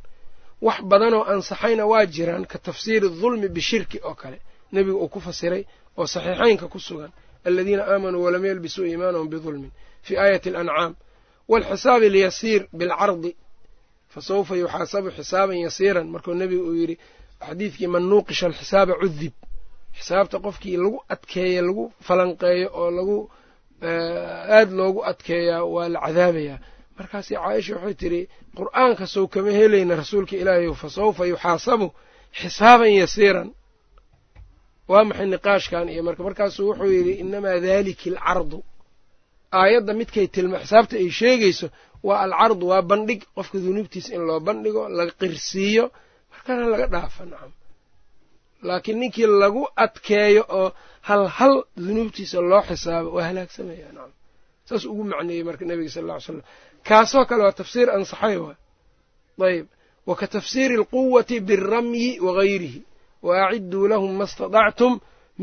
wax 0.67 0.79
badanoo 0.91 1.25
ansaxayna 1.33 1.85
waa 1.93 2.07
jiraan 2.15 2.45
ka 2.53 2.59
tafsiiri 2.67 3.09
dulmi 3.21 3.49
bishirki 3.57 3.99
oo 4.09 4.15
kale 4.15 4.39
nebiga 4.73 4.97
uu 5.03 5.09
ku 5.15 5.21
fasiray 5.27 5.63
oo 5.99 6.07
saxiixaynka 6.15 6.67
ku 6.73 6.79
sugan 6.87 7.13
aladiina 7.47 7.83
aamanuu 7.93 8.23
walam 8.27 8.45
yalbisuu 8.51 8.85
iimaanahum 8.91 9.29
bidulmin 9.33 9.71
waalxisaabi 11.51 12.07
alyasiir 12.13 12.63
bilcardi 12.79 13.31
fa 14.13 14.21
sawfa 14.29 14.55
yuxaasabu 14.63 15.09
xisaaban 15.17 15.59
yasiiran 15.67 16.07
markuu 16.15 16.35
nebigu 16.41 16.65
uu 16.71 16.75
yidhi 16.81 16.97
xadiidkii 17.47 17.87
man 17.95 18.03
nuuqisha 18.11 18.45
alxisaaba 18.51 18.93
cudib 19.03 19.33
xisaabta 19.99 20.37
qofkii 20.47 20.77
lagu 20.83 20.99
adkeeya 21.15 21.63
lagu 21.69 21.85
falanqeeyo 22.07 22.69
oo 22.81 22.91
lagu 22.99 23.19
aada 24.57 24.73
loogu 24.79 25.01
adkeeyaa 25.11 25.65
waa 25.75 25.89
la 25.95 25.99
cadaabayaa 26.07 26.59
markaasi 26.99 27.33
caaisha 27.43 27.73
waxay 27.77 27.95
tidhi 28.03 28.21
qur'aanka 28.59 29.05
sow 29.15 29.25
kama 29.35 29.51
helayna 29.59 29.95
rasuulka 30.01 30.35
ilaahay 30.43 30.69
fa 30.83 30.89
sawfa 30.97 31.23
yuxaasabu 31.33 31.87
xisaaban 32.41 32.93
yasiiran 33.01 33.49
waa 34.91 35.05
maxay 35.09 35.27
niqaashkan 35.35 35.87
iyo 35.93 36.03
marka 36.07 36.23
markaasuu 36.29 36.67
wuxuu 36.71 36.91
yidhi 36.97 37.13
inamaa 37.23 37.59
dalika 37.67 38.05
alcardu 38.11 38.59
aayadda 39.59 39.93
midkay 40.01 40.27
tilma 40.35 40.57
xisaabta 40.63 40.95
ay 41.03 41.09
sheegayso 41.21 41.67
waa 42.07 42.19
alcardu 42.25 42.65
waa 42.73 42.83
bandhig. 42.91 43.21
Qofka 43.37 43.57
dunuubtiisa 43.65 44.11
in 44.17 44.23
loo 44.29 44.41
bandhigo 44.49 44.83
laga 44.99 45.13
qirsiiyo 45.21 45.85
markana 46.33 46.65
laga 46.73 46.87
dhaafa 46.95 47.23
nacam. 47.31 47.53
Laakiin 48.67 48.99
ninkii 49.01 49.27
lagu 49.43 49.63
adkeeyo 49.85 50.43
oo 50.59 50.69
hal 51.09 51.23
hal 51.39 51.55
dunuubtiisa 51.85 52.39
loo 52.51 52.63
xisaabo 52.69 53.09
waa 53.17 53.27
halaagsamaya 53.29 53.89
nacam. 53.97 54.13
Saas 54.69 54.85
ugu 54.91 55.03
macneeyey 55.11 55.45
marka 55.49 55.65
nebiga 55.69 55.91
sal 55.95 56.05
alla 56.05 56.17
ly 56.19 56.23
slam 56.27 56.43
kaasoo 56.89 57.25
kale 57.29 57.43
waa 57.47 57.53
tafsiir 57.61 57.89
ansaxay 57.97 58.37
waay 58.45 58.57
ayb 59.57 59.67
wa 60.09 60.15
ka 60.21 60.27
tafsiiri 60.35 60.75
alquwati 60.81 61.37
biramyi 61.49 62.09
wagayrihi 62.27 62.81
wa 63.27 63.33
acidduu 63.49 63.85
lahum 63.93 64.13
ma 64.21 64.27
stadactum 64.33 64.93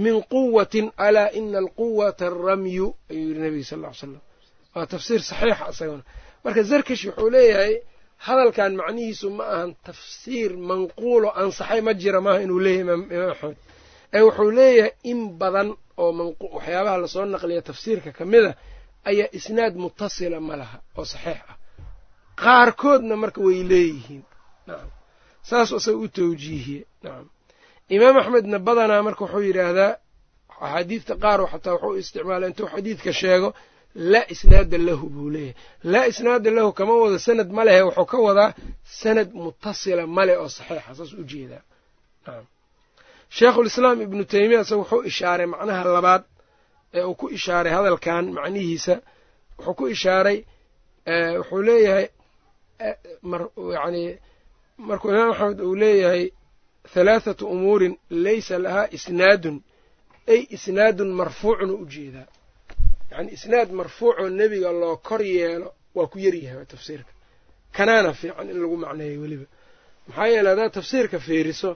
min 0.04 0.16
quwatin 0.34 0.86
alaa 1.06 1.30
ina 1.40 1.58
alquwata 1.64 2.24
alramyu 2.32 2.88
ayuu 3.12 3.28
yidhi 3.30 3.40
nebiga 3.44 3.66
sal 3.70 3.80
ly 3.84 3.94
slam 4.00 4.14
waa 4.76 4.86
tafsiir 4.94 5.22
saxiixa 5.30 5.66
isaguna. 5.74 6.04
Marka 6.44 6.62
zarkash 6.70 7.04
wuxuu 7.08 7.30
leeyahay 7.36 7.74
hadalkan 8.26 8.72
macnihiisu 8.80 9.28
ma 9.38 9.44
ahan 9.56 9.72
tafsiir 9.88 10.52
manquulo 10.70 11.28
ansaxay 11.42 11.82
ma 11.86 11.92
jira 12.02 12.20
maaha 12.26 12.40
inuu 12.46 12.60
leeyahay 12.66 12.84
imaam 12.86 13.30
axmed. 13.34 13.58
Ee 14.16 14.22
wuxuu 14.28 14.52
leeyahay 14.60 14.92
in 15.12 15.20
badan 15.42 15.70
oo 15.98 16.12
waxyaabaha 16.56 16.98
la 17.04 17.08
soo 17.14 17.26
naqliya 17.34 17.62
tafsiirka 17.70 18.10
ka 18.18 18.24
mid 18.32 18.46
a 18.46 18.54
ayaa 19.10 19.30
isnaad 19.38 19.74
mutasila 19.84 20.38
ma 20.48 20.56
laha 20.62 20.78
oo 21.00 21.06
saxiix 21.14 21.42
ah. 21.52 21.56
Qaarkoodna 22.44 23.16
marka 23.24 23.40
way 23.48 23.60
leeyihiin. 23.72 24.24
Nacam 24.68 24.90
saasuu 25.50 25.78
isaga 25.82 25.98
u 25.98 26.08
tawjiihiye. 26.18 26.82
Nacam 27.04 27.26
imaam 27.96 28.16
axmedna 28.22 28.58
badanaa 28.68 29.02
marka 29.08 29.22
wuxuu 29.26 29.44
yidhaahdaa 29.50 29.92
axaadiidta 30.64 31.14
qaar 31.24 31.40
xataa 31.52 31.74
wuxuu 31.76 31.96
isticmaala 32.02 32.46
intuu 32.50 32.68
xadiidka 32.74 33.12
sheego 33.22 33.50
laa 34.12 34.26
isnaada 34.34 34.78
lahu 34.88 35.06
buu 35.16 35.30
leeyahay. 35.36 35.56
Laa 35.94 36.06
isnaada 36.12 36.50
lahu 36.58 36.70
kama 36.80 36.94
wado 37.04 37.18
sanad 37.28 37.50
ma 37.58 37.64
lehe 37.68 37.82
wuxuu 37.88 38.06
ka 38.12 38.18
wadaa 38.28 38.50
sanad 39.02 39.30
mutasila 39.44 40.04
male 40.18 40.34
oo 40.42 40.50
saxiixa 40.58 40.92
saas 40.98 41.12
u 41.14 41.24
jeedaa. 41.32 41.64
Nacam 42.26 42.46
sheikhulislaam 43.38 43.98
ibnu 44.06 44.24
teymiya 44.34 44.62
isaga 44.64 44.82
wuxuu 44.84 45.02
ishaaray 45.12 45.48
macnaha 45.54 45.84
labaad 45.98 46.24
ee 46.98 47.04
uu 47.10 47.16
ku 47.20 47.26
ishaaray 47.38 47.74
hadalkan 47.78 48.26
macnihiisa. 48.38 48.96
Wuxuu 49.58 49.74
ku 49.80 49.84
ishaaray 49.96 50.38
wuxuu 51.40 51.62
leeyahay 51.70 52.08
yani 53.84 54.04
markuu 54.88 55.10
imaam 55.14 55.32
axmed 55.34 55.60
uu 55.68 55.76
leeyahay 55.82 56.24
halaathatu 56.94 57.44
umuurin 57.56 57.94
laysa 58.10 58.56
lahaa 58.66 58.88
isnaadun 58.98 59.58
ay 60.34 60.42
isnaadun 60.56 61.10
marfuucun 61.20 61.70
u 61.70 61.76
u 61.84 61.86
jeedaa 61.94 62.28
yacni 63.12 63.32
isnaad 63.38 63.70
marfuucoo 63.80 64.30
nebiga 64.40 64.72
loo 64.82 64.96
kor 65.08 65.22
yeelo 65.36 65.70
waa 65.98 66.08
ku 66.12 66.18
yaryahay 66.26 66.66
tafsiirka 66.74 67.12
kanaana 67.78 68.12
fiican 68.20 68.50
in 68.52 68.58
lagu 68.64 68.78
macneeyo 68.84 69.22
weliba 69.24 69.46
maxaa 70.08 70.28
yeele 70.34 70.50
haddaad 70.52 70.72
tafsiirka 70.78 71.18
fiiriso 71.28 71.70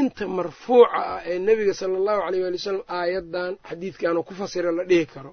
inta 0.00 0.24
marfuuca 0.38 0.90
ah 1.12 1.20
ee 1.30 1.38
nebiga 1.48 1.74
sala 1.80 1.94
allahu 2.00 2.20
aleyh 2.26 2.42
waali 2.44 2.56
wasalam 2.58 2.82
aayaddan 2.98 3.52
xadiidkanuu 3.68 4.22
ku 4.28 4.34
fasira 4.40 4.70
la 4.78 4.84
dhihi 4.90 5.06
karo 5.14 5.32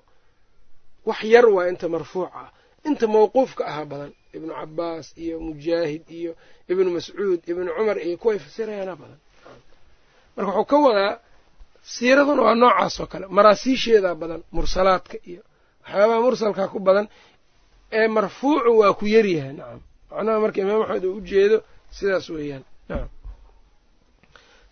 wax 1.10 1.22
yar 1.34 1.46
waa 1.56 1.68
inta 1.72 1.88
marfuuca 1.96 2.32
ah 2.44 2.50
inta 2.90 3.06
mawquufka 3.16 3.64
aha 3.72 3.84
badan 3.92 4.12
ibnu 4.36 4.52
cabaas 4.60 5.08
iyo 5.24 5.36
mujaahid 5.48 6.04
iyo 6.20 6.32
ibnu 6.72 6.90
mascuud 6.96 7.40
ibnu 7.52 7.70
cumar 7.78 7.98
iyo 8.08 8.16
kuway 8.22 8.38
fasirayaana 8.46 8.94
badan 9.02 9.20
marka 10.36 10.52
wuxuu 10.58 10.66
ka 10.72 10.78
wadaa 10.88 11.14
siiraduna 11.94 12.42
waa 12.48 12.56
noocaas 12.62 12.96
oo 13.02 13.08
kale 13.12 13.26
maraasiisheedaa 13.38 14.16
badan 14.22 14.42
mursalaadka 14.56 15.16
iyo 15.32 15.42
waxyaabaha 15.84 16.20
mursalkaa 16.26 16.68
ku 16.74 16.80
badan 16.88 17.06
ee 17.98 18.08
marfuucu 18.16 18.72
waa 18.82 18.94
ku 19.00 19.06
yaryahay 19.16 19.54
nacam 19.60 19.80
macnaha 20.12 20.38
marka 20.44 20.58
imaam 20.64 20.82
axmed 20.84 21.04
uu 21.10 21.16
ujeedo 21.22 21.58
sidaas 21.98 22.26
weeyaan 22.36 22.64
nacam 22.90 23.10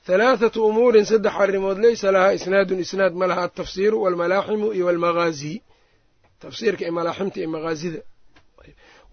halaathatu 0.07 0.59
umuurin 0.69 1.05
saddex 1.11 1.33
arrimood 1.43 1.77
leysa 1.83 2.07
lahaa 2.15 2.31
isnaadun 2.37 2.79
isnaad 2.85 3.13
ma 3.19 3.25
laha 3.29 3.41
altafsiiru 3.47 3.97
waalmalaaximu 4.03 4.67
iyo 4.75 4.85
waalmagaazi 4.89 5.53
tafsiirka 6.43 6.81
iyo 6.87 6.93
iyo 7.41 7.49
maqaazida 7.55 7.99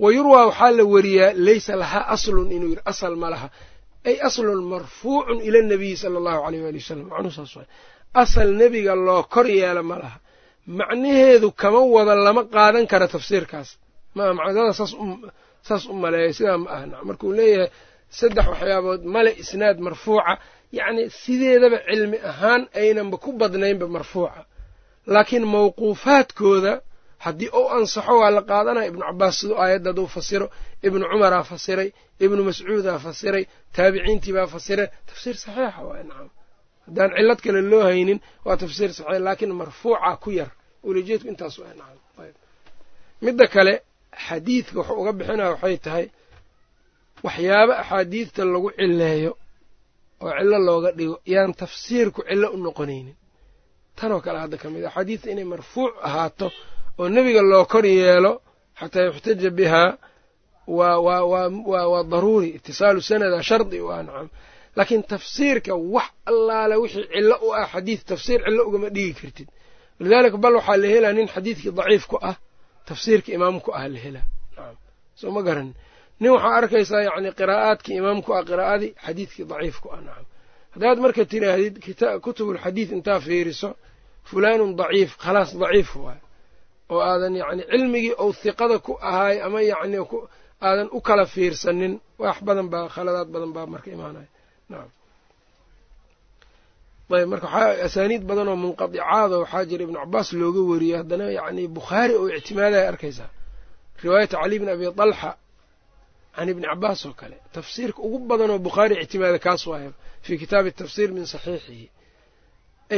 wa 0.03 0.09
yurwaa 0.17 0.47
waxaa 0.51 0.71
la 0.79 0.85
weriyaa 0.95 1.33
leysa 1.47 1.73
lahaa 1.83 2.05
aslun 2.15 2.49
inuu 2.57 2.69
yidhi 2.73 2.83
asal 2.93 3.15
ma 3.23 3.29
laha. 3.35 3.49
Ay 4.09 4.17
aslun 4.29 4.61
marfuucun 4.73 5.39
ila 5.49 5.59
nabiyi 5.73 5.97
sala 6.03 6.17
allahu 6.21 6.41
aleyh 6.47 6.63
waali 6.65 6.79
wasalam 6.83 7.07
macnuhu 7.13 7.35
saas 7.39 7.53
waay. 7.57 7.69
Asal 8.23 8.49
nebiga 8.61 8.95
loo 9.07 9.23
kor 9.35 9.47
yeela 9.59 9.83
ma 9.91 9.97
laha. 10.03 10.19
Macnaheedu 10.79 11.49
kama 11.61 11.81
wada 11.95 12.15
lama 12.27 12.43
qaadan 12.55 12.87
kara 12.93 13.07
tafsiirkaas. 13.15 13.69
Maa 14.17 14.33
macdada 14.39 14.73
saas 15.69 15.85
u 15.87 15.95
maleeya 16.03 16.33
sidaa 16.39 16.59
ma 16.65 16.69
ahna. 16.77 16.97
Markuu 17.09 17.33
leeyahay 17.39 17.71
saddex 18.19 18.47
waxyaabood 18.53 19.03
male 19.15 19.31
isnaad 19.43 19.79
marfuuca. 19.87 20.33
Yacni 20.79 21.03
sideedaba 21.23 21.79
cilmi 21.89 22.19
ahaan 22.31 22.63
aynanba 22.81 23.17
ku 23.25 23.31
badnaynba 23.41 23.87
marfuuca. 23.97 24.41
Laakiin 25.13 25.45
mawquufaadkooda 25.55 26.73
haddii 27.25 27.51
uu 27.59 27.69
ansaxo 27.77 28.13
waa 28.23 28.31
la 28.37 28.43
qaadanaya. 28.51 28.87
Ibnu 28.91 29.03
cabaas 29.09 29.35
siduu 29.41 29.57
aayadda 29.63 29.89
hadduu 29.91 30.07
fasiro 30.17 30.47
ibnu 30.87 31.05
cumaraa 31.13 31.45
fasiray 31.51 31.89
ibnu 32.25 32.41
mascuudaa 32.49 32.99
fasiray 33.07 33.45
taabiciintii 33.77 34.33
baa 34.37 34.47
fasiray. 34.55 34.89
Tafsiir 35.09 35.37
saxiixa 35.45 35.81
waay 35.89 36.03
nacam 36.11 36.29
haddaan 36.87 37.11
cillad 37.17 37.41
kale 37.45 37.61
loo 37.71 37.83
haynin 37.89 38.19
waa 38.47 38.57
tafsiir 38.63 38.91
saxiix 38.99 39.21
laakiin 39.27 39.53
marfuuca 39.61 40.11
ku 40.23 40.31
yar. 40.39 40.51
Ulajeedku 40.89 41.27
intaas 41.33 41.55
waay 41.63 41.75
nacam 41.81 41.99
midda 43.25 43.47
kale 43.55 43.75
xadiidka 44.27 44.77
wuxuu 44.79 44.97
uga 45.01 45.13
bixinaya 45.19 45.51
waxay 45.55 45.77
tahay 45.87 46.07
waxyaabo 47.27 47.73
axaadiidta 47.83 48.43
lagu 48.53 48.69
cileeyo 48.79 49.33
oo 50.25 50.31
cillo 50.39 50.59
looga 50.69 50.91
dhigo 50.99 51.17
yaan 51.33 51.53
tafsiirku 51.61 52.21
cillo 52.29 52.47
u 52.55 52.57
noqonaynin. 52.67 53.17
Tanoo 53.99 54.21
kale 54.25 54.39
hadda 54.43 54.57
ka 54.63 54.67
mid 54.75 54.83
a 54.85 54.89
axaadiidta 54.91 55.27
inay 55.33 55.45
marfuuc 55.53 55.93
ahaato 56.09 56.47
oo 56.99 57.09
nebiga 57.15 57.43
loo 57.51 57.65
kor 57.73 57.85
yeelo 57.87 58.33
xataa 58.81 59.05
yuxtaja 59.09 59.51
bihaa 59.59 59.91
waa 60.79 60.99
waa 61.07 61.23
waa 61.33 61.49
waa 61.73 61.87
waa 61.93 62.05
daruuri 62.13 62.49
itisaalu 62.59 63.01
sanada 63.09 63.39
shardi 63.49 63.79
u 63.81 63.89
ah 63.97 64.03
nacam. 64.07 64.29
Laakiin 64.77 65.03
tafsiirka 65.13 65.73
wax 65.95 66.09
allaale 66.31 66.75
wixii 66.83 67.07
cillo 67.13 67.37
u 67.47 67.49
ah 67.61 67.67
xadiid 67.73 68.01
tafsiir 68.11 68.41
cillo 68.47 68.63
ugama 68.69 68.89
dhigi 68.97 69.15
kartid. 69.21 69.49
Walidaalika 69.99 70.37
bal 70.45 70.55
waxaa 70.59 70.77
la 70.83 70.89
helaa 70.95 71.13
nin 71.19 71.29
xadiidkii 71.35 71.73
daciif 71.79 72.05
ku 72.11 72.17
ah 72.31 72.37
tafsiirka 72.89 73.31
imaam 73.39 73.57
ku 73.65 73.71
ah 73.79 73.85
la 73.93 73.99
helaa. 74.05 74.27
Nacam. 74.57 74.77
Soo 75.21 75.31
ma 75.37 75.43
garan. 75.47 75.69
Nin 76.21 76.31
waxaa 76.37 76.55
arkaysaa 76.61 77.03
yacni 77.09 77.31
qiraa'aadkii 77.39 77.97
imaam 78.03 78.19
ku 78.25 78.31
ah 78.39 78.43
qiraa'adii 78.49 78.93
xadiidkii 79.07 79.45
daciif 79.53 79.77
ku 79.83 79.89
ah 79.97 80.01
nacam. 80.07 80.27
Haddaad 80.75 80.99
marka 81.05 81.23
tiraahdid 81.33 81.75
kutubulxadiid 82.25 82.89
intaa 82.97 83.21
fiiriso 83.27 83.69
fulaanun 84.29 84.71
daciif 84.81 85.11
khalaas 85.23 85.51
daciif 85.63 85.91
waay 86.05 86.21
oo 86.93 87.01
aadan 87.11 87.35
yacni 87.43 87.63
cilmigii 87.73 88.15
ou 88.23 88.31
hiqada 88.41 88.77
ku 88.87 88.93
ahaay 89.09 89.37
ama 89.47 89.59
yacni 89.73 89.97
aadan 90.67 90.89
u 90.97 91.01
kala 91.07 91.25
fiirsanin. 91.35 91.95
Wax 92.23 92.37
badan 92.49 92.67
baa 92.73 92.87
khaladaad 92.95 93.29
badan 93.35 93.51
baa 93.57 93.67
marka 93.73 93.89
imaanaya. 93.97 94.29
Nacam 94.71 94.91
ayb 97.19 97.29
marka 97.33 97.47
waxaa 97.47 97.85
asaaniid 97.87 98.23
badan 98.31 98.47
oo 98.53 98.59
munqadicaada 98.65 99.35
waxaa 99.43 99.65
jira 99.71 99.83
ibnu 99.87 99.99
cabaas 100.03 100.29
looga 100.41 100.61
wariyey 100.71 100.97
haddana 101.01 101.25
yacni 101.39 101.63
bukhaari 101.79 102.15
oo 102.21 102.29
ictimaadaya 102.39 102.87
arkaysaa. 102.93 103.31
Riwaayata 104.03 104.37
cali 104.43 104.57
bni 104.61 104.71
abi 104.77 104.85
talxa 105.01 105.31
can 106.35 106.49
ibni 106.53 106.67
cabaas 106.73 107.01
oo 107.09 107.15
kale. 107.21 107.37
Tafsiirka 107.57 108.01
ugu 108.07 108.19
badan 108.31 108.51
oo 108.55 108.61
bukhaari 108.69 108.95
ictimaada 109.05 109.39
kaas 109.47 109.63
waaya 109.71 109.91
fii 110.25 110.37
kitaabi 110.43 110.71
tafsiir 110.81 111.11
min 111.17 111.25
saxiixihi. 111.33 111.87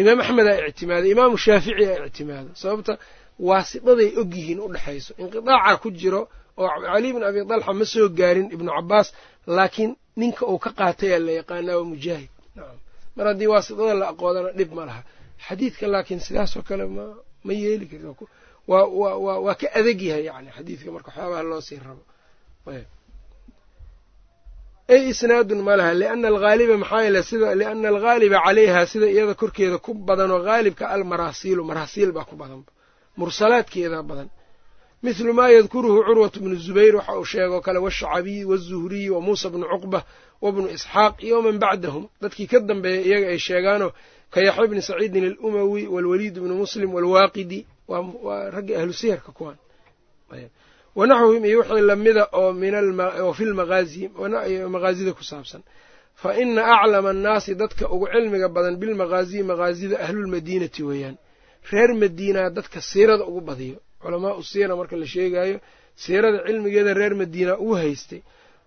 Imaam 0.00 0.18
axmed 0.24 0.46
aa 0.52 0.58
ictimaaday 0.70 1.10
imaamu 1.14 1.36
shaafici 1.44 1.84
aa 1.92 2.06
ictimaado 2.10 2.50
sababta 2.62 2.92
waasidaday 3.48 4.10
og 4.20 4.30
yihiin 4.36 4.60
u 4.60 4.68
dhexayso 4.74 5.12
inqidaaca 5.22 5.76
ku 5.82 5.88
jiro 6.00 6.22
oo 6.60 6.68
cali 6.86 7.08
bn 7.14 7.22
abi 7.28 7.40
talxa 7.50 7.72
ma 7.78 7.84
soo 7.92 8.08
gaarin 8.18 8.48
ibnu 8.54 8.70
cabaas 8.76 9.08
laakiin 9.56 9.90
ninka 10.20 10.42
uu 10.52 10.58
ka 10.64 10.70
qaatayaa 10.78 11.18
la 11.26 11.32
yaqaanaa 11.40 11.76
waa 11.80 11.84
mujaahid. 11.92 12.30
Mar 13.16 13.26
haddii 13.30 13.46
waasidada 13.52 13.94
la 14.00 14.06
aqoodana 14.12 14.50
dhib 14.58 14.70
ma 14.78 14.84
laha. 14.88 15.02
Xadiidka 15.46 15.84
laakiin 15.94 16.20
sidaasoo 16.26 16.62
kale 16.68 16.84
ma 17.46 17.52
yeeli 17.62 17.86
karti 17.90 18.06
waa 18.70 18.84
wa 19.00 19.32
waa 19.46 19.54
ka 19.60 19.66
adag 19.78 20.00
yahay 20.08 20.24
yani 20.28 20.50
xadiidka 20.56 20.88
marka 20.94 21.08
waxyaabaha 21.10 21.42
loo 21.50 21.60
sii 21.68 21.78
rabo. 21.86 22.02
Ay 24.92 25.02
isnaadun 25.12 25.60
ma 25.66 25.74
laha 25.78 25.92
liana 26.00 26.26
alghaaliba 26.32 26.74
maxaa 26.82 27.02
yeele 27.06 27.20
sida 27.28 27.48
liana 27.60 27.88
alghaaliba 27.92 28.38
calayha 28.46 28.80
sida 28.92 29.06
iyada 29.14 29.34
korkeeda 29.40 29.78
ku 29.84 29.90
badan 30.08 30.30
oo 30.36 30.42
haalibka 30.48 30.84
almaraasiilu 30.94 31.62
maraasiil 31.70 32.10
baa 32.16 32.24
ku 32.30 32.34
badanba 32.42 32.70
mursalaadkeeda 33.16 34.02
badan. 34.02 34.28
Mithlu 35.02 35.32
maa 35.38 35.48
yadkuruhu 35.56 35.98
curwatu 36.06 36.40
bnu 36.40 36.56
zubayr 36.66 36.94
waxa 36.96 37.12
uu 37.18 37.24
sheegoo 37.24 37.60
kale 37.60 37.78
washacabiy 37.78 38.44
wazuhriy 38.50 39.10
wa 39.14 39.20
muusa 39.20 39.50
bnu 39.50 39.66
cuqba 39.72 40.00
wabnu 40.44 40.66
isxaaq 40.76 41.14
iyo 41.26 41.42
man 41.42 41.58
bacdahum. 41.58 42.04
Dadkii 42.22 42.46
ka 42.50 42.60
dambeeya 42.60 43.00
iyaga 43.08 43.26
ay 43.32 43.38
sheegaanoo 43.38 43.92
ka 44.32 44.40
yaxya 44.46 44.66
bni 44.70 44.82
saciidin 44.88 45.24
alumawi 45.30 45.82
walwaliid 45.94 46.36
bnu 46.42 46.54
muslim 46.62 46.94
walwaaqidi 46.94 47.66
waa 47.88 48.50
raggii 48.54 48.74
ahlu 48.80 48.92
siyarka 49.00 49.30
kuwan. 49.32 49.56
Wanaxwihim 50.96 51.44
iyo 51.44 51.58
wixii 51.60 51.80
lamida 51.90 52.24
oo 52.32 52.50
oo 53.22 53.32
fi 53.32 53.44
lmaqaazi 53.44 54.02
maqaazida 54.74 55.12
ku 55.12 55.24
saabsan. 55.24 55.62
Fa 56.14 56.28
ina 56.42 56.62
aclama 56.80 57.10
annaasi 57.10 57.54
dadka 57.54 57.84
ugu 57.94 58.06
cilmiga 58.12 58.48
badan 58.48 58.76
bilmaqaaziyi 58.80 59.42
maqaazida 59.50 59.96
ahlulmadiinati 60.04 60.82
weeyaan 60.88 61.16
reer 61.72 61.90
madiinaa 62.02 62.50
dadka 62.56 62.78
siirada 62.90 63.24
ugu 63.30 63.40
badiyo. 63.48 63.78
Culamaau 64.02 64.42
siira 64.50 64.72
marka 64.80 64.96
la 65.02 65.06
sheegaayo 65.14 65.58
siirada 66.02 66.38
cilmigeeda 66.46 66.92
reer 67.00 67.14
madiina 67.20 67.52
ugu 67.62 67.74
haystay. 67.80 68.20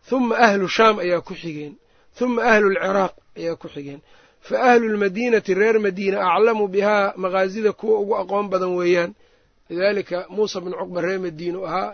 Huma 0.10 0.36
ahlu 0.46 0.68
shaam 0.78 0.96
ayaa 1.04 1.22
ku 1.28 1.34
xigeen. 1.42 1.74
Huma 2.20 2.42
ahlu 2.54 2.68
lciraaq 2.76 3.14
ayaa 3.40 3.56
ku 3.62 3.68
xigeen. 3.74 4.02
Fa 4.48 4.56
ahlu 4.72 4.86
lmadiinati 4.96 5.52
reer 5.62 5.78
madiina 5.86 6.18
aclamu 6.34 6.64
bihaa 6.74 7.14
maqaazida 7.24 7.72
kuwa 7.80 7.96
ugu 8.02 8.14
aqoon 8.22 8.46
badan 8.52 8.72
weeyaan. 8.80 9.12
Lidaalika 9.70 10.18
muusa 10.36 10.58
bnu 10.64 10.76
cuqba 10.82 11.00
reer 11.06 11.20
madiinu 11.26 11.60
ahaa 11.70 11.92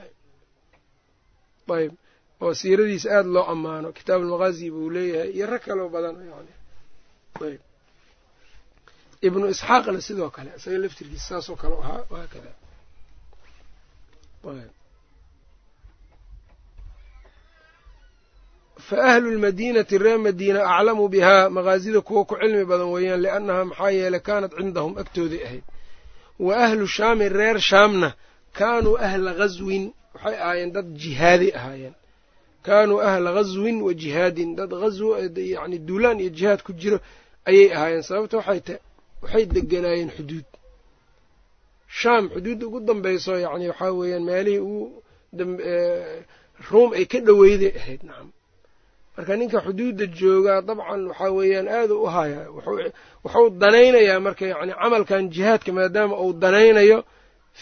ayb 1.79 1.93
oo 2.43 2.53
siiradiisa 2.59 3.07
aada 3.17 3.29
loo 3.35 3.45
ammaano. 3.53 3.87
Kitaab 3.97 4.21
almaqaazi 4.23 4.67
buu 4.73 4.89
leeyahay 4.95 5.29
iyo 5.35 5.45
rag 5.51 5.61
kaloo 5.67 5.89
badan 5.95 6.15
ayb 7.45 7.61
ibnu 9.27 9.45
isxaaqna 9.53 9.99
sidoo 10.07 10.29
kale 10.35 10.49
isaga 10.57 10.77
laftirkiisa 10.83 11.27
saasoo 11.29 11.55
kale 11.61 11.75
ahaa 11.83 12.01
wahaakada 12.11 12.51
fa 18.87 18.97
ahlu 19.15 19.31
lmadiinati 19.31 19.97
reer 19.97 20.19
madiina 20.19 20.59
aclamu 20.77 21.07
bihaa 21.09 21.49
maqaazida 21.49 22.01
kuwa 22.01 22.25
ku 22.25 22.35
cilmi 22.41 22.65
badan 22.65 22.87
weeyaan 22.93 23.21
liannahaa 23.21 23.65
maxaa 23.65 23.89
yeeley 23.97 24.19
kaanat 24.27 24.51
cindahum 24.57 24.93
agtooday 25.01 25.41
ahayd. 25.47 25.63
Wa 26.39 26.53
ahlu 26.65 26.87
shaami 26.87 27.29
reer 27.29 27.59
shaamna 27.59 28.13
kaanuu 28.53 28.97
ahla 29.07 29.31
ghaswin 29.39 29.83
waxay 30.13 30.35
ahaayeen 30.43 30.71
dad 30.75 30.85
jihaadi 31.01 31.47
ahaayeen. 31.59 31.93
Kaanuu 32.65 32.99
ahla 33.09 33.29
ghaswin 33.37 33.81
wa 33.81 33.93
jihaadin 33.93 34.55
dad 34.55 34.71
haswo 34.81 35.17
yani 35.35 35.77
duulaan 35.87 36.19
iyo 36.19 36.29
jihaad 36.29 36.61
ku 36.63 36.73
jiro 36.73 36.99
ayay 37.45 37.73
ahaayeen 37.75 38.03
sababta 38.03 38.37
waxay 38.37 38.59
ta 38.59 38.73
waxay 39.25 39.45
deganaayeen 39.55 40.11
xuduud. 40.17 40.47
Shaam 41.99 42.23
xuduudda 42.33 42.63
ugu 42.67 42.79
dambayso 42.87 43.33
yani 43.45 43.65
waxaa 43.71 43.91
weeyaan 43.99 44.23
meelihii 44.29 44.63
ugu 44.67 44.85
ruum 46.69 46.89
ay 46.97 47.05
ka 47.11 47.19
dhoweyday 47.27 47.71
ahayd 47.79 48.01
nacam 48.09 48.29
marka 49.17 49.33
ninka 49.39 49.59
xuduudda 49.65 50.05
joogaa 50.19 50.59
dabcan 50.67 51.01
waxaa 51.11 51.31
weeyaan 51.37 51.67
aaduu 51.77 51.99
u 52.05 52.07
hayaa 52.15 52.45
wuxuu 53.23 53.47
danaynayaa 53.61 54.19
marka 54.27 54.43
yani 54.53 54.73
camalkan 54.81 55.23
jihaadka 55.35 55.71
maadaama 55.77 56.15
uu 56.23 56.33
danaynayo 56.43 56.99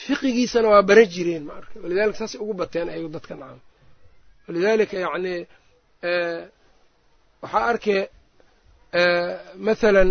fiqigiisana 0.03 0.67
waa 0.73 0.83
bara 0.89 1.03
jireen 1.13 1.43
ma 1.47 1.53
arka 1.59 1.75
walidalika 1.83 2.17
saasay 2.21 2.39
ugu 2.43 2.53
bateen 2.61 2.87
ayagu 2.93 3.09
dadka 3.15 3.33
nacam 3.41 3.59
walidaalika 4.47 4.95
yacni 5.05 5.33
waxaa 7.43 7.65
arkee 7.71 8.01
mathalan 9.67 10.09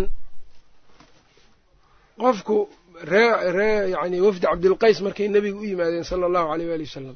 qofku 2.23 2.55
ree 3.11 3.31
ree 3.57 3.77
yani 3.95 4.17
wafdi 4.25 4.45
cabdilqays 4.51 4.97
markay 5.05 5.27
nebiga 5.35 5.57
u 5.63 5.65
yimaadeen 5.71 6.05
sala 6.09 6.23
allahu 6.29 6.47
aleyh 6.53 6.67
waali 6.71 6.85
wasalam 6.89 7.15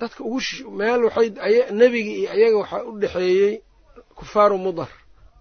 dadka 0.00 0.20
ugu 0.28 0.40
meel 0.80 1.00
waxay 1.08 1.28
nebiga 1.80 2.12
iyo 2.20 2.28
ayaga 2.36 2.56
waxaa 2.62 2.82
u 2.90 2.92
dhexeeyey 3.02 3.54
kufaaru 4.18 4.56
mudar 4.66 4.90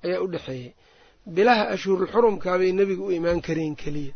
ayaa 0.06 0.22
u 0.26 0.28
dhexeeyey 0.34 0.70
bilaha 1.36 1.64
ashhurulxurumkaabay 1.74 2.72
nebiga 2.80 3.04
u 3.08 3.12
imaan 3.20 3.40
kareen 3.48 3.76
keliya. 3.82 4.14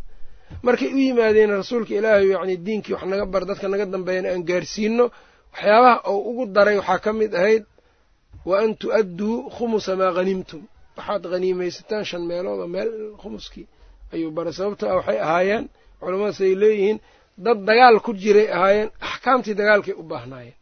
Markay 0.66 0.90
u 0.98 0.98
yimaadeen 1.08 1.52
rasuulka 1.62 1.94
ilaahay 2.00 2.28
yacni 2.34 2.56
diinkii 2.66 2.94
wax 2.96 3.04
naga 3.12 3.26
bar 3.34 3.44
dadka 3.50 3.66
naga 3.74 3.86
dambeeyana 3.94 4.30
aan 4.34 4.44
gaarsiino 4.50 5.06
waxyaabaha 5.54 5.96
oo 6.12 6.20
ugu 6.30 6.44
daray 6.56 6.76
waxaa 6.82 7.00
ka 7.06 7.12
mid 7.20 7.32
ahayd 7.40 7.64
wa 8.50 8.56
an 8.64 8.72
tu'adduu 8.82 9.36
khumusa 9.56 9.92
maa 10.00 10.12
hanimtum 10.18 10.62
waxaad 10.98 11.24
haniimaysataan 11.34 12.04
shan 12.10 12.24
meelood 12.30 12.60
oo 12.64 12.68
meel 12.76 12.90
khumuskii 13.22 13.66
ayuu 14.14 14.32
baray 14.38 14.54
sababto 14.58 14.84
ah 14.92 14.96
waxay 15.00 15.20
ahaayeen 15.28 15.64
culamadaas 16.00 16.40
ay 16.48 16.54
leeyihiin 16.62 16.98
dad 17.46 17.58
dagaal 17.70 17.98
ku 18.06 18.12
jiray 18.22 18.48
ahaayeen 18.58 18.90
axkaamtii 19.10 19.54
dagaalkay 19.60 19.94
u 20.02 20.04
baahnaayeen. 20.12 20.56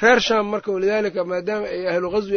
Reer 0.00 0.20
shaam 0.26 0.46
marka 0.52 0.68
walidaalika 0.74 1.20
maadaama 1.30 1.66
ay 1.74 1.82
ahlu 1.92 2.08
ghaswi 2.14 2.36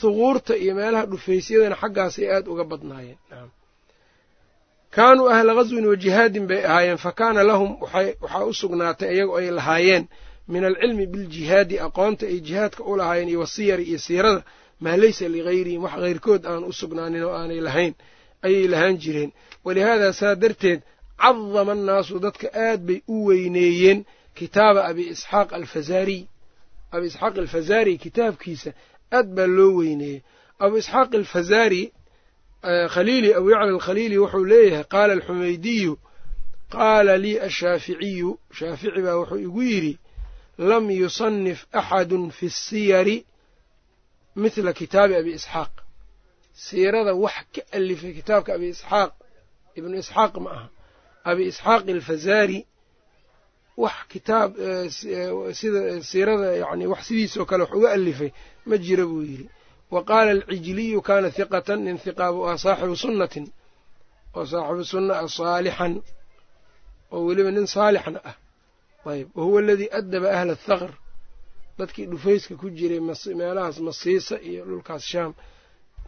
huquurta 0.00 0.54
iyo 0.62 0.72
meelaha 0.78 1.06
dhufaysyadana 1.10 1.76
xaggaasay 1.82 2.26
aada 2.34 2.48
uga 2.52 2.64
badnaayeen. 2.70 3.18
Kaanuu 4.94 5.28
ahla 5.34 5.52
ghaswin 5.58 5.86
wa 5.90 5.96
jihaadin 5.96 6.46
bay 6.50 6.62
ahaayeen 6.70 6.98
fa 7.04 7.10
kaana 7.12 7.42
lahum 7.50 7.70
waxaa 7.82 8.44
u 8.44 8.52
sugnaatay 8.60 9.10
iyagoo 9.14 9.36
ay 9.40 9.50
lahaayeen 9.58 10.04
min 10.52 10.64
alcilmi 10.68 11.06
biljihaadi 11.12 11.76
aqoonta 11.86 12.24
ay 12.32 12.38
jihaadka 12.46 12.82
u 12.84 12.92
lahaayeen 13.00 13.28
iyo 13.32 13.40
wasiyari 13.44 13.84
iyo 13.90 13.98
siirada 14.06 14.42
maa 14.84 14.96
leysa 15.02 15.24
ligayrihim 15.34 15.82
wax 15.86 15.92
keyrkood 16.04 16.42
aan 16.50 16.64
u 16.64 16.72
sugnaanin 16.80 17.22
oo 17.28 17.34
aanay 17.40 17.60
lahayn 17.68 17.94
ayay 18.46 18.66
lahaan 18.72 18.96
jireen. 19.02 19.30
Walihaada 19.64 20.12
saa 20.12 20.34
darteed 20.34 20.80
cadama 21.22 21.72
annaasu 21.72 22.18
dadka 22.18 22.46
aad 22.54 22.80
bay 22.86 22.98
u 23.08 23.26
weyneeyeen 23.26 24.04
kitaaba 24.38 24.80
abi 24.90 25.02
isxaaq 25.14 25.48
alfazariy 25.58 26.22
abi 26.94 27.06
isxaaq 27.06 27.34
alfazari 27.38 27.98
kitaabkiisa 28.04 28.70
aad 29.16 29.26
baa 29.36 29.46
loo 29.46 29.72
weyneeyey. 29.80 30.22
Abu 30.64 30.76
isxaaq 30.82 31.10
alfazari 31.14 31.92
khaliili 32.94 33.34
abu 33.34 33.50
yacla 33.50 33.70
alkhaliili 33.76 34.18
wuxuu 34.18 34.44
leeyahay 34.44 34.84
qaala 34.84 35.12
alxumaydiyu 35.12 35.98
qaala 36.74 37.18
lii 37.24 37.38
ashaaficiyu 37.48 38.38
shaafici 38.58 39.00
baa 39.06 39.16
wuxuu 39.20 39.38
igu 39.46 39.62
yidhi 39.62 39.98
lam 40.58 40.90
yusanif 40.90 41.60
axadun 41.72 42.30
fi 42.30 42.50
siyari 42.50 43.26
mithla 44.36 44.72
kitaabi 44.72 45.14
abi 45.20 45.30
isxaaq 45.38 45.72
siirada 46.54 47.14
wax 47.14 47.34
ka 47.54 47.62
alifay 47.76 48.12
kitaabka 48.18 48.50
abi 48.56 48.68
isxaaq 48.74 49.12
ibnu 49.78 49.94
isxaaq 50.02 50.34
ma 50.44 50.50
aha. 50.56 50.66
Abi 51.24 51.42
isxaaq 51.50 51.82
alfazari 51.94 52.60
wax 53.82 53.94
kitaab 54.12 54.50
sida 55.58 55.80
siirada 56.10 56.48
yani 56.62 56.86
wax 56.92 57.02
sidiisoo 57.08 57.44
kale 57.50 57.62
wax 57.64 57.72
uga 57.78 57.88
alifay 57.96 58.30
ma 58.68 58.76
jira 58.84 59.04
buu 59.10 59.22
yidhi. 59.22 59.48
Wa 59.90 60.00
qaala 60.08 60.30
alcijliyu 60.36 61.00
kaana 61.08 61.28
hiqatan 61.36 61.80
nin 61.84 61.96
hiqaa 62.04 62.30
buu 62.34 62.44
ah 62.50 62.58
saaxibu 62.64 62.96
sunnatin 63.02 63.46
oo 64.36 64.44
saaxibu 64.52 64.84
sunna 64.92 65.14
ah 65.22 65.28
saalixan 65.38 65.92
oo 67.12 67.20
weliba 67.26 67.50
nin 67.56 67.66
saalixna 67.66 68.20
ah. 68.30 68.36
Ayb 69.10 69.28
wahuwa 69.36 69.60
aladii 69.60 69.88
addaba 69.98 70.28
ahla 70.36 70.52
athaqr 70.58 70.92
dadkii 71.78 72.06
dhufayska 72.12 72.54
ku 72.60 72.66
jiray 72.70 73.00
meelahaas 73.40 73.78
masiisa 73.86 74.36
iyo 74.48 74.64
dhulkaas 74.68 75.02
shaam 75.12 75.32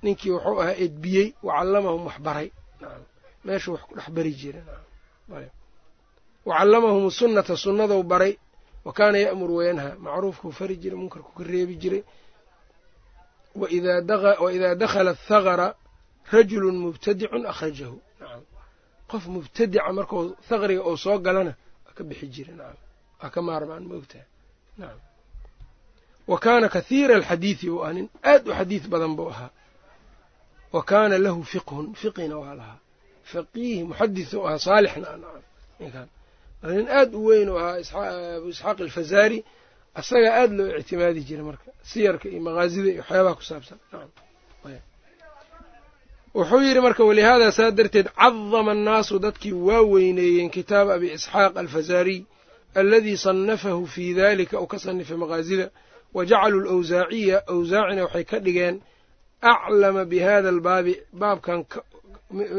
ninkii 0.02 0.30
wuxuu 0.30 0.60
ahaa 0.62 0.76
edbiyey 0.84 1.28
wa 1.42 1.52
callamahum 1.58 2.02
wax 2.06 2.18
baray. 2.26 2.48
Meeshuu 3.44 3.72
wax 3.74 3.82
ku 3.88 3.94
dhex 3.96 4.08
bari 4.16 4.32
jira 4.40 4.60
wa 6.48 6.54
callamahum 6.58 7.10
sunnata 7.10 7.56
sunnadou 7.56 8.02
baray. 8.02 8.38
Wa 8.84 8.92
kaana 8.92 9.18
ya'mur 9.18 9.50
wayanha 9.50 9.88
macruufkuu 10.04 10.52
fari 10.58 10.76
jiray 10.76 10.98
munkarku 10.98 11.30
ka 11.36 11.42
reebi 11.44 11.76
jiray. 11.82 12.02
Waidaa 13.56 14.74
dakhala 14.74 15.10
athaqara 15.16 15.74
rajulun 16.32 16.76
mubtadicun 16.84 17.46
akhrajahu. 17.52 17.96
Qof 19.10 19.24
mubtadica 19.26 19.92
markuu 19.92 20.34
thaqriga 20.48 20.82
uu 20.88 20.96
soo 21.04 21.18
galana 21.18 21.52
waa 21.86 21.94
ka 21.96 22.02
bixi 22.08 22.26
jira 22.34 22.52
nacam 22.58 22.76
waa 23.20 23.30
ka 23.34 23.40
maarmaan 23.46 23.84
moogtaha 23.90 24.24
nacam 24.78 25.00
wa 26.30 26.38
kaana 26.44 26.68
kathiira 26.74 27.14
alxadiidi 27.20 27.66
uu 27.70 27.84
ah 27.86 27.92
nin 27.92 28.08
aad 28.30 28.48
u 28.48 28.52
xadiid 28.58 28.84
badan 28.92 29.12
buu 29.16 29.28
ahaa 29.32 29.50
wa 30.74 30.82
kaana 30.90 31.16
lahu 31.26 31.40
fiqhun 31.52 31.86
fiqina 32.02 32.36
waa 32.42 32.54
lahaa. 32.60 32.78
Faqiih 33.32 33.78
muxadis 33.90 34.30
ahaa 34.46 34.58
saalixna 34.66 35.08
nin 36.76 36.86
aad 36.98 37.10
u 37.18 37.20
weyn 37.28 37.48
u 37.52 37.56
ahaa 37.60 38.36
abu 38.38 38.48
isxaaq 38.54 38.78
alfazari 38.86 39.38
asagaa 40.00 40.32
aada 40.40 40.54
loo 40.58 40.68
ictimaadi 40.80 41.20
jiray 41.28 41.44
marka 41.50 41.68
siyarka 41.90 42.26
iyo 42.32 42.40
maqaazida 42.48 42.88
iyo 42.92 43.00
waxyaabaha 43.02 43.34
ku 43.38 43.44
saabsan. 43.50 43.78
Wuxuu 46.38 46.62
yidhi 46.66 46.80
marka 46.86 47.02
walihaada 47.08 47.52
saa 47.58 47.70
darteed 47.78 48.08
cadama 48.20 48.70
annaasu 48.76 49.14
dadkii 49.26 49.52
waa 49.68 49.82
weyneeyeen 49.92 50.50
kitaaba 50.56 50.90
abi 50.98 51.08
isxaaq 51.16 51.52
alfazaariy 51.62 52.20
aladii 52.80 53.16
sannafahu 53.26 53.82
fii 53.94 54.14
dalika 54.14 54.60
uu 54.62 54.66
ka 54.72 54.78
sanifay 54.84 55.16
maqaasida 55.24 55.66
wa 56.16 56.22
jacaluu 56.30 56.60
alawsaaciya 56.66 57.36
awsaacina 57.52 58.02
waxay 58.06 58.24
ka 58.30 58.38
dhigeen 58.46 58.76
aclama 59.52 60.02
bi 60.10 60.18
hada 60.26 60.48
albaabi 60.54 60.94
baabkan 61.20 61.58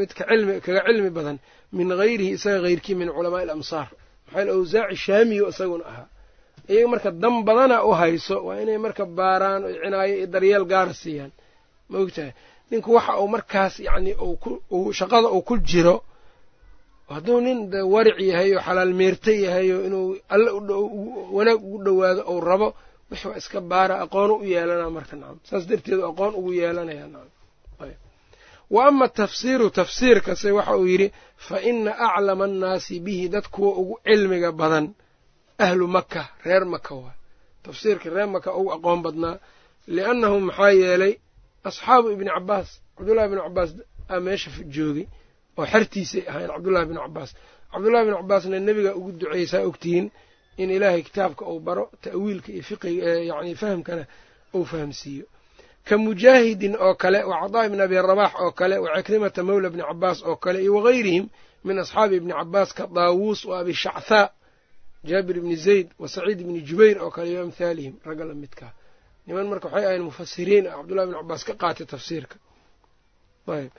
midka 0.00 0.22
cilmi 0.30 0.54
kaga 0.64 0.80
cilmi 0.88 1.10
badan 1.16 1.36
min 1.76 1.88
hayrihi 2.00 2.30
isaga 2.36 2.60
hayrkii 2.68 2.94
min 3.00 3.08
culamaai 3.16 3.44
alamsaar 3.46 3.88
maxaa 4.32 4.52
awsaaci 4.56 4.96
shaamiyo 5.06 5.44
isaguna 5.52 5.84
ahaa 5.92 6.08
iyaga 6.72 6.88
marka 6.92 7.10
dan 7.22 7.34
badana 7.48 7.76
u 7.88 7.90
hayso 8.00 8.36
waa 8.46 8.58
inay 8.62 8.78
marka 8.86 9.04
baaraan 9.18 9.60
o 9.64 9.68
cinaayo 9.82 10.14
iyo 10.18 10.26
daryeel 10.34 10.64
gaara 10.72 10.92
siiyaan 11.02 11.32
ma 11.90 11.96
ogtahay 12.04 12.32
ninku 12.70 12.88
waxa 12.96 13.12
uu 13.22 13.28
markaas 13.34 13.74
yacni 13.86 14.12
shaqada 14.98 15.28
uu 15.36 15.42
ku 15.48 15.54
jiro 15.70 15.96
hadduu 17.14 17.38
nin 17.46 17.58
waric 17.94 18.18
yahay 18.30 18.50
oo 18.56 18.62
xalaal 18.66 18.92
meerta 19.00 19.32
yahay 19.44 19.68
oo 19.76 19.82
inuu 19.88 20.06
alle 20.34 20.50
wanaag 21.36 21.60
ugu 21.66 21.78
dhowaado 21.86 22.22
ou 22.30 22.38
rabo 22.50 22.68
wix 23.10 23.20
waa 23.28 23.36
iska 23.40 23.58
baara 23.70 23.94
aqoonu 24.04 24.34
u 24.34 24.44
yeelanaa 24.52 24.90
marka 24.96 25.14
nacam 25.20 25.38
saas 25.48 25.64
darteedu 25.70 26.02
aqoon 26.10 26.32
ugu 26.38 26.50
yeelanaya 26.60 27.06
nacam 27.14 27.30
wa 28.74 28.80
ama 28.90 29.06
tafsiiru 29.18 29.66
tafsiirkase 29.78 30.48
waxa 30.58 30.74
uu 30.80 30.86
yidhi 30.92 31.08
fa 31.46 31.56
ina 31.70 31.90
aclama 32.06 32.44
annaasi 32.48 32.94
bihi 33.04 33.26
dad 33.34 33.46
kuwa 33.54 33.70
ugu 33.80 33.94
cilmiga 34.06 34.50
badan 34.60 34.86
ahlu 35.66 35.86
maka 35.96 36.22
reer 36.44 36.64
maka 36.74 36.92
waa. 37.00 37.14
Tafsiirka 37.64 38.06
reer 38.14 38.28
maka 38.34 38.50
ugu 38.58 38.70
aqoon 38.76 39.00
badnaa 39.04 39.36
liannahum 39.94 40.42
maxaa 40.48 40.70
yeelay 40.82 41.12
asxaabu 41.68 42.06
ibni 42.14 42.30
cabaas 42.36 42.68
cabdullahi 42.96 43.28
bni 43.30 43.40
cabaas 43.46 43.70
aa 44.12 44.20
meesha 44.26 44.50
joogay 44.74 45.06
oo 45.58 45.64
xertiisay 45.72 46.22
ahayn 46.30 46.48
cabdullahi 46.54 46.86
bni 46.90 46.98
cabaas 47.04 47.30
cabdullahi 47.72 48.04
bni 48.06 48.16
cabaasna 48.20 48.58
nebiga 48.68 48.90
ugu 48.98 49.10
duceysaa 49.20 49.62
ogtihiin 49.68 50.06
in 50.56 50.70
ilaahay 50.76 51.02
kitaabka 51.02 51.42
uu 51.52 51.60
baro 51.66 51.84
ta'wiilka 52.04 52.48
iyo 52.52 52.62
fiqiga 52.62 53.10
yani 53.30 53.54
fahamkana 53.54 54.04
uu 54.56 54.64
fahamsiiyo. 54.64 55.24
Ka 55.88 55.94
mujaahidin 55.98 56.74
oo 56.84 56.94
kale 57.02 57.18
wa 57.30 57.36
cadaa 57.42 57.64
ibni 57.68 57.82
abi 57.86 57.94
rabax 58.10 58.32
oo 58.42 58.50
kale 58.58 58.76
wa 58.78 58.88
cikrimata 58.96 59.40
mawla 59.48 59.68
bni 59.72 59.82
cabaas 59.90 60.18
oo 60.28 60.36
kale 60.44 60.58
iyo 60.64 60.72
wahayrihim 60.78 61.24
min 61.66 61.76
asxaabi 61.82 62.14
ibni 62.20 62.32
cabaas 62.32 62.70
ka 62.76 62.84
daawuus 62.96 63.40
wa 63.48 63.54
abi 63.62 63.74
shacthaa 63.82 64.26
jaabir 65.08 65.36
ibni 65.40 65.56
zayd 65.66 65.88
wa 66.00 66.08
saciid 66.14 66.38
ibni 66.44 66.60
jubayr 66.68 66.96
oo 67.04 67.10
kale 67.16 67.28
iyo 67.32 67.40
amhaalihim 67.46 67.94
ragga 68.08 68.24
la 68.30 68.34
midkaa 68.42 68.72
niman 69.26 69.46
marka 69.50 69.66
waxay 69.68 69.84
ahayn 69.88 70.02
mufasiriin 70.08 70.64
ah 70.66 70.74
cabdullahi 70.78 71.06
bn 71.10 71.14
cabaas 71.20 71.42
ka 71.48 71.54
qaatay 71.62 71.86
tafsiirka. 71.92 72.36
Ayb 73.46 73.70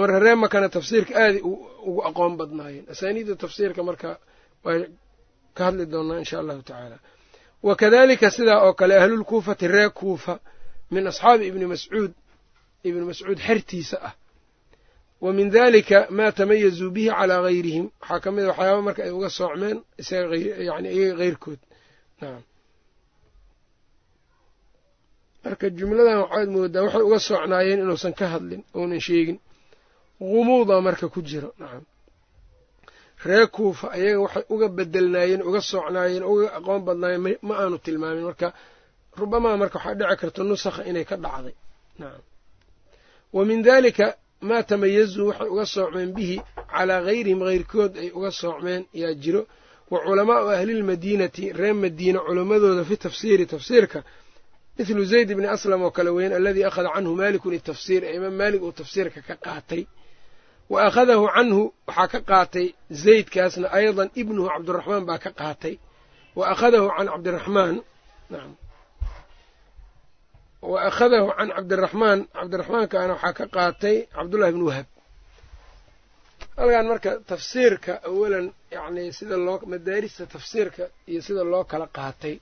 marka 0.00 0.18
ree 0.24 0.34
makana 0.44 0.68
tafsiirka 0.76 1.12
aaday 1.22 1.40
ugu 1.88 2.00
aqoon 2.08 2.32
badnaayeen. 2.40 2.84
Asaaniidda 2.92 3.34
tafsiirka 3.42 3.80
marka 3.88 4.08
ka 5.58 5.62
hadli 5.68 5.84
doonaa 5.92 6.18
insha 6.22 6.36
allahu 6.42 6.62
tacaala. 6.68 6.98
Wa 7.66 7.72
kadalika 7.80 8.26
sidaa 8.36 8.60
oo 8.66 8.72
kale 8.80 8.94
ahlulkuufati 9.02 9.66
ree 9.74 9.88
kuufa 9.98 10.34
min 10.94 11.02
asxaabi 11.10 11.44
ibni 11.50 11.66
mascuud 11.72 12.12
ibni 12.88 13.04
mascuud 13.10 13.38
xertiisa 13.46 13.96
ah. 14.08 14.14
Wa 15.24 15.30
min 15.36 15.46
dalika 15.56 15.98
maa 16.16 16.30
tamayazuu 16.38 16.90
bihi 16.96 17.10
calaa 17.18 17.40
gayrihim. 17.46 17.86
Waxaa 18.00 18.20
ka 18.24 18.28
mid 18.34 18.44
a 18.44 18.48
waxyaaba 18.50 18.80
marka 18.86 19.00
ay 19.06 19.10
uga 19.18 19.28
soocmeen 19.38 19.78
yani 20.68 20.88
iyaga 20.96 21.22
heyrkood 21.26 21.60
nacam 22.20 22.42
marka 25.44 25.66
jumladan 25.78 26.16
waxaad 26.24 26.48
moodaa 26.54 26.82
waxay 26.86 27.02
uga 27.08 27.18
soocnaayeen 27.28 27.80
inuusan 27.84 28.12
ka 28.18 28.26
hadlin 28.32 28.62
ounan 28.78 29.00
sheegin. 29.06 29.38
Gumuuda 30.30 30.74
marka 30.86 31.06
ku 31.14 31.20
jiro. 31.28 31.50
Nacam 31.60 31.84
ree 33.24 33.46
kuufa 33.46 33.86
ayaga 33.96 34.20
waxay 34.24 34.44
uga 34.54 34.68
bedelnaayeen 34.76 35.42
uga 35.48 35.60
soocnaayeen 35.70 36.24
uga 36.32 36.46
aqoon 36.58 36.80
badnaayeen 36.86 37.36
ma 37.48 37.54
aanu 37.62 37.76
tilmaamin. 37.84 38.24
Marka 38.28 38.48
rubamaa 39.20 39.56
marka 39.62 39.78
waxaa 39.78 39.94
dhici 40.00 40.16
karta 40.20 40.42
nusakha 40.44 40.82
inay 40.90 41.04
ka 41.10 41.16
dhacday. 41.24 41.54
Nacam 42.00 42.22
wa 43.36 43.44
min 43.48 43.62
dalika 43.62 44.06
maa 44.48 44.62
tamayazuu 44.70 45.26
waxay 45.30 45.48
uga 45.54 45.64
soocmeen 45.74 46.10
bihi 46.16 46.36
calaa 46.72 47.00
gayrihim 47.06 47.40
hayrkood 47.48 47.92
ay 48.02 48.08
uga 48.18 48.30
soocmeen 48.40 48.82
yaa 49.02 49.14
jiro. 49.22 49.42
Wa 49.90 49.98
culamaau 50.04 50.48
ahlilmadiinati 50.56 51.44
ree 51.60 51.72
madiina 51.72 52.20
culammadooda 52.26 52.84
fi 52.88 52.96
tafsiiri 52.96 53.44
tafsiirka. 53.46 54.00
Mithlu 54.78 55.04
zayd 55.12 55.28
bni 55.36 55.46
aslam 55.56 55.82
oo 55.82 55.90
kale 55.96 56.10
weyn 56.16 56.32
aladii 56.38 56.64
akhada 56.70 56.90
canhu 56.94 57.12
maalikun 57.20 57.54
itafsiir 57.58 58.02
ee 58.04 58.14
imaam 58.18 58.34
maalik 58.40 58.62
uu 58.62 58.72
tafsiirka 58.80 59.20
ka 59.28 59.34
qaatay 59.46 59.82
wa 60.72 60.78
akhadahu 60.88 61.24
canhu 61.36 61.62
waxaa 61.88 62.08
ka 62.12 62.20
qaatay 62.30 62.66
zaydkaasna 63.04 63.66
aydan 63.78 64.08
ibnuhu 64.20 64.46
cabdiraxmaan 64.52 65.04
baa 65.08 65.18
ka 65.24 65.30
qaatay. 65.40 65.74
Wa 66.38 66.44
akhadahu 66.52 66.86
can 66.96 67.06
cabdiraxmaan 67.12 67.74
wa 70.70 70.78
akhadahu 70.90 71.28
can 71.38 71.48
cabdiraxmaan 71.56 72.18
cabdiraxmaankaana 72.36 73.12
waxaa 73.16 73.32
ka 73.38 73.46
qaatay 73.56 73.96
cabdullahi 74.16 74.52
bni 74.56 74.64
wahab. 74.70 74.86
Halkan 76.58 76.86
marka 76.90 77.10
tafsiirka 77.30 77.92
awalan 78.08 78.46
yacni 78.74 79.04
sida 79.18 79.36
loo 79.46 79.56
madaarista 79.72 80.22
tafsiirka 80.34 80.84
iyo 81.10 81.20
sida 81.26 81.42
loo 81.52 81.64
kala 81.70 81.86
qaatay 81.98 82.34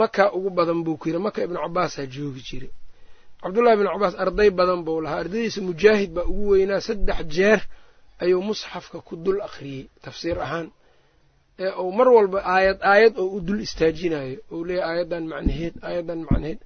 maka 0.00 0.24
ugu 0.36 0.50
badan 0.56 0.80
buu 0.84 0.96
ku 1.00 1.04
yiri 1.08 1.18
maka 1.26 1.38
ibnu 1.46 1.58
cabaasaa 1.64 2.06
joogi 2.14 2.42
jiray 2.48 2.70
cabdullahi 3.42 3.74
ibnu 3.78 3.88
cabaas 3.94 4.14
arday 4.24 4.50
badan 4.58 4.80
buu 4.86 5.00
lahaa. 5.04 5.20
Ardaydiisa 5.24 5.60
mujaahid 5.70 6.10
baa 6.16 6.26
ugu 6.32 6.44
weynaa. 6.52 6.80
Saddex 6.88 7.18
jeer 7.36 7.60
ayuu 8.22 8.42
musxafka 8.48 8.98
ku 9.08 9.14
dul 9.24 9.38
akhriyey 9.48 9.84
tafsiir 10.04 10.38
ahaan. 10.46 10.68
Ee 11.64 11.70
uu 11.82 11.92
mar 11.98 12.08
walba 12.16 12.38
aayad 12.54 12.78
aayad 12.92 13.14
oo 13.22 13.28
u 13.36 13.40
dul 13.46 13.60
istaajinayo 13.66 14.38
ou 14.52 14.58
leeyahy 14.68 14.88
aayaddan 14.90 15.24
macnaheed 15.32 15.74
aayaddan 15.88 16.20
macnaheed. 16.28 16.60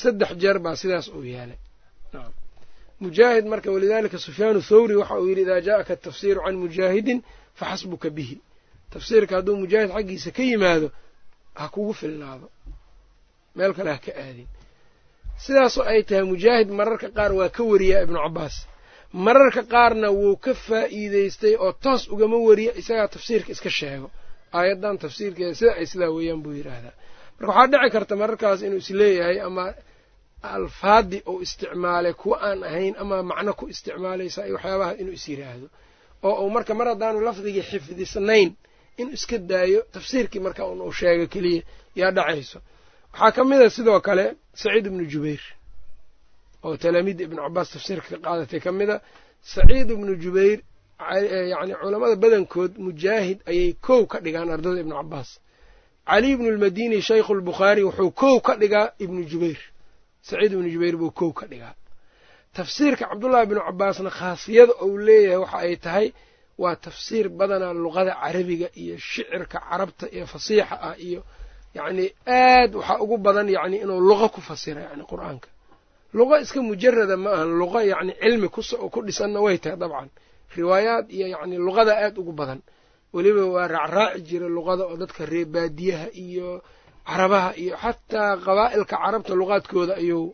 Saddex 0.00 0.30
jeer 0.42 0.58
baa 0.64 0.76
sidaas 0.82 1.06
uu 1.16 1.24
yeelay 1.32 1.58
mujaahid 3.04 3.44
marka 3.52 3.68
walidaalika 3.74 4.18
sufyaanu 4.26 4.60
thawri 4.70 4.94
waxa 5.00 5.14
uu 5.22 5.28
yidhi 5.30 5.42
idaa 5.46 5.60
jaa'aka 5.68 5.92
atafsiiru 5.98 6.40
can 6.44 6.56
mujaahidin 6.64 7.18
faxasbuka 7.58 8.08
bihi. 8.16 8.36
Tafsiirka 8.94 9.32
hadduu 9.38 9.56
mujaahid 9.62 9.90
xaggiisa 9.96 10.30
ka 10.36 10.42
yimaado 10.48 10.88
ha 11.58 11.64
kugu 11.74 11.92
filnaado. 12.00 12.46
Meel 13.56 13.72
kale 13.76 13.90
ha 13.94 13.98
ka 14.06 14.12
aadin 14.24 14.48
sidaasoo 15.44 15.84
ay 15.92 16.00
tahay 16.08 16.24
mujaahid 16.32 16.68
mararka 16.78 17.08
qaar 17.16 17.32
waa 17.38 17.48
ka 17.56 17.62
wariyaa 17.70 18.02
ibnu 18.06 18.18
cabbaas. 18.24 18.56
Mararka 19.26 19.62
qaarna 19.72 20.08
wuu 20.18 20.36
ka 20.44 20.52
faa'iideystay 20.66 21.54
oo 21.64 21.72
toos 21.84 22.02
ugama 22.14 22.36
wariya 22.48 22.72
isagaa 22.80 23.08
tafsiirka 23.14 23.50
iska 23.54 23.70
sheego. 23.78 24.06
Aayaddan 24.58 24.96
tafsiirkeeda 25.02 25.54
sida 25.58 25.72
ay 25.80 25.86
sidaa 25.92 26.10
weeyaan 26.16 26.40
buu 26.44 26.52
yidhaahdaa. 26.58 26.94
Marka 27.38 27.50
waxaa 27.58 27.66
dhici 27.72 27.90
karta 27.94 28.14
mararkaas 28.22 28.60
inuu 28.66 28.78
is 28.84 28.90
leeyahay 29.00 29.38
ama 29.48 29.64
alfaadii 30.54 31.22
uu 31.32 31.40
isticmaalay 31.46 32.12
kuwa 32.20 32.36
aan 32.48 32.60
ahayn 32.68 32.94
ama 33.02 33.16
macno 33.30 33.52
ku 33.58 33.64
isticmaalaysa 33.72 34.40
iyo 34.46 34.54
waxyaabaha 34.56 34.92
inuu 35.00 35.12
is 35.18 35.26
yidhaahdo. 35.30 35.66
Oo 36.28 36.44
uu 36.44 36.50
marka 36.56 36.72
mar 36.78 36.86
haddaanu 36.92 37.18
lafdigii 37.26 37.62
xifdisnayn 37.70 38.48
inuu 39.00 39.12
iska 39.18 39.36
daayo 39.50 39.80
tafsiirkii 39.94 40.40
marka 40.46 40.62
un 40.72 40.80
uu 40.86 40.92
sheego 40.98 41.26
keliya 41.32 41.62
yaa 42.00 42.10
dhacayso 42.16 42.58
waxaa 43.12 43.32
ka 43.36 43.44
mid 43.44 43.60
a 43.62 43.70
sidoo 43.70 44.00
kale 44.00 44.24
saciid 44.54 44.86
ibnu 44.86 45.04
jubayr 45.12 45.42
oo 46.64 46.76
talaamiidda 46.82 47.22
ibnu 47.26 47.38
cabaas 47.44 47.68
tafsiirka 47.74 48.08
ka 48.10 48.18
qaadatay 48.24 48.60
ka 48.60 48.72
mid 48.72 48.90
a. 48.90 49.00
Saciid 49.54 49.88
ibnu 49.90 50.12
jubayr 50.22 50.58
yacni 51.52 51.74
culammada 51.82 52.16
badankood 52.22 52.72
mujaahid 52.86 53.38
ayay 53.50 53.72
kow 53.86 54.02
ka 54.06 54.18
dhigaan 54.24 54.48
ardada 54.54 54.80
ibnu 54.84 54.94
cabaas 55.00 55.30
cali 56.08 56.28
ibnu 56.34 56.48
lmadini 56.56 56.98
shaykhu 57.08 57.32
lbukhaari 57.40 57.82
wuxuu 57.88 58.10
kow 58.20 58.36
ka 58.46 58.52
dhigaa 58.60 58.86
ibnu 59.04 59.20
jubayr. 59.30 59.60
Saciid 60.28 60.52
ibnu 60.56 60.68
jubayr 60.74 60.96
buu 61.00 61.10
kow 61.10 61.30
ka 61.38 61.46
dhigaa. 61.46 61.74
Tafsiirka 62.56 63.04
cabdullahi 63.10 63.44
ibnu 63.46 63.60
cabaasna 63.66 64.10
khaasiyada 64.18 64.72
uu 64.86 64.98
leeyahay 65.06 65.36
waxa 65.42 65.58
ay 65.66 65.76
tahay 65.84 66.06
waa 66.62 66.76
tafsiir 66.84 67.26
badanaa 67.38 67.72
luqada 67.84 68.12
carabiga 68.22 68.68
iyo 68.82 68.94
shicirka 68.98 69.58
carabta 69.68 70.06
iyo 70.16 70.26
fasiixa 70.32 70.76
ah 70.88 70.94
iyo 71.08 71.20
yacni 71.78 72.04
aad 72.26 72.70
waxaa 72.78 72.98
ugu 73.04 73.16
badan 73.26 73.48
yacni 73.56 73.76
inuu 73.84 74.00
luqo 74.08 74.26
ku 74.34 74.40
fasira 74.48 74.80
yani 74.88 75.04
qur'aanka. 75.12 75.48
Luqo 76.16 76.34
iska 76.44 76.60
mujarada 76.68 77.16
ma 77.24 77.30
ahan 77.36 77.50
luqo 77.60 77.78
yacni 77.92 78.12
cilmi 78.22 78.48
ku 78.92 78.98
dhisanna 79.06 79.38
way 79.44 79.56
tahay 79.62 79.76
dabcan. 79.82 80.08
Riwaayaad 80.58 81.06
iyo 81.16 81.26
yacni 81.34 81.56
luqada 81.66 81.92
aad 82.04 82.14
ugu 82.20 82.32
badan. 82.40 82.60
Weliba 83.14 83.42
waa 83.54 83.66
raacraaci 83.74 84.20
jira 84.28 84.46
luqada 84.56 84.82
oo 84.90 84.96
dadka 85.02 85.22
reer 85.32 85.48
baadiyaha 85.54 86.06
iyo 86.24 86.48
carabaha 87.08 87.50
iyo 87.62 87.74
xataa 87.82 88.32
qabaa'ilka 88.46 88.96
carabta 89.04 89.32
luqaadkooda 89.40 89.94
ayuu 90.02 90.26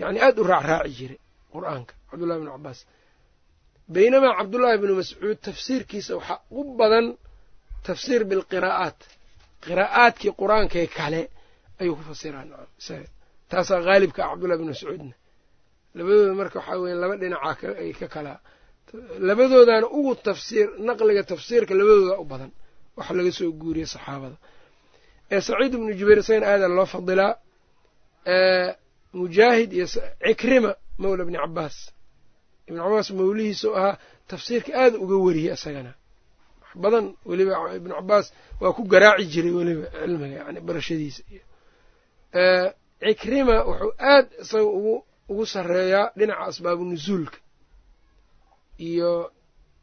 yacni 0.00 0.18
aad 0.26 0.36
u 0.40 0.44
raacraaci 0.52 0.92
jiray 0.98 1.18
qur'aanka. 1.54 1.92
Cabdullahi 2.10 2.38
ibnu 2.40 2.50
cabaas 2.56 2.80
baynamaa 3.94 4.32
cabdullaahi 4.38 4.76
ibnu 4.80 4.92
mascuud 5.00 5.38
tafsiirkiisa 5.48 6.12
waxaa 6.18 6.40
u 6.58 6.60
badan 6.80 7.06
tafsiir 7.88 8.22
bilqiraa'aat 8.30 8.98
qiraa'aadkii 9.64 10.32
qur'aankee 10.40 10.86
kale 10.98 11.20
ayuu 11.80 11.94
ku 11.98 12.02
fasiraa 12.10 12.44
nacam 12.50 13.02
taasaa 13.50 13.80
haalibka 13.88 14.20
ah 14.24 14.28
cabdullahi 14.30 14.58
ibnu 14.60 14.70
mascuudna. 14.72 15.14
Labadooda 15.96 16.34
marka 16.40 16.56
waxaa 16.60 16.78
weya 16.82 16.96
laba 17.02 17.14
dhinacaa 17.22 17.72
ay 17.82 17.92
ka 18.00 18.06
kalaa 18.14 18.38
labadoodaana 19.28 19.86
ugu 19.98 20.12
tafsiir 20.28 20.66
naqliga 20.88 21.22
tafsiirka 21.32 21.72
labadooda 21.80 22.14
u 22.22 22.24
badan. 22.32 22.50
Waxa 22.96 23.12
laga 23.18 23.30
soo 23.38 23.50
guuriyey 23.60 23.88
saxaabada. 23.94 24.36
Ee 25.34 25.40
saciid 25.48 25.72
ibnu 25.76 25.90
jubayr 25.98 26.18
isagana 26.22 26.46
aadaa 26.52 26.70
loo 26.78 26.86
fadilaa 26.94 27.32
mujaahid 29.20 29.70
iyo 29.76 29.86
cikrima 30.26 30.70
mawla 31.02 31.22
ibni 31.24 31.38
cabaas 31.44 31.76
ibni 32.68 32.80
cabaas 32.84 33.08
mawlihiisau 33.18 33.72
ahaa 33.78 33.94
tafsiirka 34.30 34.70
aada 34.82 34.96
uga 35.04 35.16
wariyey 35.26 35.54
isagana 35.58 35.92
badan 36.82 37.06
weliba 37.28 37.54
ibnu 37.78 37.92
cabaas 37.98 38.26
waa 38.60 38.72
ku 38.76 38.82
garaaci 38.92 39.24
jiray 39.32 39.52
weliba 39.58 39.86
cilmiga 40.00 40.36
yani 40.46 40.60
barashadiisa 40.66 41.22
iyo 41.32 41.42
cikrima 43.02 43.56
wuxuu 43.68 43.92
aad 44.12 44.26
isaga 44.42 44.64
ugu 44.78 44.94
ugu 45.30 45.44
sarreeyaa 45.52 46.06
dhinaca 46.18 46.44
asbaabu 46.50 46.82
nusuulka 46.90 47.38
iyo 48.88 49.10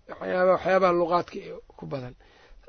waxyaaba 0.10 0.52
waxyaabaha 0.56 0.94
luqaadka 1.00 1.40
ku 1.78 1.86
badan. 1.92 2.16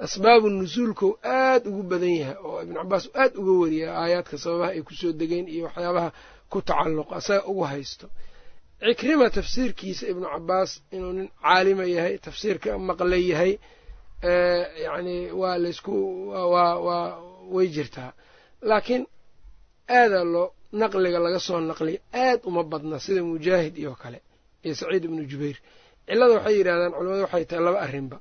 Asbaabu 0.06 0.46
nusuulkau 0.58 1.10
aad 1.38 1.62
ugu 1.70 1.82
badan 1.90 2.12
yahay 2.20 2.36
oo 2.46 2.58
ibnu 2.64 2.74
cabaas 2.80 3.04
aad 3.22 3.32
uga 3.40 3.52
wariya 3.62 3.88
aayaadka 4.02 4.34
sababaha 4.42 4.70
ay 4.74 4.82
ku 4.86 4.92
soo 5.00 5.12
degeen 5.20 5.46
iyo 5.54 5.62
waxyaabaha 5.68 6.08
ku 6.52 6.58
tacalluqa 6.68 7.14
asaga 7.20 7.42
ugu 7.50 7.62
haysto. 7.70 8.06
Cikrima 8.80 9.26
tafsiirkiisa 9.36 10.04
ibnu 10.12 10.26
cabaas 10.34 10.70
inuu 10.94 11.12
nin 11.18 11.28
caalima 11.42 11.84
yahay 11.96 12.14
tafsiirka 12.26 12.68
maqla 12.88 13.16
yahay 13.30 13.52
yacni 14.22 15.30
waa 15.32 15.58
laysku 15.58 15.94
waa 16.52 16.74
waa 16.86 17.18
way 17.54 17.66
jirtaa. 17.68 18.12
Laakiin 18.62 19.06
aadaa 19.88 20.24
loo 20.24 20.46
naqliga 20.72 21.18
laga 21.24 21.38
soo 21.46 21.60
naqliya 21.60 22.00
aad 22.12 22.40
uma 22.48 22.62
badna 22.70 22.98
sida 23.04 23.22
mujaahid 23.22 23.74
iyo 23.78 23.92
kale 24.02 24.18
iyo 24.64 24.74
saciid 24.74 25.04
ibnu 25.04 25.22
jubayr. 25.30 25.56
Cillada 26.06 26.34
waxay 26.34 26.54
yidhahdaan 26.58 26.92
culamadu 26.96 27.22
waxay 27.26 27.44
tahay 27.48 27.64
laba 27.66 27.80
arrinba. 27.86 28.18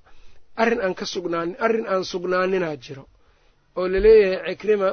Arrin 0.61 0.81
aan 0.81 0.93
ka 0.99 1.05
sugnaanin 1.05 1.55
arrin 1.65 1.85
aan 1.91 2.03
sugnaaninaa 2.11 2.75
jiro 2.83 3.05
oo 3.77 3.87
la 3.87 3.99
leeyahay 4.05 4.55
cikrima 4.55 4.89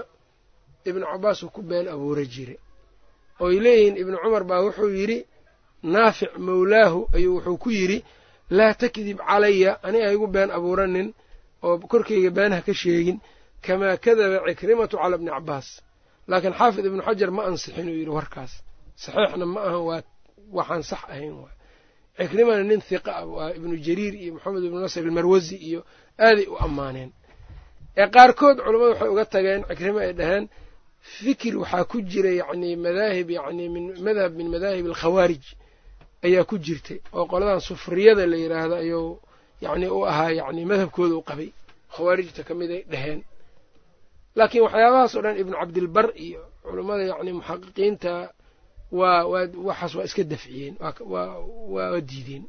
ibnu 0.89 1.05
cabaas 1.13 1.43
uu 1.43 1.51
ku 1.55 1.63
been 1.63 1.87
abuura 1.89 2.25
jire 2.35 2.57
ooy 3.41 3.57
leeyihiin 3.65 3.97
ibnu 4.03 4.17
cumar 4.23 4.45
baa 4.51 4.61
wuxuu 4.67 4.91
yidhi 4.99 5.19
naafic 5.83 6.33
mawlaahu 6.47 7.01
ayuu 7.17 7.35
wuxuu 7.37 7.57
ku 7.63 7.71
yidhi 7.71 7.99
laa 8.57 8.73
takdib 8.83 9.19
calaya 9.29 9.71
aniga 9.87 10.09
igu 10.17 10.27
been 10.35 10.51
abuuranin 10.57 11.09
oo 11.67 11.75
korkayga 11.93 12.31
beenaha 12.37 12.63
ka 12.67 12.73
sheegin 12.81 13.19
kamaa 13.65 13.97
kadaba 14.05 14.37
cikrimatu 14.49 14.95
cala 15.03 15.17
bni 15.21 15.31
cabaas 15.37 15.69
laakiin 16.31 16.55
xaafid 16.61 16.85
ibnu 16.89 17.03
xajar 17.07 17.31
ma 17.37 17.43
ansixin 17.49 17.87
uu 17.91 17.97
yidhi 18.01 18.13
warkaas. 18.19 18.53
Saxiixna 19.03 19.47
ma 19.55 19.61
ahan 19.69 19.83
waa 19.89 20.01
waxaan 20.59 20.83
sax 20.91 21.03
ahayn 21.13 21.35
waay 21.43 21.57
cikrimana 22.19 22.63
nin 22.71 22.81
hiqa 22.89 23.11
ah 23.21 23.27
waa 23.35 23.51
ibnu 23.59 23.75
jariir 23.87 24.15
iyo 24.23 24.31
maxamed 24.37 24.63
ibnu 24.69 24.79
nasr 24.85 25.03
almarwasi 25.09 25.57
iyo 25.69 25.81
aaday 26.27 26.47
u 26.53 26.57
ammaaneen. 26.67 27.11
Ee 28.01 28.07
qaarkood 28.15 28.57
culammadu 28.65 28.91
waxay 28.93 29.09
uga 29.15 29.25
tageen 29.35 29.61
cikrima 29.69 30.01
ay 30.07 30.13
dhaheen 30.19 30.45
fikir 31.19 31.55
waxaa 31.63 31.85
ku 31.91 31.97
jira 32.11 32.31
yacni 32.41 32.71
madaahib 32.85 33.29
yacni 33.39 33.65
min 33.75 33.85
madhab 34.07 34.31
min 34.39 34.47
madaahib 34.55 34.85
alkhawaarij 34.93 35.45
ayaa 36.27 36.45
ku 36.51 36.57
jirtay 36.59 36.99
oo 37.17 37.25
qoladan 37.31 37.61
sufriyada 37.69 38.27
la 38.27 38.37
yidhaahdo 38.43 38.75
ayuu 38.85 39.21
yacni 39.65 39.87
u 39.87 40.01
ahaa 40.11 40.31
yacni 40.39 40.63
madhabkooda 40.71 41.15
u 41.17 41.23
qabay 41.29 41.49
khawaarijta 41.95 42.43
ka 42.49 42.55
mid 42.55 42.71
ay 42.71 42.83
dhaheen. 42.93 43.21
Laakiin 44.37 44.63
waxyaabahaas 44.67 45.13
oo 45.17 45.23
dhan 45.25 45.37
ibnu 45.43 45.55
cabdilbar 45.61 46.07
iyo 46.27 46.43
culammada 46.65 47.05
yacni 47.11 47.31
muxaqiqiinta 47.39 48.13
waa 48.99 49.25
waa 49.33 49.45
waxaas 49.69 49.93
waa 49.97 50.05
iska 50.09 50.23
dafciyeen 50.33 50.75
waa 51.75 52.01
diideen 52.09 52.45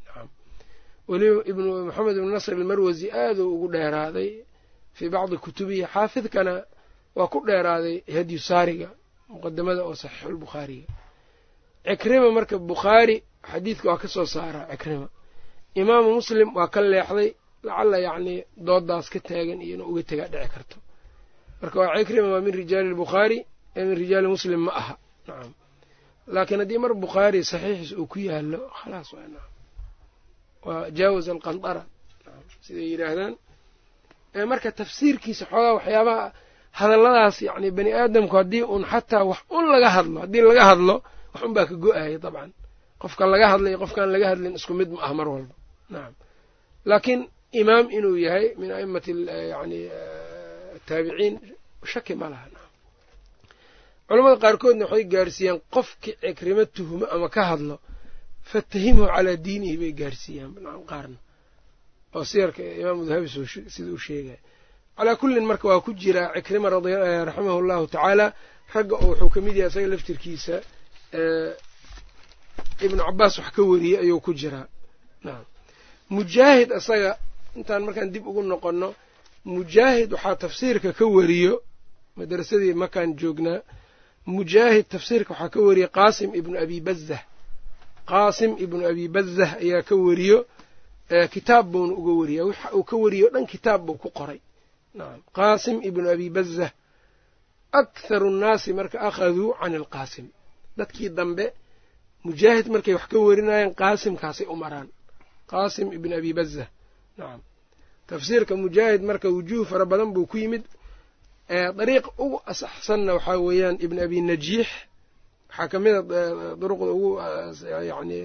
weliba 1.09 1.41
ibnu 1.51 1.69
maxamed 1.87 2.15
ibnu 2.17 2.29
nasr 2.35 2.53
almarwasi 2.57 3.07
aaduu 3.11 3.47
ugu 3.55 3.67
dheeraaday 3.73 4.31
fii 4.97 5.09
bacdi 5.13 5.37
kutubihi 5.43 5.83
xaafidkana 5.93 6.53
waa 7.17 7.27
ku 7.33 7.37
dheeraaday 7.47 7.95
hadyu 8.15 8.39
saariga 8.39 8.89
muqadamada 9.29 9.81
oo 9.87 9.95
saxiixulbukhaariga 10.03 10.87
cikrima 11.85 12.31
marka 12.37 12.55
bukhaari 12.57 13.17
xadiidka 13.51 13.85
waa 13.89 13.97
ka 14.01 14.07
soo 14.15 14.25
saaraa 14.35 14.65
cikrima 14.71 15.07
imaamu 15.81 16.09
muslim 16.19 16.47
waa 16.57 16.67
ka 16.73 16.79
leexday 16.91 17.29
lacalla 17.67 17.97
yacnii 18.07 18.39
doodaas 18.67 19.07
ka 19.13 19.19
taagan 19.27 19.59
iyo 19.65 19.73
ina 19.75 19.83
uga 19.91 20.03
tegaa 20.09 20.27
dhici 20.33 20.49
karto. 20.53 20.77
Marka 21.61 21.75
waa 21.81 21.97
cikrima 21.99 22.27
waa 22.33 22.41
min 22.45 22.53
rijaali 22.61 22.87
albukhaari 22.93 23.37
ee 23.77 23.83
min 23.87 23.95
rijaali 24.03 24.27
muslim 24.35 24.59
ma 24.67 24.71
aha. 24.81 24.95
Nacam 25.27 25.51
laakiin 26.33 26.59
haddii 26.61 26.79
mar 26.83 26.93
bukhaari 27.03 27.39
saxiixiis 27.51 27.91
uu 27.99 28.07
ku 28.11 28.17
yaalo 28.27 28.59
khalaas 28.79 29.09
waa 29.15 29.27
nacam 29.33 29.51
waa 30.65 30.89
jaawaz 30.97 31.27
alqandara. 31.33 31.83
Siday 32.65 32.87
yidhaahdaan. 32.91 33.33
Marka 34.51 34.69
tafsiirkiisa 34.79 35.43
xoogaa 35.51 35.73
waxyaabaha 35.77 36.25
hadalladaas 36.79 37.37
yacni 37.47 37.69
bani 37.77 37.91
aadamku 38.01 38.35
haddii 38.39 38.63
un 38.75 38.83
xataa 38.91 39.23
wax 39.29 39.39
un 39.57 39.65
laga 39.73 39.89
hadlo 39.95 40.17
haddii 40.23 40.41
laga 40.49 40.63
hadlo 40.69 40.95
wax 41.33 41.41
un 41.45 41.53
baa 41.55 41.65
ka 41.69 41.75
go'aya 41.83 42.17
dabcan 42.25 42.51
qofka 43.03 43.23
laga 43.33 43.45
hadlay 43.53 43.73
qofkaan 43.83 44.09
laga 44.15 44.25
hadlin 44.31 44.53
isku 44.59 44.73
mid 44.79 44.89
ma 44.95 44.99
ah 45.07 45.13
mar 45.19 45.27
walba. 45.33 45.55
Nacam 45.93 46.13
laakiin 46.89 47.21
imaam 47.61 47.85
inuu 47.97 48.15
yahay 48.25 48.45
min 48.61 48.69
aimati 48.77 49.11
yani 49.53 49.79
taabiciin 50.87 51.33
shaki 51.91 52.13
ma 52.21 52.27
laha. 52.33 52.45
Nacam 52.53 52.71
culamada 54.07 54.37
qaarkoodna 54.43 54.85
waxay 54.91 55.05
gaarsiiyaan 55.13 55.59
qofkii 55.75 56.15
cikrimo 56.23 56.63
tuhumo 56.75 57.05
ama 57.15 57.27
ka 57.35 57.41
hadlo 57.51 57.75
fatahimhu 58.51 59.03
calaa 59.13 59.37
diinihi 59.45 59.75
bay 59.81 59.91
gaarsiiyaan 60.01 60.51
nacam 60.65 60.83
qaarna. 60.91 61.19
Oo 62.15 62.23
siyarka 62.31 62.61
imaamu 62.81 63.01
dahabi 63.09 63.27
sida 63.75 63.89
uu 63.95 64.01
sheegaya 64.07 64.39
calaa 64.97 65.15
kullin 65.21 65.45
marka 65.51 65.65
waa 65.71 65.81
ku 65.85 65.91
jiraa 66.01 66.27
cikrima 66.35 66.67
raximahu 67.27 67.59
llahu 67.69 67.85
tacaala 67.93 68.25
ragga 68.73 68.95
oo 69.03 69.07
wuxuu 69.11 69.29
ka 69.33 69.39
mid 69.45 69.55
yahay 69.59 69.69
isaga 69.71 69.87
laftirkiisa 69.93 70.55
ibnu 72.85 73.01
cabaas 73.07 73.37
wax 73.39 73.49
ka 73.55 73.61
wariyey 73.71 73.97
ayuu 74.03 74.19
ku 74.25 74.31
jiraa. 74.33 74.67
Mujaahid 76.09 76.69
isaga 76.79 77.11
intaan 77.57 77.83
markaan 77.85 78.09
dib 78.13 78.27
ugu 78.27 78.41
noqonno 78.43 78.89
mujaahid 79.45 80.09
waxaa 80.13 80.35
tafsiirka 80.43 80.89
ka 80.97 81.05
wariyo 81.15 81.53
madrasadii 82.17 82.73
makaan 82.83 83.09
joognaa 83.19 83.59
mujaahid 84.25 84.85
tafsiirka 84.93 85.31
waxaa 85.33 85.49
ka 85.53 85.59
wariyey 85.67 85.89
qaasim 85.97 86.29
ibnu 86.39 86.55
abi 86.63 86.77
bazah 86.87 87.21
qaasim 88.11 88.51
ibnu 88.63 88.81
abi 88.91 89.05
bazah 89.15 89.49
ayaa 89.63 89.81
ka 89.89 89.95
wariyo 90.05 90.39
kitaab 91.33 91.65
buuna 91.71 91.93
uga 91.99 92.11
wariyaa. 92.19 92.45
Waxa 92.49 92.67
uu 92.77 92.83
ka 92.89 92.95
wariyo 93.03 93.27
dhan 93.33 93.45
kitaab 93.53 93.81
buu 93.85 93.97
ku 94.03 94.09
qoray. 94.17 94.39
Qaasim 95.37 95.77
ibnu 95.89 96.07
abi 96.15 96.27
bazah 96.37 96.71
aktharu 97.79 98.29
nnaasi 98.31 98.69
marka 98.73 98.97
akhaduu 99.07 99.49
can 99.59 99.73
alqaasim 99.81 100.27
dadkii 100.77 101.09
dambe 101.17 101.45
mujaahid 102.25 102.65
markay 102.73 102.93
wax 102.97 103.05
ka 103.11 103.17
warinayeen 103.27 103.71
qaasimkaasay 103.81 104.47
u 104.53 104.55
maraan 104.63 104.87
qaasim 105.51 105.87
ibn 105.97 106.11
abi 106.19 106.31
bazah 106.37 106.67
nacam 107.17 107.41
tafsiirka 108.09 108.53
mujaahid 108.63 109.01
marka 109.09 109.27
wujuuh 109.35 109.65
fara 109.69 109.85
badan 109.91 110.09
buu 110.15 110.25
ku 110.31 110.37
yimid 110.41 110.63
dariiq 111.77 112.05
ugu 112.23 112.37
asaxsanna 112.51 113.11
waxaa 113.17 113.37
weeyaan 113.47 113.77
ibn 113.85 113.97
abi 114.05 114.17
najiix 114.29 114.69
waxaa 115.49 115.67
ka 115.71 115.77
mid 115.83 115.95
a 115.95 116.01
duruqda 116.61 116.91
ugu 116.97 117.09
yacni 117.89 118.19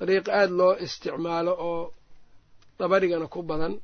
dariiq 0.00 0.26
aada 0.38 0.52
loo 0.58 0.72
isticmaalo 0.84 1.52
oo 1.70 1.84
dabarigana 2.78 3.26
ku 3.34 3.40
badan 3.50 3.74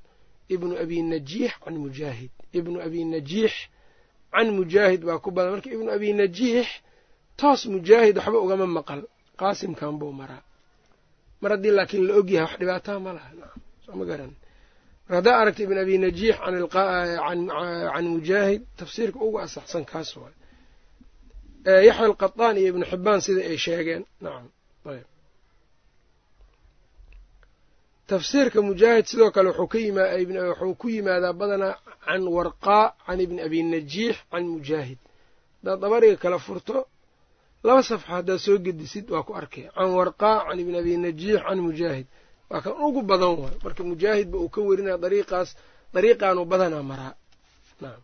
ibnu 0.55 0.75
abi 0.83 0.97
najiix 1.13 1.53
can 1.65 1.75
mujaahid 1.85 2.31
ibnu 2.59 2.77
abi 2.87 3.01
najiix 3.13 3.53
can 4.33 4.49
mujaahid 4.59 5.01
baa 5.09 5.19
ku 5.25 5.31
badan 5.37 5.51
marka 5.55 5.69
ibnu 5.77 5.89
abi 5.97 6.09
najiix 6.21 6.67
toos 7.41 7.63
mujaahid 7.75 8.17
waxba 8.19 8.39
ugama 8.45 8.67
maqal 8.79 9.01
qaasimkan 9.41 9.95
buu 10.01 10.13
maraa. 10.21 10.43
Mar 11.43 11.51
haddii 11.55 11.73
laakiin 11.79 12.05
la 12.09 12.13
ogyahay 12.21 12.45
wax 12.47 12.55
dhibaataa 12.61 12.99
ma 13.05 13.11
laha. 13.17 13.31
Ma 13.99 14.05
garan. 14.11 14.33
Mar 15.07 15.15
haddaa 15.19 15.37
aragta 15.41 15.63
ibn 15.67 15.79
abi 15.85 15.95
najiix 16.05 16.37
can 17.95 18.07
mujaahid 18.15 18.63
tafsiirka 18.81 19.19
ugu 19.27 19.39
asaxsan 19.47 19.85
kaas 19.93 20.11
waay. 20.21 20.35
Yaxya 21.89 22.05
alqaطaan 22.11 22.55
iyo 22.61 22.69
ibnu 22.73 22.85
xibaan 22.91 23.21
sida 23.27 23.41
ay 23.51 23.59
sheegeen. 23.65 24.03
Nacam 24.25 24.47
ayb 24.93 25.07
tafsiirka 28.11 28.59
mujaahid 28.69 29.05
sidoo 29.11 29.31
kale 29.35 29.49
wuxuu 29.51 30.75
ku 30.81 30.87
yimaadaa 30.95 31.33
badanaa 31.41 31.75
can 32.07 32.23
warqaa 32.37 32.87
can 33.07 33.19
ibni 33.25 33.41
abi 33.47 33.59
najiix 33.73 34.17
can 34.31 34.45
mujaahid. 34.55 34.99
Haddaad 35.61 35.79
dabariga 35.83 36.17
kala 36.23 36.39
furto 36.47 36.77
laba 37.69 37.83
safxa 37.91 38.09
haddaad 38.17 38.39
soo 38.47 38.57
gedisid 38.67 39.07
waa 39.15 39.23
ku 39.27 39.33
arkay. 39.41 39.65
Can 39.77 39.91
warqaa 39.99 40.37
can 40.47 40.59
ibni 40.63 40.77
abi 40.83 40.93
najiix 41.05 41.41
can 41.47 41.59
mujaahid. 41.69 42.07
Waa 42.51 42.61
kan 42.65 42.73
ugu 42.87 43.01
badan 43.11 43.33
waay. 43.41 43.57
Marka 43.65 43.83
mujaahidba 43.93 44.37
uu 44.43 44.49
ka 44.55 44.61
werinaya 44.69 44.97
dariiqaas 45.05 45.49
dariiqaanu 45.95 46.41
badanaa 46.53 46.83
maraa. 46.91 47.15
Nacam 47.83 48.03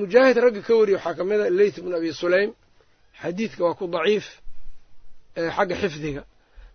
mujaahid 0.00 0.36
ragga 0.44 0.60
ka 0.66 0.72
wariya 0.80 0.96
waxaa 0.98 1.14
ka 1.18 1.24
mid 1.30 1.40
a 1.40 1.50
leyth 1.58 1.76
ibnu 1.80 1.94
abi 2.00 2.10
sulaym. 2.22 2.50
Xadiidka 3.20 3.60
waa 3.66 3.74
ku 3.78 3.84
daciif 3.94 4.26
xagga 5.56 5.74
xifdiga. 5.82 6.22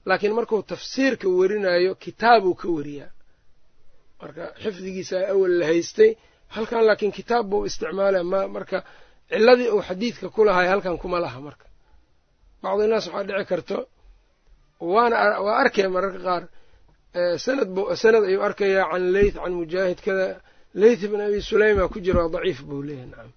Laakiin 0.07 0.33
markuu 0.39 0.61
tafsiirka 0.71 1.27
werinayo 1.39 1.91
kitaabuu 2.03 2.55
ka 2.61 2.67
weriyaa 2.77 3.11
marka 4.21 4.43
xifdigiisaa 4.63 5.23
awal 5.33 5.53
la 5.59 5.65
haystay 5.71 6.11
halkan 6.55 6.83
laakiin 6.89 7.11
kitaab 7.17 7.45
buu 7.49 7.65
isticmaalaya 7.69 8.23
ma 8.33 8.39
marka 8.55 8.77
ciladii 9.31 9.69
uu 9.75 9.81
xadiidka 9.87 10.27
ku 10.35 10.41
lahay 10.47 10.67
halkan 10.73 10.95
kuma 11.01 11.17
laha 11.25 11.39
marka. 11.47 11.65
Bacdi 12.63 12.85
naas 12.91 13.05
waxaa 13.07 13.23
dhici 13.29 13.45
karto 13.51 13.77
waana 14.93 15.17
waa 15.45 15.55
arkaya 15.63 15.89
mararka 15.95 16.19
qaar 16.27 16.43
sanad 17.45 17.69
b 17.75 17.77
sanad 18.03 18.23
ayuu 18.29 18.41
arkayaa 18.47 18.85
can 18.91 19.03
leyth 19.15 19.35
can 19.43 19.53
mujaahid 19.61 19.99
kada 20.05 20.25
leyth 20.81 21.01
ibn 21.07 21.19
abi 21.27 21.39
sulayma 21.49 21.83
ku 21.93 21.97
jira 22.05 22.19
waa 22.25 22.33
daciif 22.35 22.59
buu 22.69 22.81
leeyahy 22.87 23.07
nacam 23.11 23.31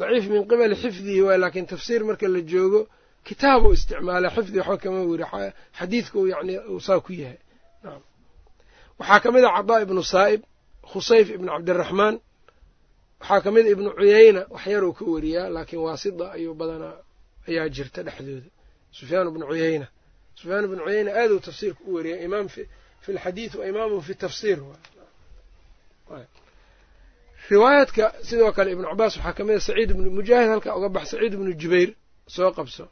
daciif 0.00 0.24
min 0.32 0.42
qibali 0.50 0.74
xifdihi 0.82 1.20
waay 1.26 1.38
laakiin 1.44 1.66
tafsiir 1.72 2.02
marka 2.08 2.26
la 2.34 2.40
joogo 2.52 2.80
kitaabuu 3.26 3.72
isticmaalaa 3.76 4.32
xifdi 4.36 4.56
waxba 4.60 4.76
kama 4.82 5.00
weri 5.10 5.24
xadiidka 5.78 6.16
uu 6.20 6.26
yani 6.34 6.54
uu 6.72 6.80
saa 6.86 7.00
ku 7.06 7.10
yahay 7.22 7.38
nacam 7.84 8.02
waxaa 9.00 9.20
ka 9.22 9.28
mid 9.34 9.44
a 9.48 9.50
cadaa 9.56 9.78
ibnu 9.86 10.02
saa'ib 10.14 10.40
khusayf 10.92 11.26
ibnu 11.36 11.48
cabdiraxmaan 11.54 12.14
waxaa 13.20 13.40
ka 13.44 13.50
mid 13.54 13.66
a 13.66 13.70
ibnu 13.74 13.88
cuyayna 13.98 14.42
wax 14.54 14.64
yaruu 14.74 14.92
ka 14.98 15.04
weriyaa 15.14 15.48
laakiin 15.54 15.82
waasida 15.86 16.24
ayuu 16.36 16.54
badanaa 16.60 16.96
ayaa 17.48 17.68
jirta 17.76 18.00
dhexdooda. 18.06 18.48
Sufyaan 18.98 19.26
ibnu 19.32 19.44
cuyayna 19.50 19.86
sufyaan 20.38 20.64
ibnu 20.68 20.80
cuyayna 20.86 21.10
aaduu 21.20 21.38
tafsiirka 21.46 21.80
u 21.88 21.94
weriyaa 21.96 22.20
imaam 22.26 22.46
fi 22.54 22.62
lxadiid 23.16 23.52
wa 23.60 23.64
imaamun 23.70 24.00
fi 24.08 24.14
tafsiir 24.22 24.58
riwaayaadka 27.50 28.04
sidoo 28.28 28.52
kale 28.56 28.70
ibnu 28.74 28.86
cabaas 28.90 29.14
waxaa 29.16 29.32
ka 29.38 29.42
mid 29.44 29.56
a 29.56 29.60
saciid 29.68 29.90
ibnu 29.94 30.08
mujaahid 30.18 30.48
halkaa 30.54 30.74
uga 30.78 30.88
bax 30.96 31.04
saciid 31.12 31.32
ibnu 31.36 31.50
jubayr 31.62 31.90
soo 32.34 32.50
qabso. 32.58 32.84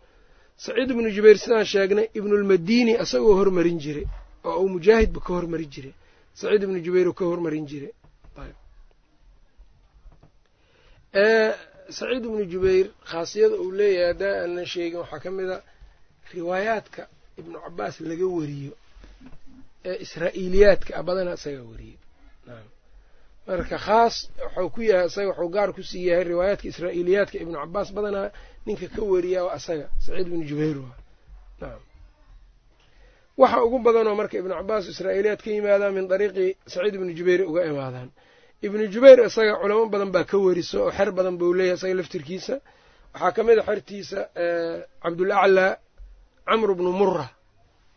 Saciid 0.64 0.88
ibnu 0.94 1.08
jubayr 1.16 1.36
sidaan 1.42 1.64
sheegnay 1.72 2.06
ibnulmadini 2.18 2.92
isagoo 3.04 3.34
hormarin 3.40 3.78
jiray 3.84 4.06
oo 4.48 4.60
uu 4.62 4.68
mujaahidba 4.76 5.20
ka 5.26 5.30
hormarin 5.36 5.70
jiray. 5.74 5.94
Saciid 6.40 6.62
ibnu 6.66 6.78
jubayr 6.86 7.06
uu 7.08 7.14
ka 7.20 7.24
hormarin 7.30 7.66
jiray 7.70 7.92
saciid 11.98 12.24
ibnu 12.24 12.44
jubayr 12.52 12.86
khaasiyada 13.10 13.56
uu 13.64 13.72
leeyahay 13.78 14.06
haddaa 14.12 14.34
aanan 14.42 14.66
sheegin 14.72 14.98
waxaa 15.02 15.20
ka 15.24 15.30
mid 15.36 15.50
a 15.50 15.58
riwaayaadka 16.34 17.02
ibnu 17.40 17.56
cabaas 17.64 17.96
laga 18.10 18.26
wariyo 18.36 18.72
ee 19.88 19.96
israa'iiliyaadka 20.04 20.90
a 20.96 21.02
badana 21.08 21.32
isagaa 21.38 21.64
wariyo. 21.72 21.98
Marka 23.48 23.78
khaas 23.86 24.14
waxau 24.44 24.68
ku 24.74 24.80
yahay 24.90 25.06
isaga 25.10 25.28
waxuu 25.32 25.48
gaar 25.56 25.70
ku 25.76 25.82
sii 25.90 26.04
yahay 26.10 26.24
riwaayaadka 26.32 26.66
israa'iiliyaadka 26.72 27.36
ibnu 27.44 27.56
cabaas 27.62 27.88
badanaa 27.96 28.28
ninka 28.66 28.86
ka 28.94 29.02
wariyaa 29.12 29.44
waa 29.46 29.54
asaga 29.58 29.86
saciid 30.04 30.26
ibnu 30.30 30.44
jubayr 30.50 30.76
waa. 30.84 30.96
Nacam 31.60 31.82
waxa 33.40 33.58
ugu 33.66 33.78
badanoo 33.86 34.14
marka 34.20 34.34
ibnu 34.40 34.52
cabaas 34.60 34.84
israa'iiliyaad 34.92 35.40
ka 35.44 35.50
yimaadaan 35.56 35.92
min 35.96 36.04
dariiqi 36.12 36.46
saciid 36.72 36.94
ibnu 36.98 37.10
jubayr 37.18 37.40
uga 37.50 37.62
imaadaan 37.72 38.08
ibnu 38.66 38.82
jubayr 38.92 39.18
isaga 39.28 39.54
culamo 39.62 39.84
badan 39.92 40.10
baa 40.14 40.24
ka 40.30 40.36
weriso 40.44 40.78
oo 40.86 40.90
xer 40.96 41.08
badan 41.18 41.34
buu 41.40 41.52
leeyahay 41.58 41.76
isaga 41.78 41.94
laftirkiisa. 42.00 42.54
Waxaa 43.14 43.32
ka 43.36 43.40
mid 43.46 43.58
a 43.58 43.62
xertiisa 43.68 44.20
cabdulaclaa 45.02 45.70
camru 46.48 46.72
bnu 46.78 46.92
mura 47.00 47.26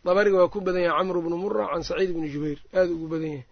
dabariga 0.04 0.36
waa 0.40 0.52
ku 0.54 0.58
badan 0.66 0.82
yahay 0.86 0.98
camru 1.00 1.18
bnu 1.26 1.36
mura 1.44 1.64
can 1.72 1.82
saciid 1.88 2.10
ibni 2.14 2.28
jubayr 2.34 2.58
aada 2.78 2.90
ugu 2.96 3.06
badan 3.12 3.30
yahay. 3.36 3.46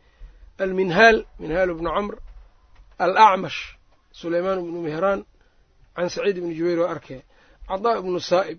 Alminhaal 0.64 1.16
minhaal 1.42 1.70
bnu 1.78 1.90
camr. 1.96 2.14
Alacmash 3.04 3.58
sulaymaan 4.20 4.58
bnu 4.66 4.78
mehraan 4.86 5.20
can 5.96 6.08
saciid 6.14 6.36
ibni 6.40 6.54
jubayr 6.58 6.78
waa 6.82 6.90
arkaya 6.94 7.22
cadaa 7.68 7.94
ibnu 8.02 8.18
saa'ib 8.30 8.58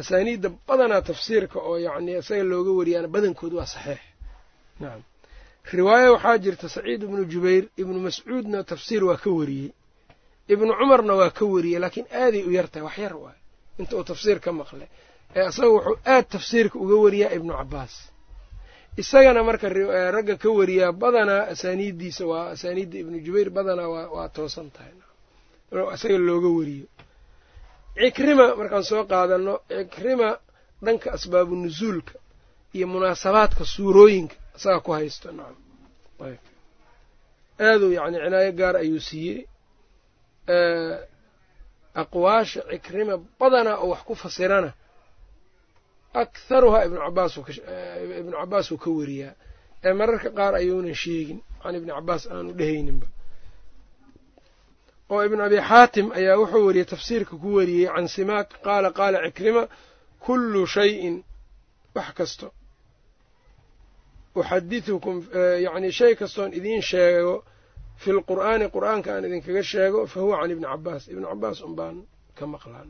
asaaniidda 0.00 0.48
badanaa 0.68 1.02
tafsiirka 1.08 1.58
oo 1.68 1.76
yacni 1.86 2.12
isaga 2.20 2.44
looga 2.52 2.70
wariyaana 2.78 3.08
badankood 3.14 3.52
waa 3.58 3.66
saxiix. 3.74 4.00
Nacam 4.80 5.02
riwaayo 5.78 6.10
waxaa 6.16 6.38
jirta 6.44 6.66
saciid 6.74 7.02
ibnu 7.06 7.22
jubayr 7.32 7.64
ibnu 7.82 7.98
mascuudna 8.06 8.58
tafsiir 8.70 9.02
waa 9.08 9.16
ka 9.24 9.30
wariyey 9.38 9.70
ibnu 10.52 10.72
cumarna 10.78 11.12
waa 11.20 11.30
ka 11.38 11.44
wariyey 11.54 11.78
laakiin 11.82 12.06
aaday 12.22 12.42
u 12.42 12.50
yartahay 12.58 12.82
wax 12.88 12.96
yar 13.04 13.14
waay. 13.22 13.38
Inta 13.80 13.92
uu 13.98 14.04
tafsiir 14.10 14.38
ka 14.44 14.50
maqlay. 14.60 14.88
Ee 15.36 15.48
isaga 15.50 15.68
wuxuu 15.74 15.96
aad 16.12 16.26
tafsiirka 16.34 16.76
uga 16.84 16.96
wariyaa 17.04 17.32
ibnu 17.38 17.52
cabaas 17.60 17.94
isagana 19.02 19.40
marka 19.48 19.66
ragga 20.16 20.34
ka 20.42 20.48
wariyaa 20.58 20.92
badanaa 21.02 21.42
asaaniiddiisa 21.52 22.22
waa 22.30 22.46
asaaniidda 22.54 22.96
ibnu 23.02 23.16
jubayr 23.26 23.48
badanaa 23.56 23.88
waa 24.14 24.28
toosan 24.36 24.68
tahay. 24.74 24.92
Isaga 25.96 26.18
looga 26.28 26.48
wariyo. 26.58 26.86
Cikrima 28.00 28.46
markaan 28.60 28.84
soo 28.90 29.02
qaadano 29.10 29.54
cikrima 29.68 30.28
dhanka 30.84 31.08
asbaabu 31.16 31.54
nusuulka 31.62 32.14
iyo 32.76 32.86
munaasabaadka 32.92 33.62
suurooyinka 33.74 34.34
isaga 34.60 34.80
ku 34.84 34.90
haysto 34.96 35.28
nacam. 35.38 35.56
Ayb. 36.26 36.40
Aaduu 37.66 37.90
yacni 37.96 38.18
cinaayo 38.24 38.52
gaar 38.60 38.76
ayuu 38.82 39.00
siiyey. 39.08 39.40
Aqwaasha 42.02 42.60
cikrima 42.70 43.14
badanaa 43.40 43.76
oo 43.82 43.88
wax 43.92 44.02
ku 44.08 44.14
fasirana 44.22 44.70
akharuhaa 46.22 46.84
ibnu 46.86 46.98
cabaas 47.04 47.34
ibnu 48.20 48.32
cabaas 48.40 48.66
uu 48.72 48.78
ka 48.84 48.90
wariyaa. 48.98 49.34
Ee 49.86 49.92
mararka 49.98 50.28
qaar 50.38 50.52
ayuunan 50.60 50.94
sheegin 51.02 51.38
can 51.62 51.74
ibni 51.78 51.92
cabaas 51.96 52.22
aanu 52.32 52.50
dhehayninba 52.58 53.06
oo 55.12 55.20
ibnu 55.26 55.40
abi 55.46 55.58
xaatim 55.70 56.06
ayaa 56.18 56.36
wuxuu 56.40 56.66
wariyey 56.68 56.86
tafsiirka 56.92 57.34
ku 57.42 57.48
wariyey 57.58 57.88
can 57.94 58.06
simaak 58.14 58.48
qaala 58.66 58.88
qaala 58.98 59.18
cikrima 59.26 59.62
kullu 60.24 60.62
shayin 60.74 61.16
wax 61.96 62.08
kasto 62.18 62.46
uxadidukum 64.34 65.16
yacni 65.66 65.90
shay 65.92 66.14
kastoon 66.16 66.50
idiin 66.58 66.82
sheego 66.82 67.44
fi 67.96 68.10
lqur'aani 68.12 68.66
qur'aanka 68.74 69.08
aan 69.14 69.24
idinkaga 69.24 69.62
sheego 69.62 70.06
fa 70.06 70.20
huwa 70.20 70.40
can 70.40 70.50
ibni 70.50 70.66
cabaas 70.72 71.08
ibnu 71.08 71.26
cabaas 71.32 71.60
un 71.66 71.74
baan 71.78 71.96
ka 72.34 72.46
maqlaa 72.46 72.84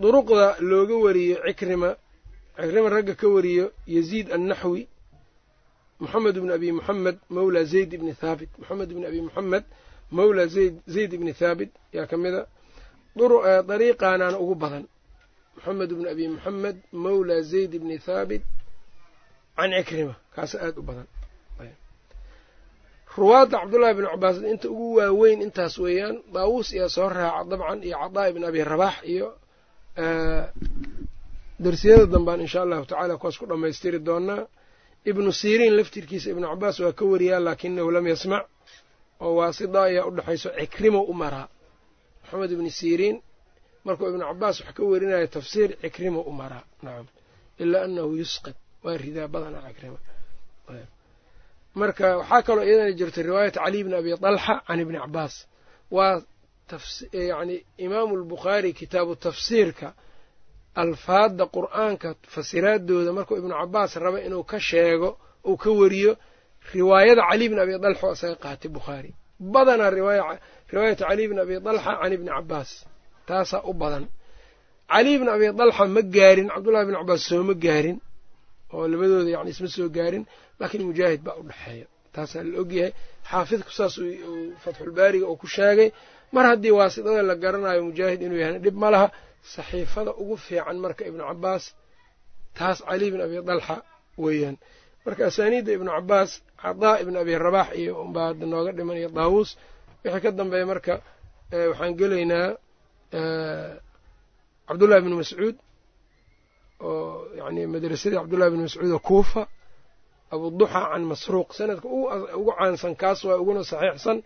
duruqda 0.00 0.56
looga 0.60 0.96
wariyo 1.04 1.36
cikrima 1.46 1.90
cikrima 2.56 2.88
ragga 2.88 3.14
ka 3.14 3.28
wariyo 3.28 3.66
yaziid 3.86 4.32
annaxwi 4.32 4.88
moxamed 6.00 6.36
ibni 6.36 6.52
abi 6.52 6.72
moxamed 6.72 7.16
mawla 7.28 7.64
zayd 7.64 7.92
ibni 7.92 8.12
thaabit 8.14 8.48
moxamed 8.58 8.90
ibni 8.90 9.06
abi 9.06 9.20
moxamed 9.20 9.64
mawla 10.10 10.46
zayd 10.46 11.12
ibni 11.12 11.32
thaabit 11.34 11.70
yaa 11.92 12.06
ka 12.06 12.16
mida 12.16 12.46
dariiqaanaana 13.68 14.38
ugu 14.40 14.54
badan 14.54 14.84
moxamed 15.56 15.90
ibni 15.94 16.06
abi 16.12 16.24
moxamed 16.34 16.76
mawla 17.02 17.36
zayd 17.50 17.72
ibni 17.78 17.96
thaabit 18.06 18.42
can 19.56 19.70
cikrima 19.76 20.14
kaasa 20.34 20.56
aada 20.64 20.80
u 20.80 20.82
badan. 20.88 21.06
Ruwaadda 23.16 23.56
cabdullaahi 23.62 23.94
bn 23.98 24.06
cabaas 24.12 24.36
inta 24.52 24.66
ugu 24.74 24.88
waaweyn 24.98 25.38
intaas 25.46 25.74
weeyaan 25.84 26.16
daawuus 26.34 26.68
ayaa 26.74 26.88
soo 26.96 27.08
raaca 27.16 27.44
dabcan 27.50 27.80
iyo 27.86 27.96
cadaa 28.02 28.26
ibn 28.32 28.42
abi 28.48 28.60
rabax 28.70 28.94
iyo 29.12 29.28
darsiyada 31.64 32.06
dambaan 32.14 32.40
insha 32.44 32.58
allahu 32.64 32.84
tacala 32.90 33.14
kuwaas 33.20 33.36
ku 33.40 33.46
dhammaystiri 33.50 33.98
doonaa 34.08 34.42
ibnu 35.10 35.30
siriin 35.40 35.74
laftirkiisa 35.78 36.28
ibnu 36.32 36.46
cabaas 36.52 36.76
waa 36.84 36.92
ka 36.98 37.04
wariyaa 37.12 37.40
laakinahu 37.46 37.90
lam 37.96 38.06
yasmac 38.12 38.44
oo 39.24 39.32
waasida 39.42 39.80
ayaa 39.88 40.04
u 40.06 40.10
dhexayso 40.16 40.48
cikrimo 40.60 41.00
u 41.02 41.12
maraa. 41.20 41.46
Maxamed 42.22 42.50
ibni 42.54 42.70
siriin 42.80 43.16
markuu 43.86 44.06
ibnu 44.10 44.24
cabaas 44.30 44.56
wax 44.64 44.70
ka 44.76 44.82
warinayo 44.90 45.26
tafsiir 45.36 45.70
cikrimo 45.82 46.20
u 46.20 46.32
maraa 46.40 46.64
nacam 46.84 47.06
ilaa 47.62 47.84
anahu 47.88 48.10
yusqid 48.22 48.56
waa 48.84 48.96
ridaa 49.04 49.28
badana 49.34 49.58
cikrima. 49.68 49.98
Marka 51.80 52.06
waxaa 52.20 52.42
kaloo 52.46 52.64
iyadana 52.68 52.92
jirta 52.98 53.20
riwaayat 53.28 53.54
cali 53.62 53.78
bni 53.84 53.94
abi 54.00 54.10
talxa 54.24 54.54
can 54.66 54.78
ibni 54.84 54.98
cabaas 55.04 55.34
waa 55.96 56.14
yani 57.30 57.56
imaamu 57.84 58.12
lbukhaari 58.22 58.70
kitaabu 58.78 59.12
tafsiirka 59.24 59.88
alfaadda 60.82 61.44
qur'aanka 61.56 62.08
fasiraadooda 62.34 63.10
markuu 63.18 63.36
ibnu 63.40 63.54
cabaas 63.60 63.92
raba 64.04 64.18
inuu 64.26 64.44
ka 64.50 64.58
sheego 64.68 65.10
uu 65.50 65.56
ka 65.62 65.70
wariyo 65.80 66.12
riwaayada 66.74 67.22
cali 67.30 67.44
bni 67.50 67.60
abi 67.64 67.74
dalxa 67.84 68.04
oo 68.08 68.12
isaga 68.18 68.36
qaatay 68.44 68.70
bukhaari 68.76 69.10
badanaa 69.54 69.90
riwaayata 70.72 71.04
cali 71.08 71.24
bni 71.30 71.40
abi 71.44 71.54
dalxa 71.66 71.90
can 72.00 72.12
ibni 72.16 72.30
cabaas 72.36 72.70
taasaa 73.30 73.62
u 73.70 73.72
badan. 73.82 74.04
Cali 74.90 75.12
bni 75.20 75.30
abi 75.36 75.44
dalxa 75.60 75.84
ma 75.96 76.02
gaarin 76.16 76.48
cabdullahi 76.54 76.84
bni 76.88 76.96
cabaas 77.00 77.22
sooma 77.28 77.54
gaarin 77.64 77.96
oo 78.74 78.84
labadooda 78.92 79.30
yani 79.36 79.50
isma 79.54 79.68
soo 79.76 79.88
gaarin 79.96 80.24
laakiin 80.60 80.82
mujaahid 80.90 81.20
baa 81.26 81.36
u 81.40 81.42
dhexeeya. 81.48 81.86
Taasaa 82.14 82.42
la 82.48 82.54
ogyahay 82.62 82.92
xaafidku 83.30 83.70
saas 83.78 83.94
fatxulbaariga 84.62 85.26
uu 85.30 85.36
ku 85.42 85.46
sheegay 85.56 85.88
mar 86.34 86.44
haddii 86.50 86.74
waasidada 86.78 87.22
la 87.30 87.34
garanayo 87.42 87.80
mujaahid 87.88 88.20
inuu 88.24 88.38
yahayna 88.42 88.58
dhib 88.64 88.76
ma 88.82 88.88
laha. 88.94 89.06
Saxiifada 89.54 90.10
ugu 90.22 90.36
fiican 90.46 90.76
marka 90.84 91.02
ibnu 91.10 91.22
cabaas 91.30 91.64
taas 92.58 92.78
cali 92.88 93.06
bn 93.12 93.20
abi 93.26 93.36
dalxa 93.50 93.76
weeyaan. 94.24 94.56
Marka 95.04 95.22
asaaniidda 95.30 95.70
ibnu 95.78 95.90
cabaas 95.96 96.30
cadaa 96.62 96.96
ibn 97.02 97.14
abi 97.22 97.32
rabax 97.46 97.68
iyo 97.80 97.92
unbaa 98.04 98.26
hadda 98.30 98.46
nooga 98.52 98.72
dhiman 98.76 98.96
iyo 99.00 99.08
daawuus 99.18 99.50
wixii 100.04 100.20
ka 100.24 100.30
dambeeya 100.38 100.66
marka 100.72 100.94
waxaan 101.70 101.92
gelaynaa 102.00 102.48
cabdullahi 104.68 105.02
bni 105.04 105.14
mascuud 105.22 105.56
oo 106.80 107.26
yani 107.40 107.60
madrasadii 107.74 108.18
cabdullahi 108.20 108.50
bni 108.54 108.62
mascuud 108.66 108.90
oo 108.96 109.02
kuufa 109.10 109.42
abuduxaa 110.34 110.84
can 110.92 111.02
masruuq. 111.12 111.48
Sanadka 111.58 111.86
ugu 112.38 112.50
caansan 112.58 112.94
kaas 113.02 113.20
waa 113.26 113.36
uguna 113.42 113.62
saxiixsan 113.70 114.18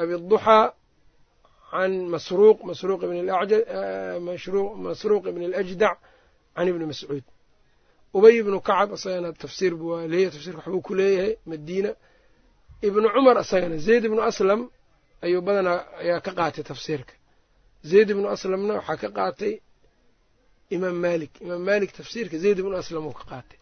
abiduxaa 0.00 0.64
can 1.70 1.92
masruuq 2.14 2.58
masruuq 2.68 3.00
masruuq 4.86 5.24
ibn 5.30 5.42
alajdac 5.48 5.96
can 6.56 6.66
ibni 6.70 6.84
mascuud 6.92 7.24
ubay 8.16 8.34
ibnu 8.40 8.58
kacab 8.68 8.88
isagana 8.96 9.28
tafsiir 9.42 9.72
bu 9.80 9.84
waa 9.92 10.06
leeyahy 10.12 10.30
tafsirka 10.34 10.58
waxbuu 10.60 10.82
ku 10.86 10.92
leeyahay 10.98 11.32
madiina. 11.50 11.90
Ibnu 12.88 13.06
cumar 13.14 13.36
isagana 13.44 13.76
zayd 13.86 14.02
ibnu 14.08 14.20
aslam 14.30 14.60
ayuu 15.24 15.40
badanaa 15.46 15.78
ayaa 16.02 16.20
ka 16.26 16.30
qaatay 16.38 16.64
tafsiirka 16.70 17.12
zayd 17.90 18.08
ibnu 18.14 18.26
aslamna 18.34 18.72
waxaa 18.78 18.96
ka 19.02 19.08
qaatay 19.18 19.54
imaam 20.74 20.96
malik. 21.06 21.32
Imaam 21.44 21.62
malik 21.70 21.90
tafsiirka 21.98 22.36
zayd 22.44 22.58
ibnu 22.62 22.74
aslam 22.82 23.04
uu 23.08 23.12
ka 23.20 23.24
qaatay. 23.32 23.58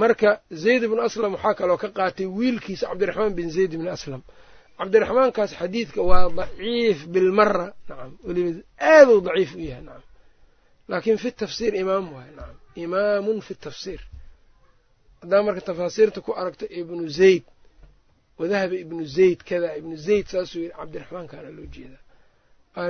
Marka 0.00 0.30
zayd 0.62 0.82
ibnu 0.86 1.00
aslam 1.08 1.32
waxaa 1.36 1.54
kaloo 1.60 1.78
ka 1.82 1.88
qaatay 1.98 2.26
wiilkiisa 2.38 2.84
cabdiraxmaan 2.90 3.34
bin 3.38 3.48
zayd 3.56 3.72
ibni 3.76 3.90
aslam. 3.96 4.22
Cabdiraxmaankaas 4.78 5.52
xadiidka 5.60 6.00
waa 6.10 6.26
daciif 6.38 6.98
bilmara 7.14 7.66
nacam 7.88 8.12
weliba 8.26 8.50
aaduu 8.92 9.18
daciif 9.26 9.50
u 9.54 9.60
yahay 9.68 9.82
nacam 9.88 10.04
laakiin 10.90 11.18
fi 11.22 11.28
tafsiir 11.42 11.72
imaam 11.82 12.04
waay 12.14 12.30
nacam 12.38 12.56
imaamun 12.84 13.38
fi 13.46 13.54
tafsiir. 13.64 14.00
Haddaa 15.20 15.42
marka 15.46 15.60
tafaasiirta 15.68 16.18
ku 16.26 16.30
aragto 16.40 16.64
ibnu 16.80 17.02
zayd 17.18 17.44
wadahaba 18.38 18.74
ibnu 18.84 19.02
zayd 19.16 19.38
kada 19.48 19.68
ibnu 19.80 19.94
zayd 20.06 20.26
saasuu 20.32 20.60
yidhi 20.64 20.74
cabdiraxmaankaana 20.78 21.50
loo 21.56 21.66
jeedaa 21.74 22.02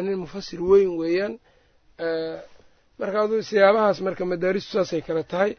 nin 0.07 0.17
mufasir 0.25 0.61
weyn 0.71 0.91
weeyaan. 1.01 1.35
Marka 3.01 3.17
aduu 3.25 3.43
siyaabahaas 3.51 3.99
marka 4.07 4.23
madaaristu 4.33 4.71
saasay 4.77 5.03
kala 5.09 5.23
tahay 5.33 5.53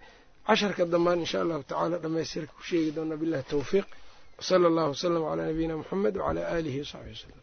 casharka 0.48 0.84
dambaan 0.94 1.20
insha 1.26 1.38
allahu 1.44 1.64
tacaala 1.70 1.98
dhamaystirka 2.04 2.54
ku 2.58 2.64
sheegi 2.70 2.92
doona 2.98 3.16
billahi 3.22 3.44
tawfiiq. 3.54 3.88
Wsala 4.42 4.66
allahu 4.72 4.90
wasalam 4.94 5.22
calaa 5.30 5.46
nabiyina 5.52 5.76
muxamed 5.82 6.14
wacalaa 6.18 6.46
aalihi 6.54 6.80
wasaxbi 6.84 7.12
wasalam 7.16 7.40